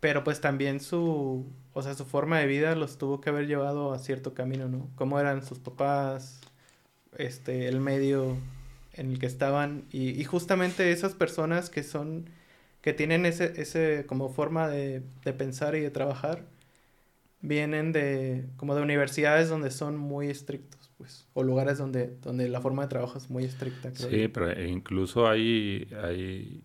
pero 0.00 0.24
pues 0.24 0.40
también 0.40 0.80
su, 0.80 1.46
o 1.72 1.82
sea, 1.82 1.94
su 1.94 2.04
forma 2.06 2.38
de 2.38 2.46
vida 2.46 2.74
los 2.76 2.98
tuvo 2.98 3.20
que 3.20 3.30
haber 3.30 3.46
llevado 3.46 3.92
a 3.92 3.98
cierto 3.98 4.32
camino, 4.34 4.68
¿no? 4.68 4.88
Cómo 4.96 5.18
eran 5.20 5.44
sus 5.44 5.58
papás, 5.58 6.40
este, 7.18 7.68
el 7.68 7.80
medio 7.80 8.36
en 8.94 9.10
el 9.12 9.18
que 9.18 9.26
estaban 9.26 9.84
y, 9.90 10.10
y 10.20 10.24
justamente 10.24 10.92
esas 10.92 11.14
personas 11.14 11.70
que 11.70 11.82
son, 11.82 12.30
que 12.82 12.92
tienen 12.94 13.26
ese, 13.26 13.60
ese 13.60 14.06
como 14.06 14.30
forma 14.30 14.68
de, 14.68 15.02
de 15.24 15.32
pensar 15.34 15.74
y 15.76 15.80
de 15.80 15.90
trabajar, 15.90 16.44
vienen 17.40 17.92
de, 17.92 18.46
como 18.56 18.74
de 18.74 18.82
universidades 18.82 19.48
donde 19.48 19.70
son 19.70 19.96
muy 19.96 20.28
estrictos 20.30 20.79
pues, 21.00 21.26
o 21.32 21.42
lugares 21.42 21.78
donde, 21.78 22.18
donde 22.20 22.46
la 22.50 22.60
forma 22.60 22.82
de 22.82 22.88
trabajo 22.88 23.16
es 23.16 23.30
muy 23.30 23.44
estricta. 23.44 23.90
sí, 23.94 24.28
pero 24.28 24.50
e 24.50 24.68
incluso 24.68 25.26
hay, 25.26 25.88
hay, 26.04 26.62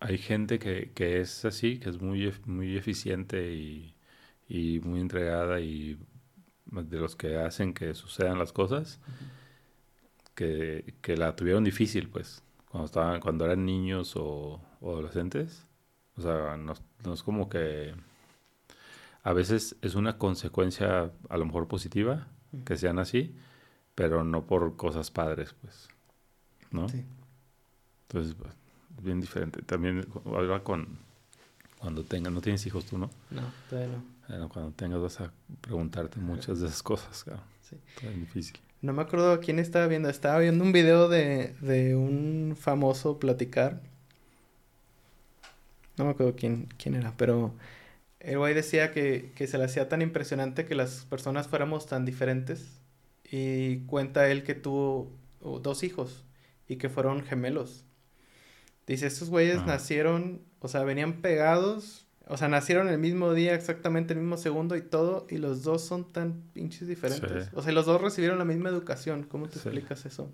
hay 0.00 0.18
gente 0.18 0.58
que, 0.58 0.90
que, 0.96 1.20
es 1.20 1.44
así, 1.44 1.78
que 1.78 1.88
es 1.88 2.00
muy, 2.00 2.34
muy 2.44 2.76
eficiente 2.76 3.52
y, 3.54 3.94
y, 4.48 4.80
muy 4.80 5.00
entregada 5.00 5.60
y 5.60 5.96
de 6.66 6.98
los 6.98 7.14
que 7.14 7.36
hacen 7.36 7.72
que 7.72 7.94
sucedan 7.94 8.36
las 8.36 8.52
cosas, 8.52 8.98
que, 10.34 10.96
que, 11.00 11.16
la 11.16 11.36
tuvieron 11.36 11.62
difícil, 11.62 12.08
pues, 12.08 12.42
cuando, 12.68 12.86
estaban, 12.86 13.20
cuando 13.20 13.44
eran 13.44 13.64
niños 13.64 14.14
o, 14.16 14.60
adolescentes. 14.82 15.68
O 16.16 16.20
sea, 16.20 16.56
no, 16.56 16.74
no 17.04 17.14
es 17.14 17.22
como 17.22 17.48
que 17.48 17.94
a 19.22 19.32
veces 19.32 19.76
es 19.82 19.94
una 19.94 20.18
consecuencia 20.18 21.12
a 21.28 21.36
lo 21.36 21.46
mejor 21.46 21.68
positiva 21.68 22.26
que 22.64 22.76
sean 22.76 22.98
así, 22.98 23.36
pero 23.98 24.22
no 24.22 24.46
por 24.46 24.76
cosas 24.76 25.10
padres, 25.10 25.56
pues, 25.60 25.88
¿no? 26.70 26.88
Sí. 26.88 27.04
Entonces, 28.02 28.36
pues, 28.38 28.54
bien 29.02 29.20
diferente. 29.20 29.60
También 29.62 30.06
ahora 30.24 30.62
con 30.62 30.86
cuando 31.80 32.04
tengas, 32.04 32.32
no 32.32 32.40
tienes 32.40 32.64
hijos 32.64 32.84
tú, 32.84 32.96
¿no? 32.96 33.10
No, 33.32 33.42
todavía 33.68 33.98
no. 34.28 34.48
cuando 34.48 34.70
tengas 34.70 35.00
vas 35.00 35.20
a 35.20 35.32
preguntarte 35.60 36.20
muchas 36.20 36.60
de 36.60 36.68
esas 36.68 36.80
cosas, 36.80 37.24
claro. 37.24 37.42
Sí. 37.68 37.76
Es 38.06 38.14
difícil. 38.14 38.60
No 38.82 38.92
me 38.92 39.02
acuerdo 39.02 39.40
quién 39.40 39.58
estaba 39.58 39.88
viendo. 39.88 40.08
Estaba 40.08 40.38
viendo 40.38 40.62
un 40.62 40.70
video 40.70 41.08
de, 41.08 41.56
de 41.60 41.96
un 41.96 42.54
famoso 42.56 43.18
platicar. 43.18 43.80
No 45.96 46.04
me 46.04 46.12
acuerdo 46.12 46.36
quién, 46.36 46.68
quién 46.80 46.94
era, 46.94 47.14
pero 47.16 47.52
el 48.20 48.38
güey 48.38 48.54
decía 48.54 48.92
que, 48.92 49.32
que 49.34 49.48
se 49.48 49.58
le 49.58 49.64
hacía 49.64 49.88
tan 49.88 50.02
impresionante 50.02 50.66
que 50.66 50.76
las 50.76 51.04
personas 51.06 51.48
fuéramos 51.48 51.86
tan 51.86 52.04
diferentes 52.04 52.77
y 53.30 53.80
cuenta 53.86 54.28
él 54.28 54.42
que 54.42 54.54
tuvo 54.54 55.12
dos 55.40 55.82
hijos 55.82 56.24
y 56.66 56.76
que 56.76 56.88
fueron 56.88 57.22
gemelos. 57.22 57.84
Dice, 58.86 59.06
estos 59.06 59.28
güeyes 59.28 59.64
nacieron, 59.66 60.40
o 60.60 60.68
sea, 60.68 60.82
venían 60.82 61.20
pegados, 61.20 62.06
o 62.26 62.36
sea, 62.36 62.48
nacieron 62.48 62.88
el 62.88 62.98
mismo 62.98 63.34
día, 63.34 63.54
exactamente 63.54 64.14
el 64.14 64.20
mismo 64.20 64.36
segundo 64.36 64.76
y 64.76 64.82
todo, 64.82 65.26
y 65.28 65.38
los 65.38 65.62
dos 65.62 65.82
son 65.82 66.10
tan 66.10 66.42
pinches 66.52 66.88
diferentes. 66.88 67.50
O 67.52 67.62
sea, 67.62 67.72
los 67.72 67.86
dos 67.86 68.00
recibieron 68.00 68.38
la 68.38 68.44
misma 68.44 68.70
educación. 68.70 69.24
¿Cómo 69.24 69.48
te 69.48 69.56
explicas 69.56 70.06
eso? 70.06 70.30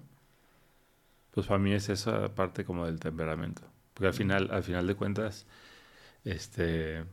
Pues 1.33 1.47
para 1.47 1.59
mí 1.59 1.73
es 1.73 1.89
esa 1.89 2.35
parte 2.35 2.65
como 2.65 2.87
del 2.87 3.01
temperamento. 3.01 3.63
Porque 3.93 4.09
al 4.09 4.15
final, 4.15 4.49
al 4.53 4.63
final 4.63 4.87
de 4.87 4.95
cuentas, 4.95 5.47
este 6.25 7.05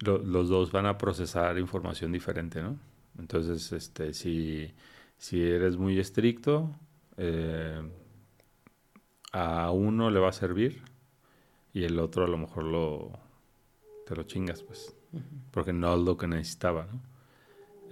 los 0.00 0.48
dos 0.48 0.72
van 0.72 0.86
a 0.86 0.96
procesar 0.96 1.58
información 1.58 2.12
diferente, 2.12 2.62
¿no? 2.62 2.78
Entonces, 3.18 3.72
este, 3.72 4.14
si, 4.14 4.72
si 5.18 5.42
eres 5.42 5.76
muy 5.76 5.98
estricto, 5.98 6.70
eh, 7.16 7.82
a 9.32 9.70
uno 9.70 10.10
le 10.10 10.20
va 10.20 10.28
a 10.28 10.32
servir 10.32 10.82
y 11.72 11.84
el 11.84 11.98
otro 11.98 12.24
a 12.24 12.28
lo 12.28 12.38
mejor 12.38 12.64
lo 12.64 13.12
te 14.06 14.16
lo 14.16 14.24
chingas, 14.24 14.62
pues, 14.62 14.94
porque 15.50 15.72
no 15.72 15.94
es 15.94 16.00
lo 16.00 16.16
que 16.16 16.26
necesitaba, 16.26 16.86
¿no? 16.90 17.00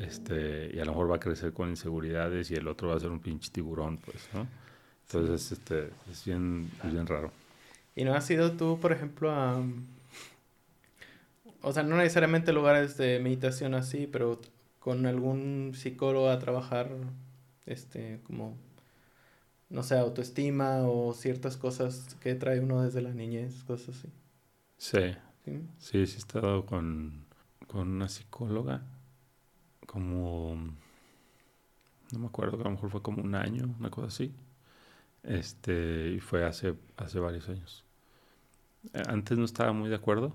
Este, 0.04 0.70
y 0.74 0.80
a 0.80 0.84
lo 0.84 0.92
mejor 0.92 1.10
va 1.10 1.16
a 1.16 1.20
crecer 1.20 1.52
con 1.52 1.68
inseguridades 1.68 2.50
y 2.50 2.54
el 2.54 2.66
otro 2.68 2.88
va 2.88 2.96
a 2.96 3.00
ser 3.00 3.10
un 3.10 3.20
pinche 3.20 3.50
tiburón, 3.50 3.98
pues, 3.98 4.28
¿no? 4.32 4.46
Entonces, 5.06 5.52
este, 5.52 5.90
es 6.10 6.24
bien, 6.24 6.70
es 6.84 6.92
bien 6.92 7.06
raro. 7.06 7.32
¿Y 7.94 8.04
no 8.04 8.14
has 8.14 8.24
sido 8.24 8.52
tú, 8.52 8.78
por 8.80 8.92
ejemplo, 8.92 9.30
a... 9.30 9.62
O 11.62 11.72
sea, 11.72 11.82
no 11.82 11.96
necesariamente 11.96 12.52
lugares 12.52 12.96
de 12.96 13.18
meditación 13.18 13.74
así, 13.74 14.06
pero 14.06 14.40
con 14.80 15.06
algún 15.06 15.72
psicólogo 15.76 16.30
a 16.30 16.40
trabajar, 16.40 16.90
este, 17.66 18.20
como, 18.24 18.56
no 19.70 19.82
sé, 19.82 19.96
autoestima 19.98 20.82
o 20.86 21.14
ciertas 21.14 21.56
cosas 21.56 22.14
que 22.20 22.34
trae 22.34 22.60
uno 22.60 22.82
desde 22.82 23.00
la 23.00 23.14
niñez, 23.14 23.64
cosas 23.64 23.96
así. 23.96 24.08
Sí, 24.78 24.98
Sí, 25.44 25.52
sí, 25.78 26.06
sí 26.06 26.14
he 26.16 26.18
estado 26.18 26.66
con, 26.66 27.26
con 27.68 27.88
una 27.88 28.08
psicóloga 28.08 28.82
como... 29.86 30.56
No 32.12 32.18
me 32.18 32.26
acuerdo, 32.26 32.60
a 32.60 32.64
lo 32.64 32.70
mejor 32.72 32.90
fue 32.90 33.02
como 33.02 33.22
un 33.22 33.34
año, 33.34 33.74
una 33.78 33.90
cosa 33.90 34.08
así. 34.08 34.34
Este, 35.24 36.10
y 36.12 36.20
fue 36.20 36.44
hace, 36.44 36.74
hace 36.96 37.20
varios 37.20 37.48
años. 37.48 37.84
Eh, 38.94 39.02
antes 39.08 39.38
no 39.38 39.44
estaba 39.44 39.72
muy 39.72 39.88
de 39.88 39.96
acuerdo 39.96 40.32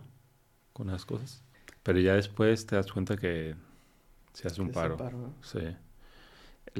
con 0.73 0.89
esas 0.89 1.05
cosas, 1.05 1.43
pero 1.83 1.99
ya 1.99 2.15
después 2.15 2.65
te 2.65 2.75
das 2.75 2.91
cuenta 2.91 3.17
que 3.17 3.55
se 4.35 4.47
hace 4.47 4.61
un 4.61 4.71
paro. 4.71 4.97
Sí. 5.41 5.59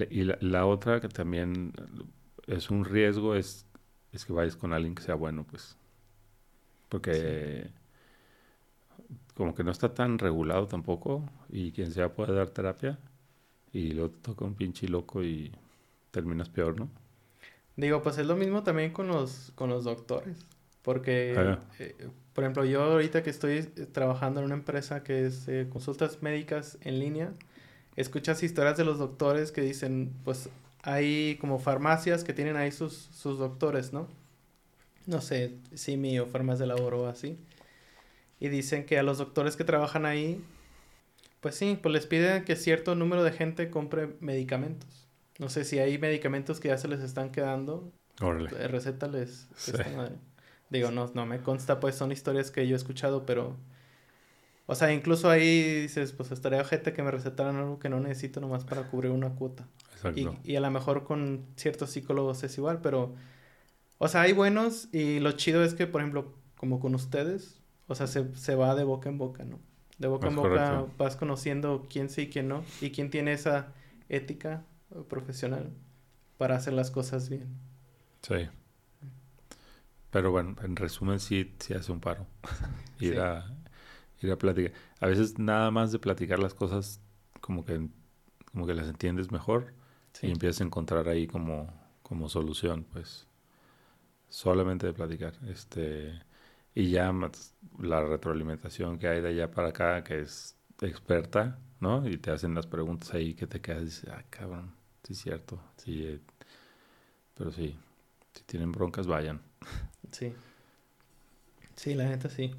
Y 0.10 0.24
la, 0.24 0.66
otra 0.66 1.00
que 1.00 1.08
también 1.08 1.72
es 2.48 2.70
un 2.70 2.84
riesgo 2.84 3.36
es, 3.36 3.66
es 4.12 4.26
que 4.26 4.34
vayas 4.34 4.58
con 4.58 4.74
alguien 4.74 4.94
que 4.94 5.02
sea 5.02 5.16
bueno, 5.16 5.46
pues. 5.50 5.78
Porque 6.90 7.70
como 9.36 9.56
que 9.56 9.64
no 9.64 9.72
está 9.72 9.94
tan 9.94 10.20
regulado 10.20 10.68
tampoco 10.68 11.24
y 11.50 11.72
quien 11.72 11.92
sea 11.92 12.14
puede 12.14 12.34
dar 12.34 12.50
terapia 12.50 13.00
y 13.72 13.92
luego 13.92 14.12
te 14.12 14.20
toca 14.20 14.46
un 14.46 14.56
pinche 14.56 14.88
loco 14.88 15.24
y 15.24 15.52
terminas 16.12 16.50
peor, 16.50 16.78
¿no? 16.80 16.90
Digo, 17.78 18.02
pues 18.02 18.18
es 18.18 18.26
lo 18.26 18.36
mismo 18.36 18.64
también 18.64 18.92
con 18.92 19.08
los, 19.08 19.52
con 19.56 19.70
los 19.70 19.84
doctores. 19.84 20.46
Porque, 20.82 21.36
ah, 21.38 21.60
eh, 21.80 22.10
por 22.36 22.44
ejemplo, 22.44 22.66
yo 22.66 22.84
ahorita 22.84 23.24
que 23.24 23.30
estoy 23.30 23.64
trabajando 23.64 24.42
en 24.42 24.48
una 24.48 24.56
empresa 24.56 25.04
que 25.04 25.26
es 25.26 25.48
eh, 25.48 25.68
consultas 25.72 26.22
médicas 26.22 26.78
en 26.82 27.00
línea, 27.00 27.32
escuchas 27.96 28.44
historias 28.44 28.76
de 28.76 28.84
los 28.84 29.00
doctores 29.00 29.54
que 29.54 29.62
dicen, 29.62 30.14
pues 30.26 30.50
hay 30.84 31.38
como 31.40 31.60
farmacias 31.60 32.26
que 32.26 32.34
tienen 32.34 32.58
ahí 32.58 32.74
sus, 32.74 32.94
sus 32.94 33.40
doctores, 33.40 33.94
¿no? 33.94 34.10
No 35.06 35.22
sé, 35.22 35.56
Simi 35.76 36.20
o 36.20 36.26
Farmas 36.26 36.60
de 36.60 36.68
Labor 36.68 36.96
o 36.96 37.08
así. 37.08 37.40
Y 38.42 38.50
dicen 38.50 38.86
que 38.86 39.00
a 39.00 39.04
los 39.04 39.18
doctores 39.18 39.56
que 39.56 39.64
trabajan 39.64 40.06
ahí, 40.06 40.44
pues 41.40 41.56
sí, 41.56 41.80
pues 41.82 41.94
les 41.94 42.06
piden 42.06 42.44
que 42.44 42.58
cierto 42.58 42.96
número 42.96 43.24
de 43.24 43.32
gente 43.32 43.70
compre 43.70 44.18
medicamentos. 44.20 45.08
No 45.40 45.48
sé 45.48 45.64
si 45.64 45.80
hay 45.80 45.98
medicamentos 46.00 46.60
que 46.60 46.68
ya 46.68 46.78
se 46.78 46.90
les 46.90 47.00
están 47.00 47.32
quedando. 47.32 47.94
Órale. 48.20 48.50
Eh, 48.60 48.68
receta 48.68 49.08
les... 49.08 49.48
Digo, 50.76 50.92
no, 50.92 51.12
no 51.14 51.26
me 51.26 51.40
consta, 51.40 51.80
pues 51.80 51.96
son 51.96 52.12
historias 52.12 52.52
que 52.52 52.68
yo 52.68 52.76
he 52.76 52.78
escuchado, 52.78 53.26
pero 53.26 53.56
o 54.68 54.74
sea, 54.74 54.92
incluso 54.92 55.30
ahí 55.30 55.82
dices, 55.82 56.12
pues 56.12 56.32
estaría 56.32 56.64
gente 56.64 56.94
que 56.94 57.04
me 57.04 57.12
recetaran 57.12 57.56
algo 57.58 57.80
que 57.80 57.90
no 57.90 58.00
necesito 58.00 58.42
nomás 58.42 58.66
para 58.66 58.84
cubrir 58.90 59.12
una 59.12 59.30
cuota. 59.30 59.68
Exacto. 59.94 60.38
Y, 60.44 60.56
a 60.56 60.60
lo 60.60 60.72
mejor 60.72 61.04
con 61.04 61.46
ciertos 61.56 61.92
psicólogos 61.92 62.44
es 62.44 62.58
igual, 62.58 62.82
pero... 62.82 63.14
O 63.98 64.08
sea, 64.08 64.22
hay 64.22 64.34
buenos 64.34 64.90
y 64.92 65.20
lo 65.20 65.32
chido 65.34 65.64
es 65.64 65.74
que, 65.74 65.88
por 65.88 66.02
ejemplo, 66.02 66.34
como 66.58 66.80
con 66.80 66.96
ustedes, 66.96 67.62
o 67.88 67.96
sea, 67.96 68.08
se, 68.08 68.36
se 68.36 68.56
va 68.56 68.76
de 68.76 68.84
boca 68.84 69.08
en 69.08 69.18
boca, 69.18 69.46
¿no? 69.46 69.60
De 70.00 70.08
boca 70.08 70.28
en 70.28 70.36
boca 70.36 70.86
vas 70.98 71.16
conociendo 71.16 71.86
quién 71.90 72.10
sí 72.10 72.24
y 72.24 72.30
quién 72.30 72.50
no, 72.50 72.66
y 72.82 72.90
quién 72.90 73.10
tiene 73.10 73.32
esa 73.32 73.68
ética 74.10 74.66
profesional 75.08 75.72
para 76.38 76.58
hacer 76.58 76.74
las 76.74 76.92
cosas 76.92 77.30
bien. 77.30 77.48
Sí. 78.22 78.50
Pero 80.16 80.32
bueno, 80.32 80.56
en 80.64 80.78
resumen 80.78 81.20
sí, 81.20 81.54
sí 81.60 81.74
hace 81.74 81.92
un 81.92 82.00
paro. 82.00 82.26
Ir 83.02 83.20
a 83.20 83.54
ir 84.22 84.32
a 84.32 84.38
platicar. 84.38 84.72
A 85.02 85.08
veces 85.08 85.38
nada 85.38 85.72
más 85.72 85.92
de 85.92 86.00
platicar 86.00 86.40
las 86.40 86.54
cosas 86.54 87.02
como 87.42 87.66
que, 87.66 87.90
como 88.54 88.66
que 88.66 88.74
las 88.74 88.88
entiendes 88.88 89.30
mejor 89.34 89.74
y 90.22 90.32
empiezas 90.32 90.62
a 90.62 90.64
encontrar 90.64 91.10
ahí 91.10 91.28
como, 91.28 91.68
como 92.02 92.30
solución, 92.30 92.86
pues. 92.94 93.28
Solamente 94.30 94.88
de 94.88 94.94
platicar. 94.94 95.34
Este, 95.50 96.14
y 96.74 96.92
ya 96.92 97.14
la 97.80 98.02
retroalimentación 98.02 98.98
que 98.98 99.10
hay 99.10 99.20
de 99.20 99.28
allá 99.28 99.52
para 99.52 99.68
acá, 99.68 100.02
que 100.06 100.22
es 100.22 100.56
experta, 100.80 101.60
¿no? 101.82 102.08
Y 102.08 102.16
te 102.20 102.32
hacen 102.32 102.56
las 102.56 102.68
preguntas 102.68 103.14
ahí 103.14 103.34
que 103.34 103.48
te 103.48 103.60
quedas 103.60 103.82
y 103.82 103.86
dices, 103.88 104.10
ah, 104.14 104.24
cabrón, 104.30 104.74
sí 105.04 105.12
es 105.12 105.20
cierto. 105.20 105.60
Sí, 105.76 106.06
eh, 106.06 106.22
pero 107.34 107.52
sí, 107.52 107.78
si 108.34 108.44
tienen 108.46 108.72
broncas, 108.72 109.08
vayan. 109.08 109.42
Sí. 110.12 110.34
Sí, 111.76 111.94
la 111.94 112.06
neta 112.06 112.30
sí. 112.30 112.56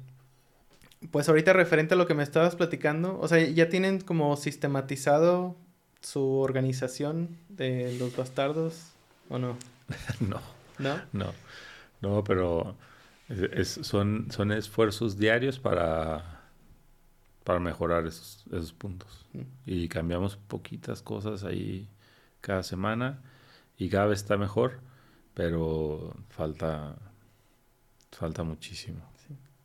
Pues 1.11 1.29
ahorita 1.29 1.53
referente 1.53 1.93
a 1.93 1.97
lo 1.97 2.07
que 2.07 2.13
me 2.13 2.23
estabas 2.23 2.55
platicando, 2.55 3.19
o 3.19 3.27
sea, 3.27 3.39
ya 3.39 3.69
tienen 3.69 4.01
como 4.01 4.35
sistematizado 4.35 5.55
su 6.01 6.39
organización 6.39 7.37
de 7.49 7.97
los 7.99 8.15
bastardos 8.15 8.93
o 9.29 9.37
no? 9.37 9.57
no. 10.19 10.39
¿No? 10.79 11.01
No. 11.13 11.33
No, 12.01 12.23
pero 12.23 12.75
son, 13.63 14.27
son 14.31 14.51
esfuerzos 14.51 15.17
diarios 15.17 15.59
para, 15.59 16.41
para 17.43 17.59
mejorar 17.59 18.05
esos, 18.05 18.45
esos 18.47 18.73
puntos. 18.73 19.25
Mm. 19.33 19.41
Y 19.65 19.87
cambiamos 19.89 20.37
poquitas 20.37 21.01
cosas 21.01 21.43
ahí 21.43 21.89
cada 22.41 22.63
semana 22.63 23.19
y 23.77 23.89
cada 23.89 24.07
vez 24.07 24.19
está 24.21 24.37
mejor, 24.37 24.79
pero 25.33 26.15
falta, 26.29 26.95
falta 28.11 28.43
muchísimo. 28.43 29.01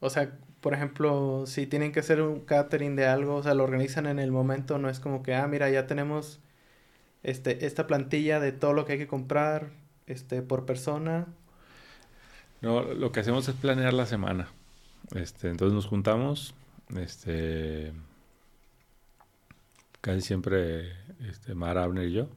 O 0.00 0.10
sea, 0.10 0.32
por 0.60 0.74
ejemplo, 0.74 1.44
si 1.46 1.66
tienen 1.66 1.92
que 1.92 2.00
hacer 2.00 2.22
un 2.22 2.40
catering 2.40 2.96
de 2.96 3.06
algo, 3.06 3.36
o 3.36 3.42
sea, 3.42 3.54
lo 3.54 3.64
organizan 3.64 4.06
en 4.06 4.18
el 4.18 4.30
momento, 4.32 4.78
no 4.78 4.88
es 4.88 5.00
como 5.00 5.22
que, 5.22 5.34
ah, 5.34 5.46
mira, 5.46 5.70
ya 5.70 5.86
tenemos 5.86 6.40
este, 7.22 7.66
esta 7.66 7.86
plantilla 7.86 8.40
de 8.40 8.52
todo 8.52 8.72
lo 8.72 8.84
que 8.84 8.92
hay 8.92 8.98
que 8.98 9.06
comprar 9.06 9.70
este, 10.06 10.42
por 10.42 10.66
persona. 10.66 11.26
No, 12.60 12.82
lo 12.82 13.12
que 13.12 13.20
hacemos 13.20 13.48
es 13.48 13.54
planear 13.54 13.92
la 13.92 14.06
semana. 14.06 14.48
Este, 15.14 15.48
entonces 15.48 15.74
nos 15.74 15.86
juntamos, 15.86 16.54
este, 16.96 17.92
casi 20.00 20.20
siempre 20.20 20.92
este, 21.28 21.54
Mara, 21.54 21.84
Abner 21.84 22.08
y 22.08 22.12
yo. 22.12 22.28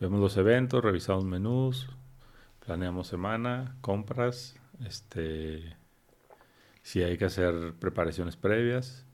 Vemos 0.00 0.20
los 0.20 0.36
eventos, 0.38 0.82
revisamos 0.82 1.24
menús, 1.24 1.90
planeamos 2.64 3.08
semana, 3.08 3.76
compras, 3.82 4.54
este 4.86 5.76
si 6.82 7.02
hay 7.02 7.18
que 7.18 7.26
hacer 7.26 7.74
preparaciones 7.78 8.36
previas 8.36 9.04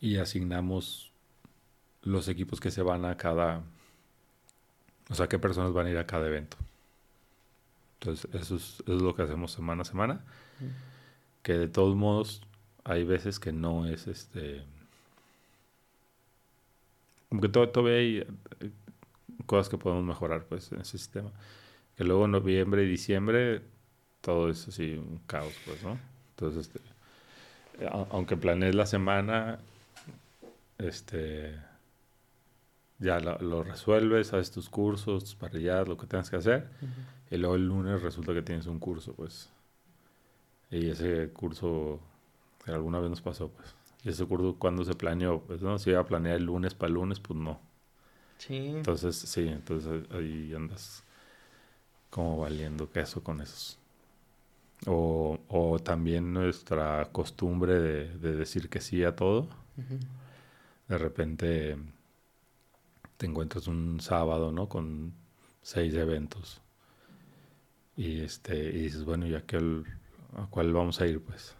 y 0.00 0.16
asignamos 0.16 1.12
los 2.02 2.28
equipos 2.28 2.60
que 2.60 2.70
se 2.70 2.82
van 2.82 3.04
a 3.04 3.16
cada, 3.16 3.62
o 5.10 5.14
sea, 5.14 5.28
qué 5.28 5.38
personas 5.38 5.72
van 5.72 5.86
a 5.86 5.90
ir 5.90 5.98
a 5.98 6.06
cada 6.06 6.26
evento. 6.26 6.56
Entonces, 8.00 8.28
eso 8.34 8.56
es, 8.56 8.82
lo 8.86 9.14
que 9.14 9.22
hacemos 9.22 9.52
semana 9.52 9.82
a 9.82 9.84
semana. 9.84 10.24
Que 11.42 11.52
de 11.54 11.68
todos 11.68 11.94
modos, 11.94 12.42
hay 12.84 13.04
veces 13.04 13.38
que 13.38 13.52
no 13.52 13.86
es 13.86 14.06
este. 14.06 14.64
Como 17.28 17.40
que 17.40 17.48
todavía 17.48 17.96
hay 17.96 18.18
eh, 18.18 18.70
cosas 19.46 19.68
que 19.68 19.78
podemos 19.78 20.04
mejorar 20.04 20.46
pues, 20.46 20.72
en 20.72 20.80
ese 20.80 20.98
sistema. 20.98 21.30
Que 21.96 22.04
luego 22.04 22.24
en 22.24 22.32
noviembre 22.32 22.82
y 22.82 22.88
diciembre 22.88 23.62
todo 24.22 24.48
es 24.48 24.66
así 24.66 24.94
un 24.94 25.20
caos, 25.26 25.52
pues, 25.66 25.82
¿no? 25.82 25.98
Entonces, 26.30 26.68
este, 26.68 26.80
aunque 28.10 28.36
planees 28.36 28.74
la 28.74 28.86
semana, 28.86 29.58
este, 30.78 31.54
ya 32.98 33.20
lo, 33.20 33.64
resuelves, 33.64 34.32
haces 34.32 34.50
tus 34.50 34.70
cursos, 34.70 35.24
tus 35.24 35.34
parrilladas, 35.34 35.88
lo 35.88 35.98
que 35.98 36.06
tengas 36.06 36.30
que 36.30 36.36
hacer, 36.36 36.68
y 37.30 37.36
luego 37.36 37.56
el 37.56 37.66
lunes 37.66 38.00
resulta 38.00 38.32
que 38.32 38.42
tienes 38.42 38.66
un 38.66 38.78
curso, 38.78 39.12
pues. 39.12 39.50
Y 40.70 40.88
ese 40.88 41.30
curso, 41.30 42.00
alguna 42.66 43.00
vez 43.00 43.10
nos 43.10 43.20
pasó, 43.20 43.48
pues. 43.48 43.74
Y 44.04 44.08
ese 44.08 44.24
curso 44.24 44.56
cuando 44.58 44.84
se 44.84 44.94
planeó, 44.94 45.40
pues 45.40 45.60
no, 45.62 45.78
si 45.78 45.90
iba 45.90 46.00
a 46.00 46.06
planear 46.06 46.36
el 46.36 46.44
lunes 46.44 46.74
para 46.74 46.88
el 46.88 46.94
lunes, 46.94 47.20
pues 47.20 47.38
no. 47.38 47.60
Sí. 48.38 48.68
Entonces, 48.68 49.16
sí, 49.16 49.48
entonces 49.48 50.04
ahí 50.10 50.52
andas 50.54 51.04
como 52.10 52.38
valiendo 52.38 52.90
queso 52.90 53.22
con 53.22 53.40
esos. 53.40 53.78
O, 54.86 55.38
o 55.48 55.78
también 55.78 56.32
nuestra 56.32 57.08
costumbre 57.12 57.74
de, 57.80 58.18
de, 58.18 58.34
decir 58.34 58.68
que 58.68 58.80
sí 58.80 59.04
a 59.04 59.14
todo. 59.14 59.48
De 60.88 60.98
repente 60.98 61.76
te 63.16 63.26
encuentras 63.26 63.68
un 63.68 64.00
sábado, 64.00 64.50
¿no? 64.50 64.68
Con 64.68 65.14
seis 65.62 65.94
eventos. 65.94 66.60
Y, 67.96 68.20
este, 68.20 68.56
y 68.56 68.82
dices, 68.82 69.04
bueno, 69.04 69.26
¿y 69.26 69.34
a, 69.34 69.38
a 69.38 70.46
cuál 70.50 70.72
vamos 70.72 71.00
a 71.00 71.06
ir? 71.06 71.20
Pues, 71.22 71.54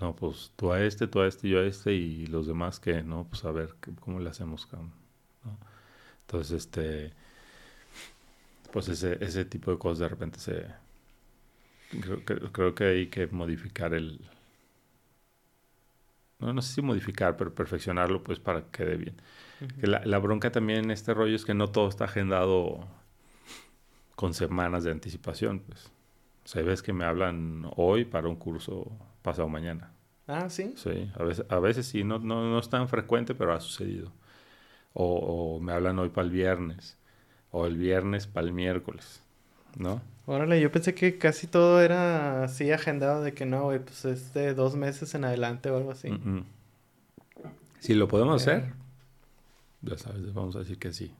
no, 0.00 0.14
pues 0.14 0.52
tú 0.56 0.72
a 0.72 0.80
este, 0.82 1.06
tú 1.08 1.20
a 1.20 1.26
este, 1.26 1.48
yo 1.48 1.60
a 1.60 1.64
este 1.64 1.92
y 1.94 2.26
los 2.26 2.46
demás 2.46 2.78
que, 2.78 3.02
¿no? 3.02 3.26
Pues 3.28 3.44
a 3.44 3.50
ver 3.50 3.74
cómo 4.00 4.20
le 4.20 4.30
hacemos, 4.30 4.68
¿no? 4.72 5.58
Entonces, 6.20 6.52
este, 6.52 7.12
pues 8.72 8.88
ese, 8.88 9.18
ese 9.24 9.44
tipo 9.44 9.70
de 9.70 9.78
cosas 9.78 9.98
de 10.00 10.08
repente 10.08 10.38
se, 10.38 10.66
Creo, 11.90 12.52
creo 12.52 12.74
que 12.74 12.84
hay 12.84 13.06
que 13.08 13.26
modificar 13.28 13.94
el... 13.94 14.20
No, 16.38 16.52
no 16.52 16.60
sé 16.60 16.74
si 16.74 16.82
modificar, 16.82 17.36
pero 17.36 17.54
perfeccionarlo 17.54 18.22
pues 18.22 18.38
para 18.38 18.62
que 18.62 18.70
quede 18.70 18.96
bien. 18.96 19.16
que 19.80 19.86
la, 19.86 20.04
la, 20.04 20.18
bronca 20.18 20.52
también 20.52 20.84
en 20.84 20.90
este 20.90 21.14
rollo 21.14 21.34
es 21.34 21.44
que 21.44 21.54
no 21.54 21.68
todo 21.68 21.88
está 21.88 22.04
agendado 22.04 22.86
con 24.16 24.34
semanas 24.34 24.84
de 24.84 24.90
anticipación. 24.90 25.60
Pues. 25.60 25.86
O 26.44 26.48
sea, 26.48 26.62
ves 26.62 26.82
que 26.82 26.92
me 26.92 27.04
hablan 27.04 27.70
hoy 27.76 28.04
para 28.04 28.28
un 28.28 28.36
curso 28.36 28.90
pasado 29.22 29.48
mañana. 29.48 29.92
Ah, 30.26 30.50
sí. 30.50 30.74
Sí, 30.76 31.10
a 31.14 31.22
veces, 31.22 31.46
a 31.48 31.58
veces 31.60 31.86
sí, 31.86 32.04
no, 32.04 32.18
no, 32.18 32.50
no 32.50 32.58
es 32.58 32.68
tan 32.68 32.88
frecuente, 32.88 33.34
pero 33.34 33.54
ha 33.54 33.60
sucedido. 33.60 34.12
O, 34.92 35.56
o 35.56 35.60
me 35.60 35.72
hablan 35.72 35.98
hoy 35.98 36.08
para 36.08 36.26
el 36.26 36.32
viernes, 36.32 36.98
o 37.50 37.66
el 37.66 37.76
viernes 37.76 38.26
para 38.26 38.46
el 38.46 38.52
miércoles, 38.52 39.22
¿no? 39.76 40.02
Órale, 40.26 40.60
yo 40.60 40.72
pensé 40.72 40.92
que 40.92 41.18
casi 41.18 41.46
todo 41.46 41.80
era 41.80 42.42
así 42.42 42.72
agendado 42.72 43.22
de 43.22 43.32
que 43.32 43.46
no, 43.46 43.64
güey, 43.64 43.78
pues 43.78 44.04
es 44.04 44.34
de 44.34 44.54
dos 44.54 44.74
meses 44.74 45.14
en 45.14 45.24
adelante 45.24 45.70
o 45.70 45.76
algo 45.76 45.92
así. 45.92 46.10
Si 47.78 47.94
lo 47.94 48.08
podemos 48.08 48.42
hacer, 48.42 48.72
ya 49.82 49.96
sabes, 49.96 50.34
vamos 50.34 50.56
a 50.56 50.60
decir 50.60 50.78
que 50.78 50.92
sí. 50.92 51.14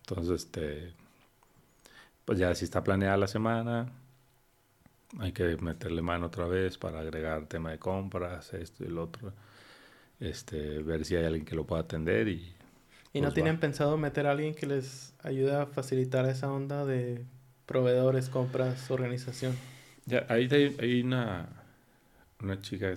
Entonces, 0.00 0.44
este, 0.44 0.94
pues 2.24 2.38
ya 2.38 2.54
si 2.54 2.64
está 2.64 2.82
planeada 2.82 3.18
la 3.18 3.28
semana, 3.28 3.92
hay 5.18 5.32
que 5.32 5.58
meterle 5.58 6.00
mano 6.00 6.26
otra 6.26 6.46
vez 6.46 6.78
para 6.78 7.00
agregar 7.00 7.46
tema 7.46 7.70
de 7.70 7.78
compras, 7.78 8.54
esto 8.54 8.82
y 8.82 8.86
el 8.86 8.96
otro. 8.96 9.34
Este, 10.20 10.78
ver 10.82 11.04
si 11.04 11.16
hay 11.16 11.26
alguien 11.26 11.44
que 11.44 11.54
lo 11.54 11.66
pueda 11.66 11.82
atender 11.82 12.28
y... 12.28 12.54
¿Y 13.12 13.20
no 13.20 13.28
pues 13.28 13.34
tienen 13.34 13.60
pensado 13.60 13.98
meter 13.98 14.26
a 14.26 14.30
alguien 14.30 14.54
que 14.54 14.66
les 14.66 15.14
ayude 15.22 15.54
a 15.54 15.66
facilitar 15.66 16.26
esa 16.26 16.50
onda 16.50 16.84
de 16.84 17.24
proveedores, 17.68 18.30
compras, 18.30 18.90
organización? 18.90 19.54
Ya, 20.06 20.24
ahí 20.30 20.48
hay, 20.80 21.02
una, 21.02 21.48
una 22.42 22.60
chica 22.60 22.92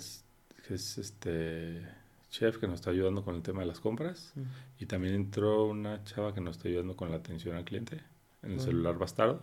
que 0.65 0.73
es 0.73 0.97
este 0.97 1.85
chef 2.29 2.57
que 2.57 2.67
nos 2.67 2.75
está 2.75 2.89
ayudando 2.89 3.23
con 3.23 3.35
el 3.35 3.41
tema 3.43 3.59
de 3.59 3.67
las 3.67 3.81
compras. 3.81 4.33
Y 4.79 4.85
también 4.85 5.13
entró 5.13 5.65
una 5.65 6.03
chava 6.05 6.33
que 6.33 6.39
nos 6.39 6.55
está 6.55 6.69
ayudando 6.69 6.95
con 6.95 7.11
la 7.11 7.17
atención 7.17 7.57
al 7.57 7.65
cliente 7.65 8.01
en 8.41 8.53
el 8.53 8.59
celular 8.61 8.97
bastardo. 8.97 9.41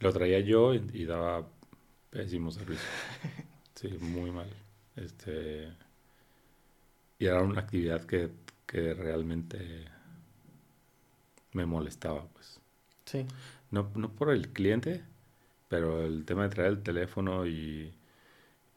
Lo 0.00 0.12
traía 0.12 0.40
yo 0.40 0.74
y, 0.74 1.04
daba 1.04 1.46
pésimo 2.10 2.50
servicio. 2.50 2.88
sí, 3.76 3.96
muy 4.00 4.32
mal. 4.32 4.50
Este, 4.96 5.72
y 7.20 7.26
era 7.26 7.40
una 7.40 7.60
actividad 7.60 8.04
que, 8.04 8.30
que 8.66 8.94
realmente 8.94 9.84
me 11.52 11.64
molestaba, 11.66 12.26
pues. 12.32 12.60
Sí. 13.04 13.24
No, 13.74 13.90
no 13.96 14.10
por 14.14 14.30
el 14.30 14.50
cliente, 14.52 15.04
pero 15.68 16.04
el 16.04 16.24
tema 16.26 16.44
de 16.44 16.50
traer 16.50 16.70
el 16.70 16.82
teléfono 16.82 17.46
y, 17.46 17.94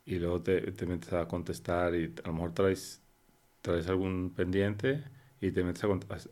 y 0.05 0.19
luego 0.19 0.41
te, 0.43 0.61
te 0.73 0.85
metes 0.87 1.13
a 1.13 1.27
contestar 1.27 1.95
y 1.95 2.13
a 2.23 2.27
lo 2.27 2.33
mejor 2.33 2.53
traes 2.53 3.01
traes 3.61 3.87
algún 3.89 4.31
pendiente 4.35 5.03
y 5.41 5.51
te 5.51 5.63
metes 5.63 5.83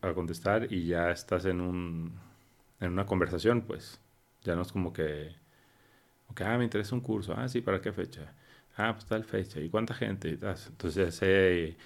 a, 0.01 0.13
contestar 0.16 0.72
y 0.74 0.88
ya 0.88 1.11
estás 1.11 1.45
en, 1.45 1.61
un, 1.61 2.13
en 2.82 2.91
una 2.93 3.05
conversación, 3.07 3.61
pues. 3.63 4.01
Ya 4.43 4.55
no 4.55 4.63
es 4.63 4.72
como 4.74 4.93
que, 4.93 5.36
ah, 6.38 6.57
me 6.57 6.63
interesa 6.63 6.95
un 6.95 7.01
curso, 7.01 7.34
ah, 7.38 7.47
sí, 7.47 7.61
¿para 7.61 7.82
qué 7.82 7.91
fecha? 7.93 8.34
Ah, 8.78 8.93
pues 8.93 9.05
tal 9.05 9.24
fecha, 9.24 9.59
¿y 9.59 9.70
cuánta 9.70 9.93
gente? 9.93 10.38
Entonces, 10.41 10.97
ese 10.97 11.78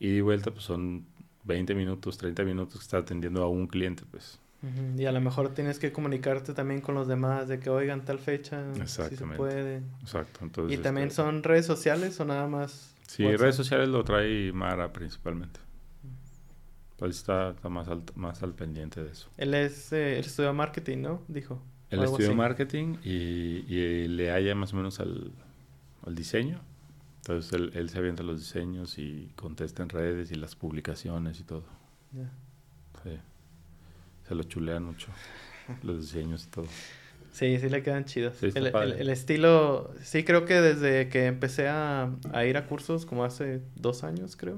y 0.00 0.20
vuelta, 0.22 0.52
pues 0.52 0.64
son 0.64 1.06
20 1.44 1.74
minutos, 1.76 2.18
30 2.18 2.44
minutos 2.44 2.76
que 2.76 2.84
estás 2.84 3.02
atendiendo 3.04 3.42
a 3.44 3.50
un 3.50 3.68
cliente, 3.68 4.04
pues. 4.10 4.40
Y 4.96 5.06
a 5.06 5.12
lo 5.12 5.20
mejor 5.20 5.54
tienes 5.54 5.80
que 5.80 5.90
comunicarte 5.90 6.54
también 6.54 6.80
con 6.80 6.94
los 6.94 7.08
demás 7.08 7.48
de 7.48 7.58
que 7.58 7.68
oigan 7.68 8.04
tal 8.04 8.20
fecha, 8.20 8.62
si 8.86 9.16
se 9.16 9.26
puede. 9.36 9.82
Exacto. 10.02 10.40
Entonces, 10.42 10.78
¿Y 10.78 10.82
también 10.82 11.08
este 11.08 11.16
son 11.16 11.42
redes 11.42 11.66
sociales 11.66 12.20
o 12.20 12.24
nada 12.24 12.46
más 12.46 12.92
Sí, 13.16 13.36
redes 13.36 13.56
sociales 13.56 13.90
lo 13.90 14.04
trae 14.04 14.52
Mara 14.52 14.90
principalmente. 14.90 15.60
Pues 16.96 17.16
está, 17.16 17.50
está 17.50 17.68
más, 17.68 17.88
al, 17.88 18.04
más 18.14 18.42
al 18.42 18.54
pendiente 18.54 19.02
de 19.02 19.10
eso. 19.10 19.28
Él 19.36 19.52
es, 19.52 19.92
eh, 19.92 20.18
él 20.18 20.24
estudió 20.24 20.54
marketing, 20.54 20.98
¿no? 21.02 21.22
Dijo. 21.28 21.60
Él 21.90 22.02
estudió 22.02 22.34
marketing 22.34 22.96
y, 23.04 23.66
y, 23.68 24.08
le 24.08 24.30
halla 24.30 24.54
más 24.54 24.72
o 24.72 24.76
menos 24.76 24.98
al, 24.98 25.32
al 26.06 26.14
diseño. 26.14 26.60
Entonces 27.18 27.52
él, 27.52 27.72
él, 27.74 27.90
se 27.90 27.98
avienta 27.98 28.22
los 28.22 28.40
diseños 28.40 28.96
y 28.98 29.30
contesta 29.36 29.82
en 29.82 29.90
redes 29.90 30.32
y 30.32 30.36
las 30.36 30.56
publicaciones 30.56 31.38
y 31.38 31.42
todo. 31.42 31.64
Sí. 33.02 33.18
Se 34.32 34.36
lo 34.36 34.44
chulean 34.44 34.82
mucho, 34.82 35.08
los 35.82 36.00
diseños 36.00 36.46
y 36.46 36.48
todo. 36.48 36.64
Sí, 37.32 37.58
sí 37.58 37.68
le 37.68 37.82
quedan 37.82 38.06
chidos. 38.06 38.42
el, 38.42 39.10
estilo, 39.10 39.92
sí 40.02 40.24
creo 40.24 40.46
que 40.46 40.54
desde 40.54 41.10
que 41.10 41.26
empecé 41.26 41.68
a, 41.68 42.08
ir 42.48 42.56
a 42.56 42.66
cursos, 42.66 43.04
como 43.04 43.24
hace 43.24 43.60
dos 43.76 44.04
años 44.04 44.36
creo, 44.36 44.56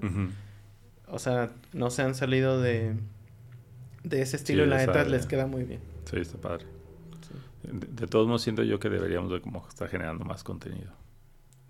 o 1.08 1.18
sea, 1.18 1.50
no 1.72 1.90
se 1.90 2.02
han 2.02 2.14
salido 2.14 2.60
de, 2.60 2.94
de 4.04 4.22
ese 4.22 4.36
estilo 4.36 4.64
y 4.64 4.68
la 4.68 4.76
neta 4.76 5.02
les 5.02 5.26
queda 5.26 5.48
muy 5.48 5.64
bien. 5.64 5.80
Sí, 6.08 6.18
está 6.18 6.38
padre. 6.38 6.66
De, 7.64 8.06
todos 8.06 8.28
modos 8.28 8.42
siento 8.42 8.62
yo 8.62 8.78
que 8.78 8.88
deberíamos 8.88 9.32
de 9.32 9.40
como 9.40 9.66
estar 9.66 9.88
generando 9.88 10.24
más 10.24 10.44
contenido. 10.44 10.92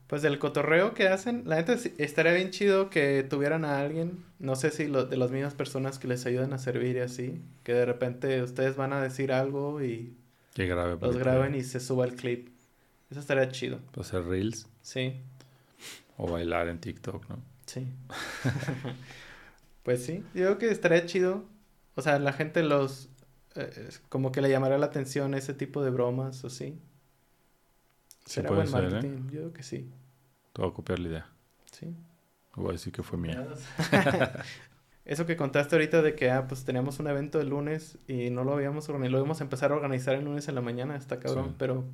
Pues 0.06 0.20
del 0.20 0.38
cotorreo 0.38 0.92
que 0.92 1.08
hacen, 1.08 1.44
la 1.46 1.56
neta 1.56 1.76
estaría 1.98 2.32
bien 2.32 2.50
chido 2.50 2.90
que 2.90 3.22
tuvieran 3.22 3.64
a 3.64 3.80
alguien, 3.80 4.22
no 4.38 4.54
sé 4.54 4.70
si 4.70 4.86
lo, 4.86 5.06
de 5.06 5.16
las 5.16 5.30
mismas 5.30 5.54
personas 5.54 5.98
que 5.98 6.08
les 6.08 6.26
ayudan 6.26 6.52
a 6.52 6.58
servir 6.58 6.96
y 6.96 7.00
así, 7.00 7.40
que 7.62 7.72
de 7.72 7.86
repente 7.86 8.42
ustedes 8.42 8.76
van 8.76 8.92
a 8.92 9.00
decir 9.00 9.32
algo 9.32 9.82
y 9.82 10.14
que 10.54 10.66
grabe 10.66 10.96
Los 11.00 11.16
graben 11.16 11.54
y 11.56 11.62
se 11.64 11.80
suba 11.80 12.04
el 12.04 12.14
clip. 12.14 12.48
Eso 13.10 13.20
estaría 13.20 13.48
chido. 13.50 13.80
Para 13.90 14.06
hacer 14.06 14.24
reels. 14.24 14.68
Sí. 14.82 15.20
O 16.16 16.30
bailar 16.30 16.68
en 16.68 16.78
TikTok, 16.78 17.28
¿no? 17.28 17.42
Sí. 17.66 17.86
pues 19.82 20.04
sí, 20.04 20.22
yo 20.32 20.44
creo 20.44 20.58
que 20.58 20.70
estaría 20.70 21.04
chido. 21.06 21.44
O 21.96 22.02
sea, 22.02 22.18
la 22.18 22.32
gente 22.32 22.62
los... 22.62 23.08
Eh, 23.56 23.88
como 24.08 24.32
que 24.32 24.40
le 24.40 24.48
llamará 24.48 24.78
la 24.78 24.86
atención 24.86 25.34
ese 25.34 25.54
tipo 25.54 25.82
de 25.82 25.90
bromas 25.90 26.44
o 26.44 26.50
sí. 26.50 26.78
Será 28.24 28.50
buen 28.50 28.66
¿eh? 28.66 28.70
marketing. 28.70 29.28
Yo 29.30 29.40
creo 29.40 29.52
que 29.52 29.62
sí. 29.62 29.90
Te 30.52 30.62
voy 30.62 30.70
a 30.70 30.74
copiar 30.74 30.98
la 30.98 31.08
idea. 31.08 31.26
Sí. 31.70 31.94
Voy 32.54 32.70
a 32.70 32.72
decir 32.72 32.92
que 32.92 33.02
fue 33.02 33.18
mía. 33.18 33.46
Eso 35.04 35.26
que 35.26 35.36
contaste 35.36 35.74
ahorita 35.74 36.00
de 36.00 36.14
que, 36.14 36.30
ah, 36.30 36.46
pues 36.48 36.64
teníamos 36.64 36.98
un 36.98 37.08
evento 37.08 37.40
el 37.40 37.50
lunes 37.50 37.98
y 38.08 38.30
no 38.30 38.42
lo 38.42 38.54
habíamos 38.54 38.88
organizado, 38.88 39.12
lo 39.12 39.18
íbamos 39.18 39.40
a 39.40 39.44
empezar 39.44 39.70
a 39.70 39.74
organizar 39.74 40.14
el 40.14 40.24
lunes 40.24 40.48
en 40.48 40.54
la 40.54 40.62
mañana, 40.62 40.96
está 40.96 41.20
cabrón, 41.20 41.56
pero 41.58 41.84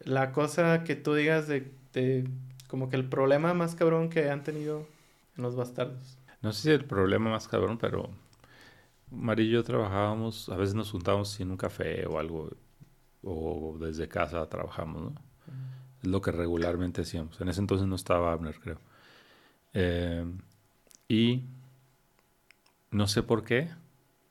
la 0.00 0.32
cosa 0.32 0.82
que 0.82 0.96
tú 0.96 1.14
digas 1.14 1.46
de, 1.46 1.72
de, 1.92 2.28
como 2.66 2.88
que 2.88 2.96
el 2.96 3.08
problema 3.08 3.54
más 3.54 3.76
cabrón 3.76 4.10
que 4.10 4.30
han 4.30 4.42
tenido 4.42 4.88
en 5.36 5.44
los 5.44 5.54
bastardos. 5.54 6.18
No 6.42 6.52
sé 6.52 6.62
si 6.62 6.70
el 6.70 6.84
problema 6.84 7.30
más 7.30 7.46
cabrón, 7.46 7.78
pero 7.78 8.10
Mari 9.10 9.44
y 9.44 9.50
yo 9.50 9.62
trabajábamos, 9.62 10.48
a 10.48 10.56
veces 10.56 10.74
nos 10.74 10.90
juntábamos 10.90 11.38
en 11.38 11.52
un 11.52 11.56
café 11.56 12.04
o 12.06 12.18
algo, 12.18 12.50
o 13.22 13.76
desde 13.80 14.08
casa 14.08 14.48
trabajamos, 14.48 15.02
¿no? 15.02 15.27
Es 16.02 16.08
lo 16.08 16.20
que 16.20 16.30
regularmente 16.30 17.02
hacíamos. 17.02 17.40
En 17.40 17.48
ese 17.48 17.60
entonces 17.60 17.86
no 17.86 17.96
estaba 17.96 18.32
Abner, 18.32 18.58
creo. 18.60 18.80
Eh, 19.74 20.24
y 21.08 21.44
no 22.90 23.06
sé 23.06 23.22
por 23.22 23.44
qué, 23.44 23.70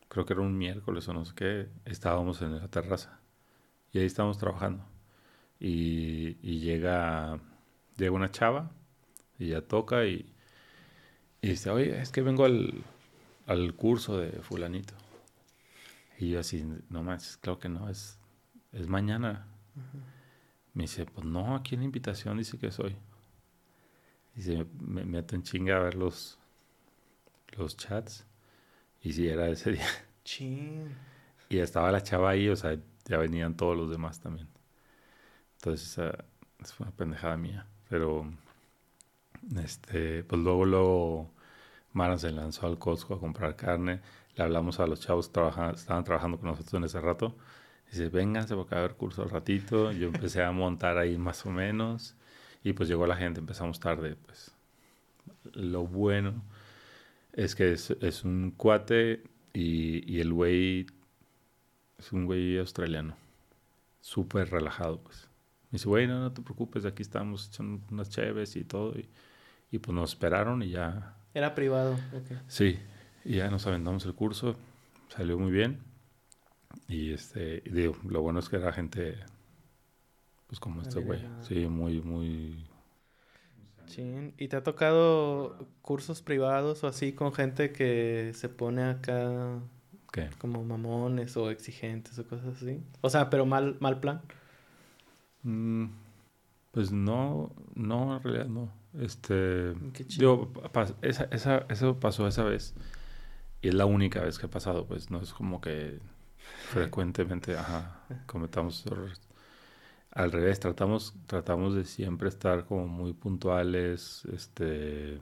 creo 0.07 0.25
que 0.25 0.33
era 0.33 0.41
un 0.41 0.57
miércoles 0.57 1.07
o 1.07 1.13
no 1.13 1.25
sé 1.25 1.33
qué, 1.35 1.69
estábamos 1.85 2.41
en 2.41 2.57
la 2.57 2.67
terraza 2.67 3.19
y 3.91 3.99
ahí 3.99 4.05
estábamos 4.05 4.37
trabajando. 4.37 4.83
Y, 5.59 6.35
llega, 6.59 7.39
llega 7.97 8.11
una 8.11 8.31
chava 8.31 8.71
y 9.39 9.49
ya 9.49 9.61
toca 9.61 10.05
y, 10.05 10.33
dice, 11.41 11.69
oye, 11.71 11.99
es 12.01 12.11
que 12.11 12.21
vengo 12.21 12.45
al, 12.45 12.83
al 13.47 13.73
curso 13.75 14.17
de 14.17 14.31
fulanito. 14.41 14.93
Y 16.19 16.29
yo 16.29 16.39
así, 16.39 16.63
no 16.89 17.03
manches, 17.03 17.37
claro 17.37 17.59
que 17.59 17.69
no, 17.69 17.89
es, 17.89 18.19
es 18.71 18.87
mañana. 18.87 19.47
Me 20.77 20.83
dice, 20.83 21.07
pues 21.07 21.25
no, 21.25 21.55
aquí 21.55 21.73
en 21.73 21.81
la 21.81 21.85
invitación 21.85 22.37
dice 22.37 22.59
que 22.59 22.69
soy. 22.69 22.95
Dice, 24.35 24.67
me 24.79 25.05
meto 25.05 25.33
en 25.33 25.41
chinga 25.41 25.75
a 25.75 25.79
ver 25.79 25.95
los, 25.95 26.37
los 27.57 27.75
chats. 27.75 28.27
Y 29.01 29.13
si 29.13 29.27
era 29.27 29.49
ese 29.49 29.71
día. 29.73 29.87
Y 31.49 31.57
estaba 31.57 31.91
la 31.91 32.03
chava 32.03 32.29
ahí, 32.29 32.47
o 32.47 32.55
sea, 32.55 32.77
ya 33.05 33.17
venían 33.17 33.57
todos 33.57 33.75
los 33.75 33.89
demás 33.89 34.19
también. 34.21 34.47
Entonces, 35.55 35.97
esa, 35.97 36.25
fue 36.75 36.85
una 36.85 36.95
pendejada 36.95 37.37
mía. 37.37 37.65
Pero, 37.89 38.31
este, 39.57 40.23
pues 40.25 40.39
luego, 40.39 40.63
luego, 40.65 41.31
Mara 41.93 42.19
se 42.19 42.29
lanzó 42.31 42.67
al 42.67 42.77
Costco 42.77 43.15
a 43.15 43.19
comprar 43.19 43.55
carne. 43.55 44.01
Le 44.35 44.43
hablamos 44.43 44.79
a 44.79 44.85
los 44.85 44.99
chavos 44.99 45.27
que 45.27 45.41
estaban 45.73 46.03
trabajando 46.03 46.37
con 46.37 46.49
nosotros 46.49 46.75
en 46.75 46.83
ese 46.83 47.01
rato. 47.01 47.35
Dice, 47.91 48.09
vénganse 48.09 48.55
porque 48.55 48.75
va 48.75 48.81
a 48.81 48.83
haber 48.85 48.97
curso 48.97 49.23
al 49.23 49.29
ratito. 49.29 49.91
Yo 49.91 50.07
empecé 50.07 50.43
a 50.43 50.51
montar 50.51 50.97
ahí 50.97 51.17
más 51.17 51.45
o 51.45 51.51
menos. 51.51 52.15
Y 52.63 52.73
pues 52.73 52.89
llegó 52.89 53.07
la 53.07 53.15
gente, 53.15 53.39
empezamos 53.39 53.79
tarde. 53.79 54.15
Pues 54.15 54.51
lo 55.53 55.85
bueno 55.85 56.43
es 57.33 57.55
que 57.55 57.71
es, 57.71 57.91
es 58.01 58.23
un 58.23 58.51
cuate 58.51 59.23
y, 59.53 60.11
y 60.11 60.19
el 60.19 60.33
güey 60.33 60.87
es 61.97 62.11
un 62.11 62.25
güey 62.25 62.57
australiano. 62.57 63.15
Súper 64.01 64.49
relajado, 64.49 64.99
pues. 65.01 65.27
Me 65.71 65.77
dice, 65.77 65.87
güey, 65.89 66.07
no, 66.07 66.19
no 66.19 66.31
te 66.31 66.41
preocupes, 66.41 66.85
aquí 66.85 67.01
estamos 67.01 67.49
echando 67.49 67.81
unas 67.91 68.09
chéves 68.09 68.55
y 68.55 68.63
todo. 68.63 68.93
Y, 68.97 69.09
y, 69.71 69.79
pues 69.79 69.93
nos 69.93 70.11
esperaron 70.11 70.63
y 70.63 70.69
ya. 70.69 71.15
Era 71.33 71.53
privado, 71.55 71.97
Sí, 72.47 72.79
y 73.25 73.35
ya 73.35 73.49
nos 73.49 73.67
aventamos 73.67 74.05
el 74.05 74.13
curso, 74.13 74.55
salió 75.09 75.37
muy 75.37 75.51
bien. 75.51 75.79
Y 76.87 77.13
este, 77.13 77.61
y 77.65 77.69
digo, 77.69 77.95
lo 78.07 78.21
bueno 78.21 78.39
es 78.39 78.49
que 78.49 78.57
era 78.57 78.71
gente, 78.71 79.17
pues 80.47 80.59
como 80.59 80.81
este 80.81 80.99
güey. 80.99 81.21
Sí, 81.41 81.67
muy, 81.67 82.01
muy. 82.01 82.65
Sí. 83.87 84.33
¿Y 84.37 84.47
te 84.47 84.57
ha 84.57 84.63
tocado 84.63 85.67
cursos 85.81 86.21
privados 86.21 86.83
o 86.83 86.87
así 86.87 87.13
con 87.13 87.33
gente 87.33 87.71
que 87.71 88.31
se 88.33 88.49
pone 88.49 88.83
acá 88.83 89.59
¿Qué? 90.11 90.29
como 90.39 90.63
mamones 90.63 91.37
o 91.37 91.49
exigentes 91.49 92.19
o 92.19 92.27
cosas 92.27 92.57
así? 92.57 92.81
O 93.01 93.09
sea, 93.09 93.29
pero 93.29 93.45
mal, 93.45 93.77
mal 93.79 93.99
plan. 93.99 94.21
Mm, 95.43 95.85
pues 96.71 96.91
no, 96.91 97.51
no, 97.75 98.17
en 98.17 98.23
realidad 98.23 98.47
no. 98.47 98.69
Este, 98.99 99.73
yo, 100.09 100.51
esa, 101.01 101.25
esa, 101.25 101.65
eso 101.69 101.99
pasó 101.99 102.27
esa 102.27 102.43
vez 102.43 102.73
y 103.61 103.69
es 103.69 103.73
la 103.73 103.85
única 103.85 104.21
vez 104.21 104.39
que 104.39 104.45
ha 104.45 104.49
pasado, 104.49 104.85
pues 104.85 105.11
no 105.11 105.21
es 105.21 105.33
como 105.33 105.61
que 105.61 105.99
frecuentemente, 106.69 107.57
ajá, 107.57 108.03
cometamos 108.25 108.85
errores. 108.85 109.21
Al 110.11 110.31
revés, 110.31 110.59
tratamos, 110.59 111.15
tratamos 111.27 111.75
de 111.75 111.85
siempre 111.85 112.29
estar 112.29 112.65
como 112.65 112.87
muy 112.87 113.13
puntuales, 113.13 114.25
este, 114.33 115.19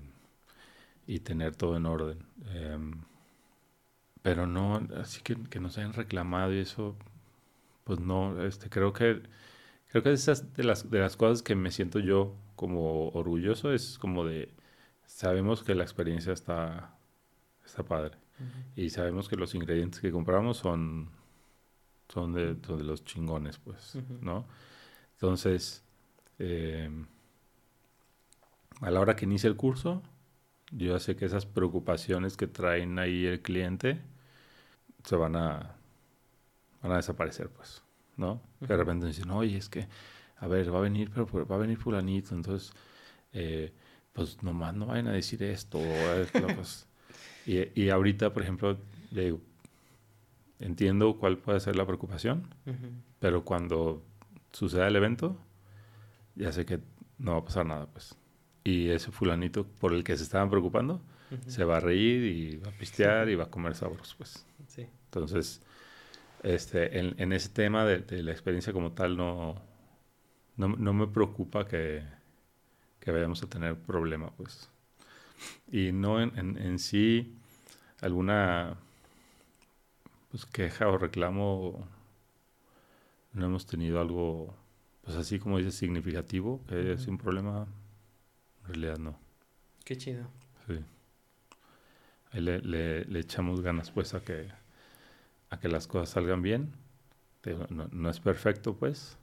y 1.08 1.20
tener 1.20 1.56
todo 1.56 1.78
en 1.78 1.86
orden. 1.86 2.26
Em, 2.54 3.02
pero 4.22 4.48
no, 4.48 4.82
así 5.00 5.22
que, 5.22 5.36
que 5.50 5.60
nos 5.60 5.78
hayan 5.78 5.94
reclamado 5.94 6.54
y 6.54 6.60
eso, 6.60 6.96
pues 7.86 8.00
no, 8.00 8.44
este, 8.46 8.70
creo 8.70 8.94
que, 8.94 9.24
creo 9.90 10.04
que 10.04 10.14
esas 10.14 10.54
de 10.56 10.64
las, 10.64 10.90
de 10.92 11.00
las 11.00 11.18
cosas 11.18 11.44
que 11.44 11.56
me 11.56 11.72
siento 11.72 12.00
yo 12.00 12.36
como 12.56 13.10
orgulloso 13.10 13.74
es 13.74 13.98
como 14.00 14.26
de, 14.26 14.52
sabemos 15.08 15.64
que 15.64 15.76
la 15.76 15.84
experiencia 15.84 16.34
está, 16.34 16.98
está 17.66 17.84
padre. 17.84 18.18
Y 18.76 18.90
sabemos 18.90 19.30
que 19.30 19.36
los 19.36 19.56
ingredientes 19.56 20.02
que 20.02 20.12
compramos 20.12 20.58
son, 20.58 21.10
son, 22.10 22.34
de, 22.34 22.56
los 22.84 23.04
chingones, 23.06 23.58
pues, 23.58 23.98
¿no? 24.22 24.46
Entonces, 25.14 25.84
eh, 26.40 26.90
a 28.82 28.92
la 28.92 29.00
hora 29.00 29.16
que 29.16 29.26
inicia 29.26 29.48
el 29.48 29.56
curso, 29.56 30.04
yo 30.72 30.94
ya 30.94 31.00
sé 31.00 31.16
que 31.16 31.26
esas 31.26 31.46
preocupaciones 31.46 32.36
que 32.36 32.48
traen 32.48 33.00
ahí 33.00 33.26
el 33.26 33.42
cliente 33.42 34.02
se 35.06 35.16
van 35.16 35.36
a, 35.36 35.76
van 36.82 36.92
a 36.92 36.98
desaparecer, 36.98 37.50
pues, 37.50 37.82
¿no? 38.18 38.42
De 38.60 38.76
repente 38.76 39.06
dicen, 39.06 39.30
oye, 39.32 39.58
es 39.58 39.70
que, 39.70 39.88
a 40.38 40.48
ver, 40.48 40.74
va 40.74 40.80
a 40.80 40.82
venir, 40.82 41.12
pero 41.14 41.48
va 41.48 41.56
a 41.56 41.60
venir 41.60 41.78
fulanito, 41.78 42.36
entonces, 42.36 42.74
eh, 43.32 43.72
pues 44.12 44.42
nomás 44.44 44.74
no 44.74 44.88
vayan 44.88 45.08
a 45.08 45.14
decir 45.14 45.42
esto, 45.44 45.80
pues, 46.56 46.88
y, 47.46 47.82
y, 47.82 47.90
ahorita, 47.90 48.34
por 48.34 48.44
ejemplo, 48.44 48.78
le 49.12 49.38
entiendo 50.60 51.18
cuál 51.18 51.38
puede 51.38 51.60
ser 51.60 51.76
la 51.76 51.86
preocupación, 51.86 52.48
pero 53.20 53.44
cuando 53.44 54.04
suceda 54.52 54.88
el 54.88 54.96
evento, 54.96 55.38
ya 56.36 56.52
sé 56.52 56.66
que 56.66 56.80
no 57.18 57.34
va 57.34 57.38
a 57.40 57.46
pasar 57.46 57.66
nada, 57.66 57.88
pues. 57.88 58.16
Y 58.64 58.90
ese 58.90 59.12
fulanito 59.12 59.66
por 59.66 59.94
el 59.94 60.04
que 60.04 60.18
se 60.18 60.24
estaban 60.24 60.50
preocupando, 60.50 61.02
se 61.48 61.64
va 61.64 61.78
a 61.78 61.80
reír 61.80 62.24
y 62.24 62.58
va 62.58 62.70
a 62.70 62.74
pistear 62.74 63.30
y 63.30 63.36
va 63.36 63.46
a 63.46 63.50
comer 63.50 63.76
sabros, 63.76 64.16
pues. 64.16 64.46
Sí. 64.68 64.88
Entonces, 65.06 65.62
este, 66.44 67.00
en, 67.00 67.16
en 67.18 67.34
ese 67.34 67.50
tema 67.50 67.86
de, 67.86 68.24
la 68.24 68.32
experiencia 68.32 68.74
como 68.74 68.92
tal, 68.92 69.18
no, 69.18 69.62
no, 70.58 70.70
no 70.70 70.94
me 70.94 71.08
preocupa 71.08 71.66
que, 71.66 72.04
que, 73.00 73.12
vayamos 73.12 73.42
a 73.44 73.48
tener 73.48 73.76
problema, 73.76 74.32
pues. 74.32 74.70
Y 75.72 75.92
no 75.92 76.22
en, 76.22 76.38
en, 76.38 76.58
en 76.58 76.80
sí 76.80 77.36
alguna 78.02 78.78
pues, 80.32 80.46
queja 80.46 80.88
o 80.88 80.98
reclamo 80.98 81.88
no 83.36 83.46
hemos 83.46 83.66
tenido 83.66 84.00
algo, 84.00 84.56
pues 85.04 85.18
así 85.18 85.40
como 85.40 85.58
dices, 85.58 85.76
significativo, 85.76 86.62
que 86.68 86.98
sido 86.98 87.12
un 87.12 87.18
problema. 87.18 87.68
En 88.62 88.68
realidad 88.68 88.98
no. 88.98 89.20
Qué 89.84 89.98
chido. 89.98 90.28
Sí. 90.68 90.80
Ahí 92.32 92.42
le, 92.42 92.60
le, 92.60 93.20
echamos 93.20 93.62
ganas 93.62 93.92
pues 93.92 94.14
a 94.14 94.22
que, 94.22 94.50
a 95.50 95.60
que 95.60 95.68
las 95.68 95.86
cosas 95.88 96.10
salgan 96.10 96.42
bien. 96.42 96.74
No, 97.70 97.88
no 97.92 98.10
es 98.10 98.20
perfecto 98.20 98.76
pues, 98.76 99.18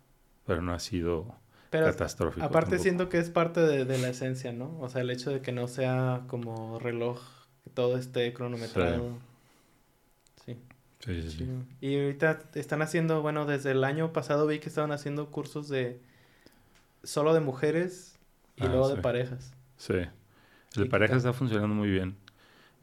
pero 0.46 0.62
no 0.62 0.72
ha 0.72 0.78
sido 0.78 1.34
catastrófico. 1.80 2.44
Aparte 2.44 2.78
siento 2.78 3.08
que 3.08 3.18
es 3.18 3.30
parte 3.30 3.60
de, 3.60 3.84
de, 3.84 3.98
la 3.98 4.08
esencia, 4.08 4.52
¿no? 4.52 4.78
O 4.80 4.88
sea, 4.88 5.00
el 5.00 5.10
hecho 5.10 5.30
de 5.30 5.40
que 5.40 5.52
no 5.52 5.68
sea 5.68 6.22
como 6.28 6.78
reloj, 6.78 7.20
que 7.64 7.70
todo 7.70 7.96
esté 7.96 8.32
cronometrado. 8.32 9.18
Sí, 11.04 11.30
sí, 11.30 11.48
Y 11.80 11.98
ahorita 11.98 12.44
están 12.54 12.80
haciendo, 12.80 13.22
bueno, 13.22 13.44
desde 13.44 13.72
el 13.72 13.82
año 13.82 14.12
pasado 14.12 14.46
vi 14.46 14.60
que 14.60 14.68
estaban 14.68 14.92
haciendo 14.92 15.30
cursos 15.30 15.68
de 15.68 16.00
solo 17.02 17.34
de 17.34 17.40
mujeres 17.40 18.18
y 18.56 18.64
ah, 18.64 18.68
luego 18.68 18.88
de 18.88 19.02
parejas. 19.02 19.52
Sí. 19.76 19.94
El 19.94 20.84
de 20.84 20.86
parejas 20.86 21.18
está 21.18 21.32
funcionando 21.32 21.74
muy 21.74 21.90
bien. 21.90 22.16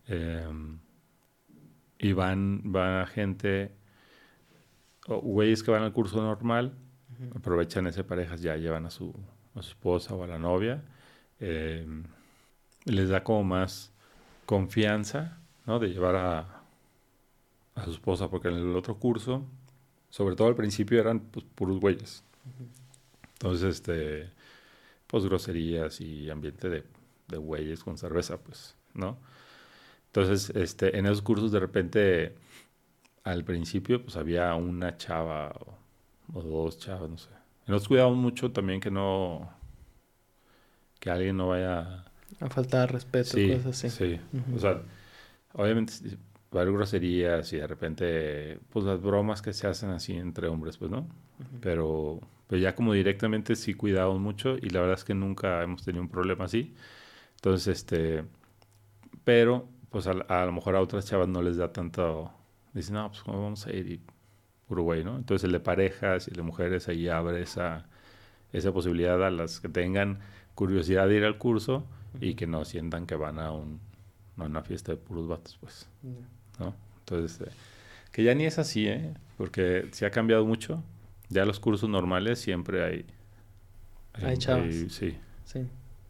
Em, 0.08 0.80
y 1.98 2.12
van, 2.12 2.62
van 2.72 3.08
gente, 3.08 3.72
o 5.08 5.20
güeyes 5.22 5.64
que 5.64 5.72
van 5.72 5.84
al 5.84 5.94
curso 5.94 6.22
normal, 6.22 6.74
aprovechan 7.36 7.88
ese 7.88 8.04
parejas, 8.04 8.42
ya 8.42 8.56
llevan 8.56 8.86
a 8.86 8.90
su, 8.90 9.14
a 9.56 9.62
su 9.62 9.70
esposa 9.70 10.16
o 10.16 10.24
a 10.24 10.28
la 10.28 10.40
novia. 10.40 10.84
Em, 11.40 12.04
les 12.86 13.10
da 13.10 13.24
como 13.24 13.44
más 13.44 13.92
confianza, 14.46 15.38
¿no? 15.66 15.80
De 15.80 15.90
llevar 15.90 16.16
a, 16.16 16.64
a 17.76 17.86
su 17.86 17.92
esposa, 17.92 18.30
porque 18.30 18.50
en 18.50 18.56
el 18.56 18.76
otro 18.76 18.98
curso, 18.98 19.46
sobre 20.10 20.36
todo 20.36 20.48
al 20.48 20.56
principio, 20.56 21.00
eran 21.00 21.20
pues, 21.20 21.46
puros 21.56 21.80
güeyes. 21.80 22.24
Entonces, 23.34 23.76
este, 23.76 24.30
pues 25.08 25.26
groserías 25.26 26.02
y 26.02 26.30
ambiente 26.30 26.70
de, 26.70 26.84
de 27.28 27.38
güeyes 27.38 27.84
con 27.84 27.98
cerveza, 27.98 28.38
pues, 28.38 28.76
¿no? 28.94 29.18
Entonces, 30.08 30.50
este, 30.56 30.98
en 30.98 31.06
esos 31.06 31.22
cursos 31.22 31.52
de 31.52 31.60
repente, 31.60 32.36
al 33.24 33.44
principio, 33.44 34.02
pues 34.04 34.18
había 34.18 34.56
una 34.56 34.98
chava 34.98 35.52
o, 35.52 35.80
dos 36.34 36.80
chavas, 36.80 37.10
no 37.10 37.18
sé. 37.18 37.30
Y 37.68 37.72
nos 37.72 37.88
cuidamos 37.88 38.18
mucho 38.18 38.52
también 38.52 38.80
que 38.80 38.92
no, 38.92 39.50
que 41.00 41.10
alguien 41.10 41.38
no 41.38 41.50
vaya... 41.50 42.06
A 42.40 42.50
faltar 42.50 42.92
respeto, 42.92 43.32
cosas 43.32 43.66
así. 43.66 43.90
Sí, 43.90 44.20
o 44.56 44.60
sea, 44.60 44.82
obviamente 45.54 45.94
va 46.56 46.60
a 46.60 46.64
haber 46.64 46.74
groserías 46.74 47.52
y 47.54 47.58
de 47.58 47.68
repente, 47.68 48.60
pues 48.70 48.86
las 48.86 49.02
bromas 49.02 49.42
que 49.42 49.54
se 49.54 49.68
hacen 49.68 49.90
así 49.90 50.14
entre 50.14 50.48
hombres, 50.48 50.78
pues, 50.78 50.90
¿no? 50.90 51.08
Pero 51.62 52.20
pues 52.48 52.62
ya 52.62 52.74
como 52.74 52.94
directamente 52.94 53.56
sí 53.56 53.76
cuidamos 53.76 54.20
mucho 54.20 54.58
y 54.58 54.70
la 54.70 54.82
verdad 54.82 54.98
es 54.98 55.04
que 55.04 55.14
nunca 55.14 55.62
hemos 55.62 55.84
tenido 55.84 56.02
un 56.02 56.10
problema 56.10 56.46
así. 56.46 56.74
Entonces, 57.36 57.68
este, 57.68 58.26
pero 59.24 59.68
pues 59.90 60.08
a, 60.08 60.14
lo 60.14 60.52
mejor 60.52 60.76
a 60.76 60.82
otras 60.82 61.06
chavas 61.06 61.28
no 61.28 61.42
les 61.42 61.58
da 61.58 61.72
tanto, 61.72 62.32
dicen, 62.74 62.96
no, 62.96 63.10
pues 63.10 63.22
¿cómo 63.22 63.44
vamos 63.44 63.66
a 63.68 63.72
ir? 63.72 63.92
Y 63.92 64.02
Uruguay, 64.70 65.04
¿no? 65.04 65.18
Entonces 65.18 65.46
el 65.46 65.52
de 65.52 65.60
parejas 65.60 66.28
y 66.28 66.32
el 66.32 66.38
de 66.38 66.44
mujeres 66.44 66.88
ahí 66.88 67.08
abre 67.08 67.42
esa, 67.42 67.86
esa 68.54 68.72
posibilidad 68.72 69.24
a 69.26 69.32
las 69.32 69.60
que 69.60 69.70
tengan 69.70 70.20
curiosidad 70.56 71.08
de 71.08 71.16
ir 71.16 71.26
al 71.26 71.38
curso 71.38 71.86
y 72.20 72.36
que 72.36 72.48
no 72.48 72.66
sientan 72.66 73.06
que 73.06 73.16
van 73.16 73.40
a 73.40 73.52
un, 73.52 73.80
una 74.38 74.62
fiesta 74.62 74.92
de 74.92 74.98
puros 74.98 75.28
vatos, 75.28 75.58
pues. 75.60 75.88
¿no? 76.60 76.76
Entonces, 77.00 77.48
eh, 77.48 77.52
que 78.12 78.24
ya 78.24 78.34
ni 78.34 78.46
es 78.46 78.60
así, 78.60 78.88
¿eh? 78.88 79.14
Porque 79.38 79.88
se 79.92 80.06
ha 80.06 80.12
cambiado 80.12 80.46
mucho. 80.46 80.84
Ya 81.30 81.46
los 81.46 81.60
cursos 81.60 81.90
normales 81.90 82.40
siempre 82.40 82.84
hay... 82.84 83.06
Hay, 84.14 84.38
chavas. 84.38 84.74
sí. 84.90 85.18
Sí. 85.46 85.68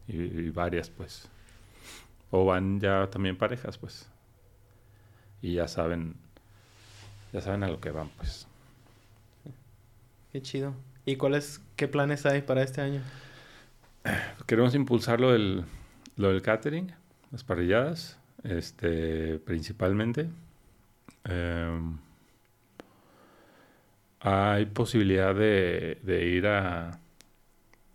Y, 0.08 0.50
varias, 0.50 0.90
pues. 0.90 1.28
O 2.30 2.44
van 2.44 2.80
ya 2.80 3.08
también 3.10 3.36
parejas, 3.36 3.78
pues. 3.78 4.08
Y 5.42 5.54
ya 5.54 5.68
saben... 5.68 6.16
Ya 7.32 7.40
saben 7.40 7.62
a 7.62 7.68
lo 7.68 7.80
que 7.80 7.90
van, 7.90 8.08
pues. 8.16 8.48
Qué 10.32 10.42
chido. 10.42 10.74
¿Y 11.04 11.16
cuáles, 11.16 11.60
qué 11.76 11.88
planes 11.88 12.26
hay 12.26 12.42
para 12.42 12.62
este 12.62 12.80
año? 12.80 13.02
Queremos 14.46 14.74
impulsar 14.74 15.20
lo 15.20 15.32
del, 15.32 15.64
lo 16.16 16.28
del 16.28 16.42
catering, 16.42 16.92
las 17.30 17.44
parrilladas 17.44 18.20
este, 18.44 19.38
principalmente. 19.40 20.28
Em, 21.24 21.98
hay 24.20 24.66
posibilidad 24.66 25.34
de, 25.34 25.98
ir 26.34 26.46
a, 26.46 26.98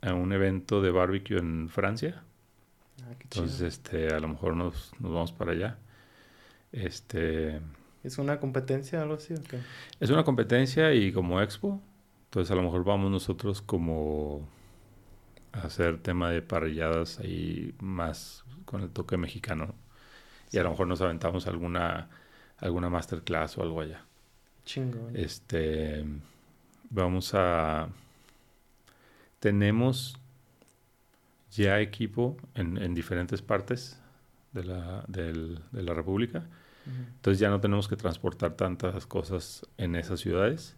a, 0.01 0.13
un 0.13 0.33
evento 0.33 0.81
de 0.81 0.91
barbecue 0.91 1.37
en 1.37 1.69
Francia. 1.69 2.23
Ah, 3.03 3.13
Entonces, 3.21 3.61
este, 3.61 4.13
a 4.13 4.19
lo 4.19 4.27
mejor 4.27 4.55
nos, 4.55 4.91
nos, 4.99 5.11
vamos 5.11 5.31
para 5.31 5.51
allá. 5.51 5.77
Este, 6.71 7.59
¿Es 8.03 8.17
una 8.17 8.39
competencia 8.39 8.99
o 8.99 9.03
algo 9.03 9.15
así? 9.15 9.33
Es 9.99 10.09
una 10.09 10.23
competencia 10.23 10.93
y 10.93 11.11
como 11.11 11.41
expo. 11.41 11.81
Entonces, 12.35 12.51
a 12.51 12.55
lo 12.55 12.63
mejor 12.63 12.83
vamos 12.83 13.09
nosotros 13.09 13.61
como 13.61 14.45
a 15.53 15.61
hacer 15.61 15.99
tema 15.99 16.31
de 16.31 16.41
parrilladas 16.41 17.19
ahí 17.19 17.73
más 17.79 18.43
con 18.65 18.81
el 18.81 18.89
toque 18.89 19.15
mexicano 19.15 19.73
y 20.51 20.57
a 20.57 20.63
lo 20.63 20.71
mejor 20.71 20.85
nos 20.87 20.99
aventamos 20.99 21.47
alguna, 21.47 22.09
alguna 22.57 22.89
masterclass 22.89 23.57
o 23.57 23.63
algo 23.63 23.79
allá. 23.79 24.03
Chingón. 24.65 25.15
Este, 25.15 26.03
vamos 26.89 27.33
a... 27.35 27.87
Tenemos 29.39 30.17
ya 31.51 31.79
equipo 31.79 32.35
en, 32.53 32.77
en 32.77 32.93
diferentes 32.93 33.41
partes 33.41 33.97
de 34.51 34.65
la, 34.65 35.05
del, 35.07 35.61
de 35.71 35.83
la 35.83 35.93
República. 35.93 36.43
Entonces 37.15 37.39
ya 37.39 37.49
no 37.49 37.61
tenemos 37.61 37.87
que 37.87 37.95
transportar 37.95 38.55
tantas 38.57 39.05
cosas 39.05 39.65
en 39.77 39.95
esas 39.95 40.19
ciudades. 40.19 40.75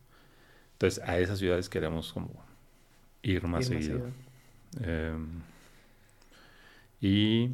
Entonces 0.77 1.03
a 1.03 1.17
esas 1.17 1.39
ciudades 1.39 1.69
queremos 1.69 2.13
como 2.13 2.29
ir 3.23 3.43
más 3.47 3.65
seguido. 3.65 4.11
Em, 4.79 5.41
y, 7.01 7.49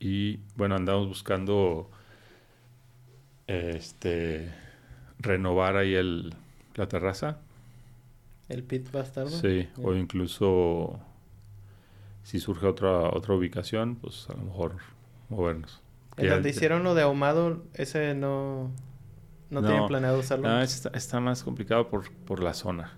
y 0.00 0.40
bueno, 0.56 0.74
andamos 0.74 1.06
buscando 1.06 1.88
este 3.46 4.52
renovar 5.20 5.76
ahí 5.76 5.94
el, 5.94 6.34
la 6.74 6.88
terraza. 6.88 7.38
¿El 8.48 8.64
pit 8.64 8.90
bastardo? 8.90 9.30
Sí, 9.30 9.68
o 9.80 9.94
incluso 9.94 10.98
si 12.24 12.40
surge 12.40 12.66
otra, 12.66 13.10
otra 13.10 13.34
ubicación, 13.34 13.94
pues 13.94 14.28
a 14.28 14.32
lo 14.32 14.42
mejor 14.42 14.76
movernos. 15.28 15.80
¿En 16.16 16.30
donde 16.30 16.50
hicieron 16.50 16.82
lo 16.82 16.96
de 16.96 17.02
ahumado, 17.02 17.62
ese 17.74 18.14
no, 18.16 18.72
no, 19.50 19.62
tienen 19.62 19.86
planeado 19.86 20.18
usarlo? 20.18 20.48
No, 20.48 20.60
está, 20.60 20.90
está 20.90 21.20
más 21.20 21.42
complicado 21.42 21.88
por, 21.88 22.10
por 22.10 22.42
la 22.42 22.54
zona. 22.54 22.96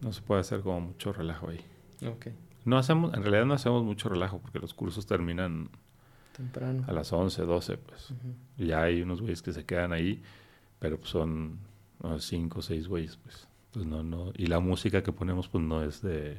No 0.00 0.12
se 0.12 0.22
puede 0.22 0.40
hacer 0.40 0.60
como 0.60 0.80
mucho 0.80 1.12
relajo 1.12 1.48
ahí. 1.48 1.64
Ok. 2.06 2.28
No 2.64 2.78
hacemos, 2.78 3.14
en 3.14 3.22
realidad 3.22 3.46
no 3.46 3.54
hacemos 3.54 3.84
mucho 3.84 4.08
relajo 4.08 4.40
porque 4.40 4.58
los 4.58 4.74
cursos 4.74 5.06
terminan 5.06 5.70
temprano. 6.36 6.84
A 6.86 6.92
las 6.92 7.12
11, 7.12 7.42
12, 7.42 7.76
pues. 7.78 8.12
Ya 8.56 8.82
hay 8.82 9.02
unos 9.02 9.20
güeyes 9.20 9.42
que 9.42 9.52
se 9.52 9.64
quedan 9.64 9.92
ahí, 9.92 10.22
pero 10.78 10.98
pues 10.98 11.10
son 11.10 11.60
5 12.18 12.58
o 12.58 12.62
6 12.62 12.88
güeyes, 12.88 13.16
pues. 13.16 13.46
Pues 13.72 13.86
no, 13.86 14.02
no. 14.02 14.32
Y 14.34 14.46
la 14.46 14.58
música 14.58 15.02
que 15.02 15.12
ponemos, 15.12 15.48
pues 15.48 15.62
no 15.62 15.82
es 15.82 16.02
de. 16.02 16.36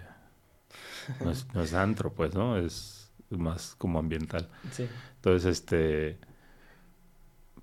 No 1.23 1.31
es, 1.31 1.47
no 1.53 1.61
es 1.61 1.73
antro, 1.73 2.11
pues, 2.11 2.35
¿no? 2.35 2.57
Es 2.57 3.11
más 3.29 3.75
como 3.77 3.99
ambiental. 3.99 4.49
Sí. 4.71 4.87
Entonces, 5.15 5.45
este. 5.45 6.19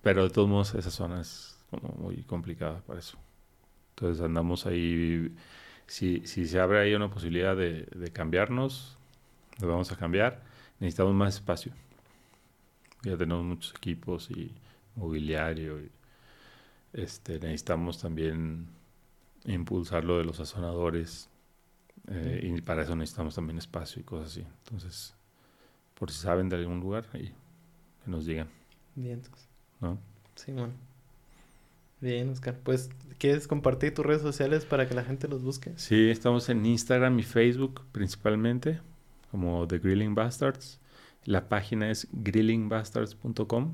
Pero 0.03 0.25
de 0.25 0.31
todos 0.31 0.49
modos, 0.49 0.75
esa 0.75 0.91
zona 0.91 1.21
es 1.21 1.54
como 1.81 1.95
muy 1.95 2.23
complicada 2.23 2.81
para 2.81 3.01
eso. 3.01 3.19
Entonces 3.91 4.25
andamos 4.25 4.67
ahí. 4.67 5.35
Si, 5.87 6.27
si 6.27 6.47
se 6.47 6.61
abre 6.61 6.81
ahí 6.81 6.95
una 6.95 7.11
posibilidad 7.11 7.57
de, 7.57 7.85
de 7.95 8.13
cambiarnos, 8.13 8.99
lo 9.61 9.69
vamos 9.69 9.93
a 9.93 9.97
cambiar. 9.97 10.43
Necesitamos 10.81 11.15
más 11.15 11.35
espacio. 11.37 11.73
Ya 13.03 13.17
tenemos 13.17 13.45
muchos 13.45 13.75
equipos 13.77 14.31
y 14.31 14.53
mobiliario. 14.97 15.81
Y, 15.81 15.91
este, 16.95 17.39
necesitamos 17.41 18.01
también 18.01 18.69
impulsar 19.45 20.05
lo 20.05 20.19
de 20.19 20.25
los 20.25 20.37
sazonadores. 20.37 21.29
Eh, 22.09 22.41
y 22.43 22.61
para 22.61 22.83
eso 22.83 22.97
necesitamos 22.97 23.35
también 23.35 23.59
espacio 23.59 24.01
y 24.01 24.05
cosas 24.05 24.33
así. 24.33 24.47
Entonces, 24.65 25.15
por 25.95 26.11
si 26.11 26.21
saben 26.21 26.49
de 26.49 26.57
algún 26.57 26.81
lugar, 26.81 27.07
ahí 27.13 27.35
que 28.05 28.11
nos 28.11 28.27
digan. 28.27 28.49
Bien, 28.95 29.23
¿No? 29.81 29.99
Sí, 30.35 30.53
bueno. 30.53 30.73
Bien, 32.05 32.29
Oscar. 32.29 32.59
Pues, 32.63 32.91
¿quieres 33.17 33.49
compartir 33.49 33.95
tus 33.95 34.05
redes 34.05 34.21
sociales 34.21 34.67
para 34.67 34.87
que 34.87 34.95
la 34.95 35.05
gente 35.05 35.27
los 35.27 35.43
busque? 35.43 35.73
Sí, 35.77 36.11
estamos 36.11 36.51
en 36.51 36.67
Instagram 36.67 37.19
y 37.19 37.23
Facebook 37.23 37.81
principalmente, 37.93 38.79
como 39.31 39.67
The 39.67 39.79
Grilling 39.79 40.15
Bastards. 40.15 40.81
La 41.25 41.49
página 41.49 41.91
es 41.91 42.07
grillingbastards.com. 42.13 43.73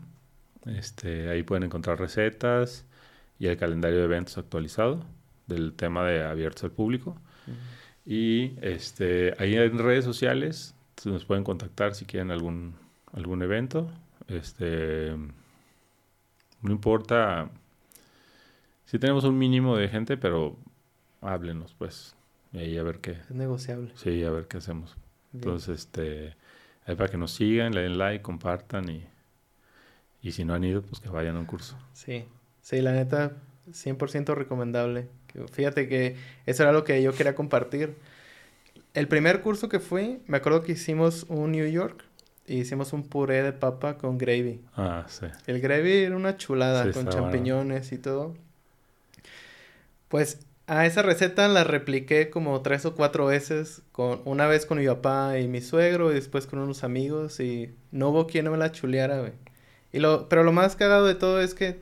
Este, 0.67 1.29
ahí 1.29 1.43
pueden 1.43 1.65
encontrar 1.65 1.99
recetas 1.99 2.85
y 3.41 3.49
el 3.49 3.57
calendario 3.57 3.99
de 3.99 4.05
eventos 4.05 4.39
actualizado 4.39 5.05
del 5.49 5.73
tema 5.73 6.07
de 6.07 6.23
abiertos 6.23 6.63
al 6.63 6.71
público. 6.71 7.17
Y 8.07 8.53
este, 8.63 9.35
ahí 9.39 9.57
en 9.57 9.77
redes 9.77 10.05
sociales 10.05 10.77
nos 11.05 11.25
pueden 11.25 11.43
contactar 11.43 11.97
si 11.97 12.05
quieren 12.05 12.31
algún, 12.31 12.77
algún 13.13 13.43
evento. 13.43 13.91
Este, 14.29 15.17
no 16.63 16.71
importa 16.71 17.51
si 18.91 18.99
tenemos 18.99 19.23
un 19.23 19.39
mínimo 19.39 19.77
de 19.77 19.89
gente, 19.89 20.17
pero 20.17 20.57
háblenos, 21.21 21.77
pues. 21.79 22.17
Y 22.53 22.59
ahí 22.59 22.77
a 22.77 22.83
ver 22.83 22.99
qué. 22.99 23.13
Es 23.13 23.31
negociable. 23.31 23.93
Sí, 23.95 24.25
a 24.25 24.31
ver 24.31 24.49
qué 24.49 24.57
hacemos. 24.57 24.97
Entonces, 25.33 25.79
este, 25.79 26.35
ahí 26.87 26.97
para 26.97 27.09
que 27.09 27.17
nos 27.17 27.31
sigan, 27.31 27.73
le 27.73 27.83
den 27.83 27.99
like, 27.99 28.21
compartan 28.21 28.89
y, 28.89 29.07
y 30.23 30.33
si 30.33 30.45
no 30.45 30.55
han 30.55 30.65
ido, 30.65 30.83
pues 30.83 31.01
que 31.01 31.09
vayan 31.09 31.37
a 31.37 31.39
un 31.39 31.47
curso. 31.47 31.79
Sí, 31.93 32.25
sí, 32.63 32.81
la 32.81 32.91
neta, 32.91 33.37
100% 33.69 34.35
recomendable. 34.35 35.07
Fíjate 35.53 35.87
que 35.87 36.17
eso 36.47 36.65
era 36.65 36.73
lo 36.73 36.83
que 36.83 37.01
yo 37.01 37.13
quería 37.13 37.37
compartir. 37.37 37.95
El 38.93 39.07
primer 39.07 39.41
curso 39.41 39.69
que 39.69 39.79
fui, 39.79 40.21
me 40.27 40.39
acuerdo 40.39 40.65
que 40.65 40.73
hicimos 40.73 41.27
un 41.29 41.53
New 41.53 41.71
York 41.71 42.03
y 42.45 42.57
hicimos 42.57 42.93
un 42.93 43.05
puré 43.05 43.45
de 43.45 43.53
papa 43.53 43.99
con 43.99 44.19
gravy. 44.19 44.61
Ah, 44.77 45.05
sí. 45.07 45.27
El 45.47 45.61
gravy 45.61 45.93
era 45.93 46.17
una 46.17 46.37
chulada 46.37 46.91
con 46.91 47.09
champiñones 47.09 47.93
y 47.93 47.99
todo. 47.99 48.35
Pues 50.11 50.45
a 50.67 50.87
esa 50.87 51.03
receta 51.03 51.47
la 51.47 51.63
repliqué 51.63 52.31
como 52.31 52.61
tres 52.63 52.85
o 52.85 52.97
cuatro 52.97 53.27
veces, 53.27 53.83
con, 53.93 54.21
una 54.25 54.49
vez 54.49 54.67
con 54.67 54.79
mi 54.79 54.87
papá 54.87 55.39
y 55.39 55.47
mi 55.47 55.61
suegro 55.61 56.11
y 56.11 56.17
después 56.17 56.49
con 56.49 56.59
unos 56.59 56.83
amigos 56.83 57.39
y 57.39 57.73
no 57.93 58.09
hubo 58.09 58.27
quien 58.27 58.45
no 58.45 58.51
me 58.51 58.59
la 58.59 58.73
chuleara, 58.73 59.21
güey. 59.21 59.33
Y 59.93 60.01
lo, 60.01 60.29
pero 60.29 60.43
lo 60.43 60.51
más 60.51 60.75
cagado 60.75 61.07
de 61.07 61.15
todo 61.15 61.41
es 61.41 61.55
que 61.55 61.81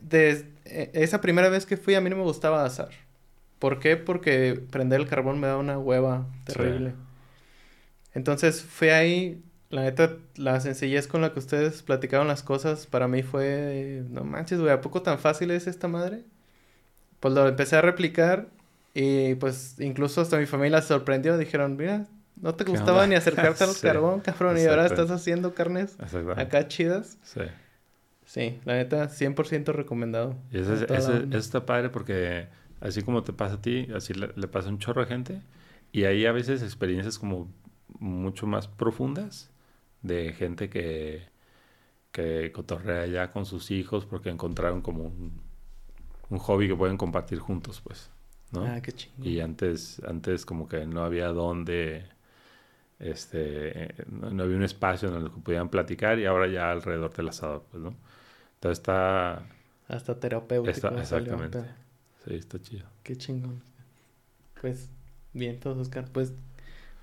desde 0.00 0.48
eh, 0.64 0.90
esa 0.94 1.20
primera 1.20 1.48
vez 1.48 1.64
que 1.64 1.76
fui 1.76 1.94
a 1.94 2.00
mí 2.00 2.10
no 2.10 2.16
me 2.16 2.24
gustaba 2.24 2.64
asar. 2.64 2.90
¿Por 3.60 3.78
qué? 3.78 3.96
Porque 3.96 4.60
prender 4.70 5.00
el 5.00 5.06
carbón 5.06 5.38
me 5.38 5.46
da 5.46 5.58
una 5.58 5.78
hueva 5.78 6.26
terrible. 6.44 6.94
Entonces 8.14 8.62
fui 8.62 8.88
ahí, 8.88 9.44
la 9.68 9.82
neta, 9.82 10.16
la 10.34 10.58
sencillez 10.58 11.06
con 11.06 11.20
la 11.20 11.32
que 11.32 11.38
ustedes 11.38 11.82
platicaron 11.82 12.26
las 12.26 12.42
cosas 12.42 12.86
para 12.86 13.06
mí 13.06 13.22
fue, 13.22 14.02
no 14.08 14.24
manches, 14.24 14.58
güey, 14.58 14.72
¿a 14.72 14.80
poco 14.80 15.02
tan 15.02 15.20
fácil 15.20 15.52
es 15.52 15.68
esta 15.68 15.86
madre? 15.86 16.24
Pues 17.20 17.34
lo 17.34 17.46
empecé 17.46 17.76
a 17.76 17.82
replicar 17.82 18.48
y 18.94 19.34
pues 19.36 19.78
incluso 19.78 20.20
hasta 20.20 20.38
mi 20.38 20.46
familia 20.46 20.80
se 20.82 20.88
sorprendió. 20.88 21.38
Dijeron, 21.38 21.76
mira, 21.76 22.06
no 22.40 22.54
te 22.54 22.64
gustaba 22.64 23.06
ni 23.06 23.14
acercarte 23.14 23.64
al 23.64 23.78
carbón, 23.80 24.20
cabrón, 24.20 24.58
y 24.58 24.64
ahora 24.64 24.86
estás 24.86 25.10
haciendo 25.10 25.54
carnes 25.54 25.96
acá 26.36 26.66
chidas. 26.68 27.18
Sí. 27.22 27.42
Sí, 28.24 28.60
la 28.64 28.74
neta, 28.74 29.08
100% 29.08 29.72
recomendado. 29.72 30.36
Y 30.52 30.58
eso, 30.60 30.74
eso, 30.74 31.14
está 31.36 31.66
padre 31.66 31.90
porque 31.90 32.46
así 32.80 33.02
como 33.02 33.24
te 33.24 33.32
pasa 33.32 33.56
a 33.56 33.60
ti, 33.60 33.88
así 33.92 34.14
le, 34.14 34.28
pasa 34.46 34.68
a 34.68 34.70
un 34.70 34.78
chorro 34.78 35.00
de 35.00 35.08
gente. 35.08 35.42
Y 35.90 36.04
hay 36.04 36.24
a 36.26 36.30
veces 36.30 36.62
experiencias 36.62 37.18
como 37.18 37.52
mucho 37.98 38.46
más 38.46 38.68
profundas 38.68 39.50
de 40.02 40.32
gente 40.32 40.70
que, 40.70 41.24
que 42.12 42.52
cotorrea 42.52 43.04
ya 43.06 43.30
con 43.32 43.46
sus 43.46 43.72
hijos 43.72 44.06
porque 44.06 44.30
encontraron 44.30 44.80
como 44.80 45.02
un, 45.02 45.49
un 46.30 46.38
hobby 46.38 46.68
que 46.68 46.76
pueden 46.76 46.96
compartir 46.96 47.38
juntos, 47.38 47.80
pues, 47.82 48.10
¿no? 48.52 48.64
Ah, 48.64 48.80
qué 48.80 48.92
chingón. 48.92 49.26
Y 49.26 49.40
antes, 49.40 50.00
antes 50.06 50.46
como 50.46 50.68
que 50.68 50.86
no 50.86 51.04
había 51.04 51.28
dónde, 51.28 52.06
este, 52.98 53.94
no, 54.08 54.42
había 54.42 54.56
un 54.56 54.62
espacio 54.62 55.08
en 55.08 55.16
el 55.16 55.30
que 55.30 55.40
pudieran 55.40 55.68
platicar 55.68 56.18
y 56.18 56.26
ahora 56.26 56.46
ya 56.46 56.70
alrededor 56.70 57.12
del 57.12 57.28
asador, 57.28 57.64
pues, 57.70 57.82
¿no? 57.82 57.94
Entonces 58.54 58.78
está... 58.78 59.42
Hasta 59.88 60.18
terapéutico. 60.18 60.88
exactamente. 60.96 61.64
Sí, 62.24 62.34
está 62.34 62.60
chido. 62.60 62.86
Qué 63.02 63.16
chingón. 63.16 63.62
Pues, 64.60 64.88
bien, 65.32 65.58
todos, 65.58 65.78
Oscar. 65.78 66.08
Pues, 66.12 66.32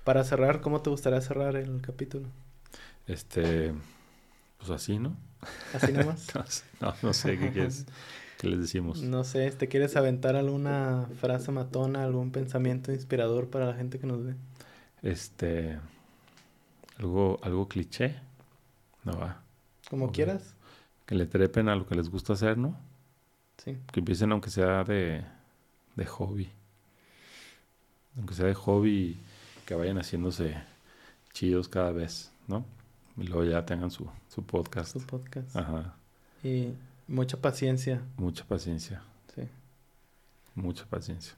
para 0.04 0.24
cerrar, 0.24 0.60
¿cómo 0.60 0.80
te 0.80 0.88
gustaría 0.88 1.20
cerrar 1.20 1.56
el 1.56 1.82
capítulo? 1.82 2.28
Este, 3.06 3.74
pues 4.58 4.70
así, 4.70 4.98
¿no? 4.98 5.16
¿Así 5.74 5.92
nomás? 5.92 6.28
no, 6.80 6.94
no, 7.02 7.12
sé 7.12 7.38
qué 7.38 7.50
quieres. 7.50 7.86
¿Qué 8.38 8.46
les 8.46 8.60
decimos? 8.60 9.02
No 9.02 9.24
sé, 9.24 9.50
¿te 9.50 9.66
quieres 9.66 9.96
aventar 9.96 10.36
alguna 10.36 11.08
frase 11.20 11.50
matona, 11.50 12.04
algún 12.04 12.30
pensamiento 12.30 12.92
inspirador 12.92 13.50
para 13.50 13.66
la 13.66 13.74
gente 13.74 13.98
que 13.98 14.06
nos 14.06 14.24
ve? 14.24 14.36
Este. 15.02 15.80
Algo, 16.98 17.40
algo 17.42 17.66
cliché. 17.66 18.14
No 19.02 19.18
va. 19.18 19.42
Como 19.90 20.12
quieras. 20.12 20.54
Que 21.04 21.16
le 21.16 21.26
trepen 21.26 21.68
a 21.68 21.74
lo 21.74 21.84
que 21.86 21.96
les 21.96 22.08
gusta 22.10 22.34
hacer, 22.34 22.58
¿no? 22.58 22.78
Sí. 23.56 23.76
Que 23.90 23.98
empiecen 23.98 24.30
aunque 24.30 24.50
sea 24.50 24.84
de, 24.84 25.24
de 25.96 26.06
hobby. 26.06 26.48
Aunque 28.16 28.34
sea 28.34 28.46
de 28.46 28.54
hobby, 28.54 29.18
que 29.66 29.74
vayan 29.74 29.98
haciéndose 29.98 30.54
chidos 31.32 31.68
cada 31.68 31.90
vez, 31.90 32.30
¿no? 32.46 32.64
Y 33.16 33.24
luego 33.24 33.42
ya 33.44 33.66
tengan 33.66 33.90
su, 33.90 34.08
su 34.28 34.44
podcast. 34.44 34.92
Su 34.92 35.04
podcast. 35.04 35.56
Ajá. 35.56 35.96
Y 36.44 36.74
Mucha 37.08 37.38
paciencia. 37.38 38.02
Mucha 38.16 38.44
paciencia. 38.44 39.02
Sí. 39.34 39.42
Mucha 40.54 40.84
paciencia. 40.84 41.34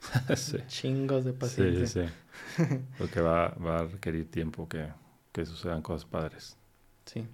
sí. 0.36 0.58
Chingos 0.66 1.24
de 1.24 1.32
paciencia. 1.32 1.86
Sí, 1.86 2.08
sí. 2.56 2.64
Porque 2.98 3.20
va, 3.20 3.50
va 3.50 3.80
a 3.80 3.84
requerir 3.84 4.30
tiempo 4.30 4.68
que, 4.68 4.88
que 5.32 5.44
sucedan 5.44 5.82
cosas 5.82 6.06
padres. 6.06 6.56
Sí. 7.04 7.26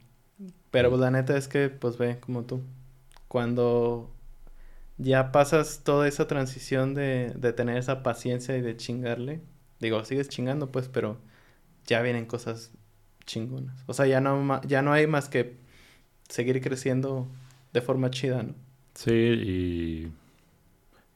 Pero 0.70 0.90
pues, 0.90 1.00
la 1.00 1.10
neta 1.10 1.36
es 1.36 1.48
que, 1.48 1.68
pues 1.68 1.96
ve, 1.96 2.18
como 2.18 2.42
tú, 2.44 2.60
cuando 3.28 4.10
ya 4.98 5.32
pasas 5.32 5.82
toda 5.84 6.08
esa 6.08 6.26
transición 6.26 6.94
de, 6.94 7.32
de 7.36 7.52
tener 7.52 7.76
esa 7.76 8.02
paciencia 8.02 8.56
y 8.56 8.60
de 8.60 8.76
chingarle. 8.76 9.40
Digo, 9.78 10.04
sigues 10.04 10.28
chingando, 10.28 10.70
pues, 10.72 10.88
pero 10.88 11.18
ya 11.86 12.02
vienen 12.02 12.26
cosas 12.26 12.72
chingonas. 13.26 13.82
O 13.86 13.94
sea, 13.94 14.06
ya 14.06 14.20
no, 14.20 14.60
ya 14.62 14.82
no 14.82 14.92
hay 14.92 15.06
más 15.06 15.28
que 15.28 15.56
seguir 16.28 16.60
creciendo 16.60 17.28
de 17.72 17.80
forma 17.80 18.10
chida, 18.10 18.42
¿no? 18.42 18.54
Sí, 18.94 19.12
y, 19.12 20.12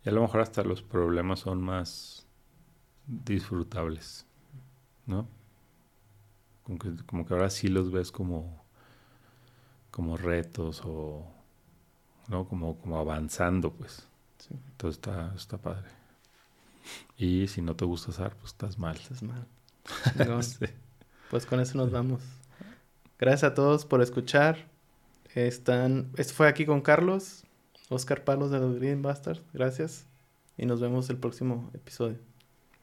y 0.04 0.08
a 0.08 0.12
lo 0.12 0.22
mejor 0.22 0.40
hasta 0.40 0.62
los 0.62 0.82
problemas 0.82 1.40
son 1.40 1.60
más 1.60 2.26
disfrutables, 3.06 4.26
¿no? 5.06 5.28
Como 6.62 6.78
que, 6.78 6.94
como 7.06 7.26
que 7.26 7.34
ahora 7.34 7.50
sí 7.50 7.68
los 7.68 7.92
ves 7.92 8.10
como, 8.10 8.64
como 9.90 10.16
retos 10.16 10.82
o, 10.84 11.26
¿no? 12.28 12.48
Como, 12.48 12.78
como 12.78 12.98
avanzando, 12.98 13.72
pues. 13.72 14.08
Entonces 14.50 14.96
está, 14.96 15.32
está 15.34 15.58
padre. 15.58 15.88
Y 17.16 17.48
si 17.48 17.62
no 17.62 17.76
te 17.76 17.84
gusta 17.84 18.10
usar, 18.10 18.36
pues 18.36 18.52
estás 18.52 18.78
mal. 18.78 18.96
Estás 18.96 19.22
mal. 19.22 19.46
Pues 21.30 21.46
con 21.46 21.58
eso 21.58 21.76
nos 21.78 21.90
vamos. 21.90 22.22
Gracias 23.18 23.44
a 23.44 23.54
todos 23.54 23.84
por 23.84 24.02
escuchar. 24.02 24.68
Están, 25.34 26.10
esto 26.16 26.32
fue 26.32 26.48
aquí 26.48 26.64
con 26.64 26.80
Carlos, 26.80 27.44
Oscar 27.88 28.24
Palos 28.24 28.50
de 28.50 28.60
los 28.60 28.76
Green 28.76 29.02
Bastards. 29.02 29.42
Gracias. 29.52 30.06
Y 30.56 30.66
nos 30.66 30.80
vemos 30.80 31.10
el 31.10 31.16
próximo 31.16 31.70
episodio. 31.74 32.18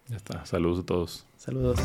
Ya 0.08 0.18
está. 0.18 0.46
Saludos 0.46 0.80
a 0.80 0.86
todos. 0.86 1.26
Saludos. 1.38 1.80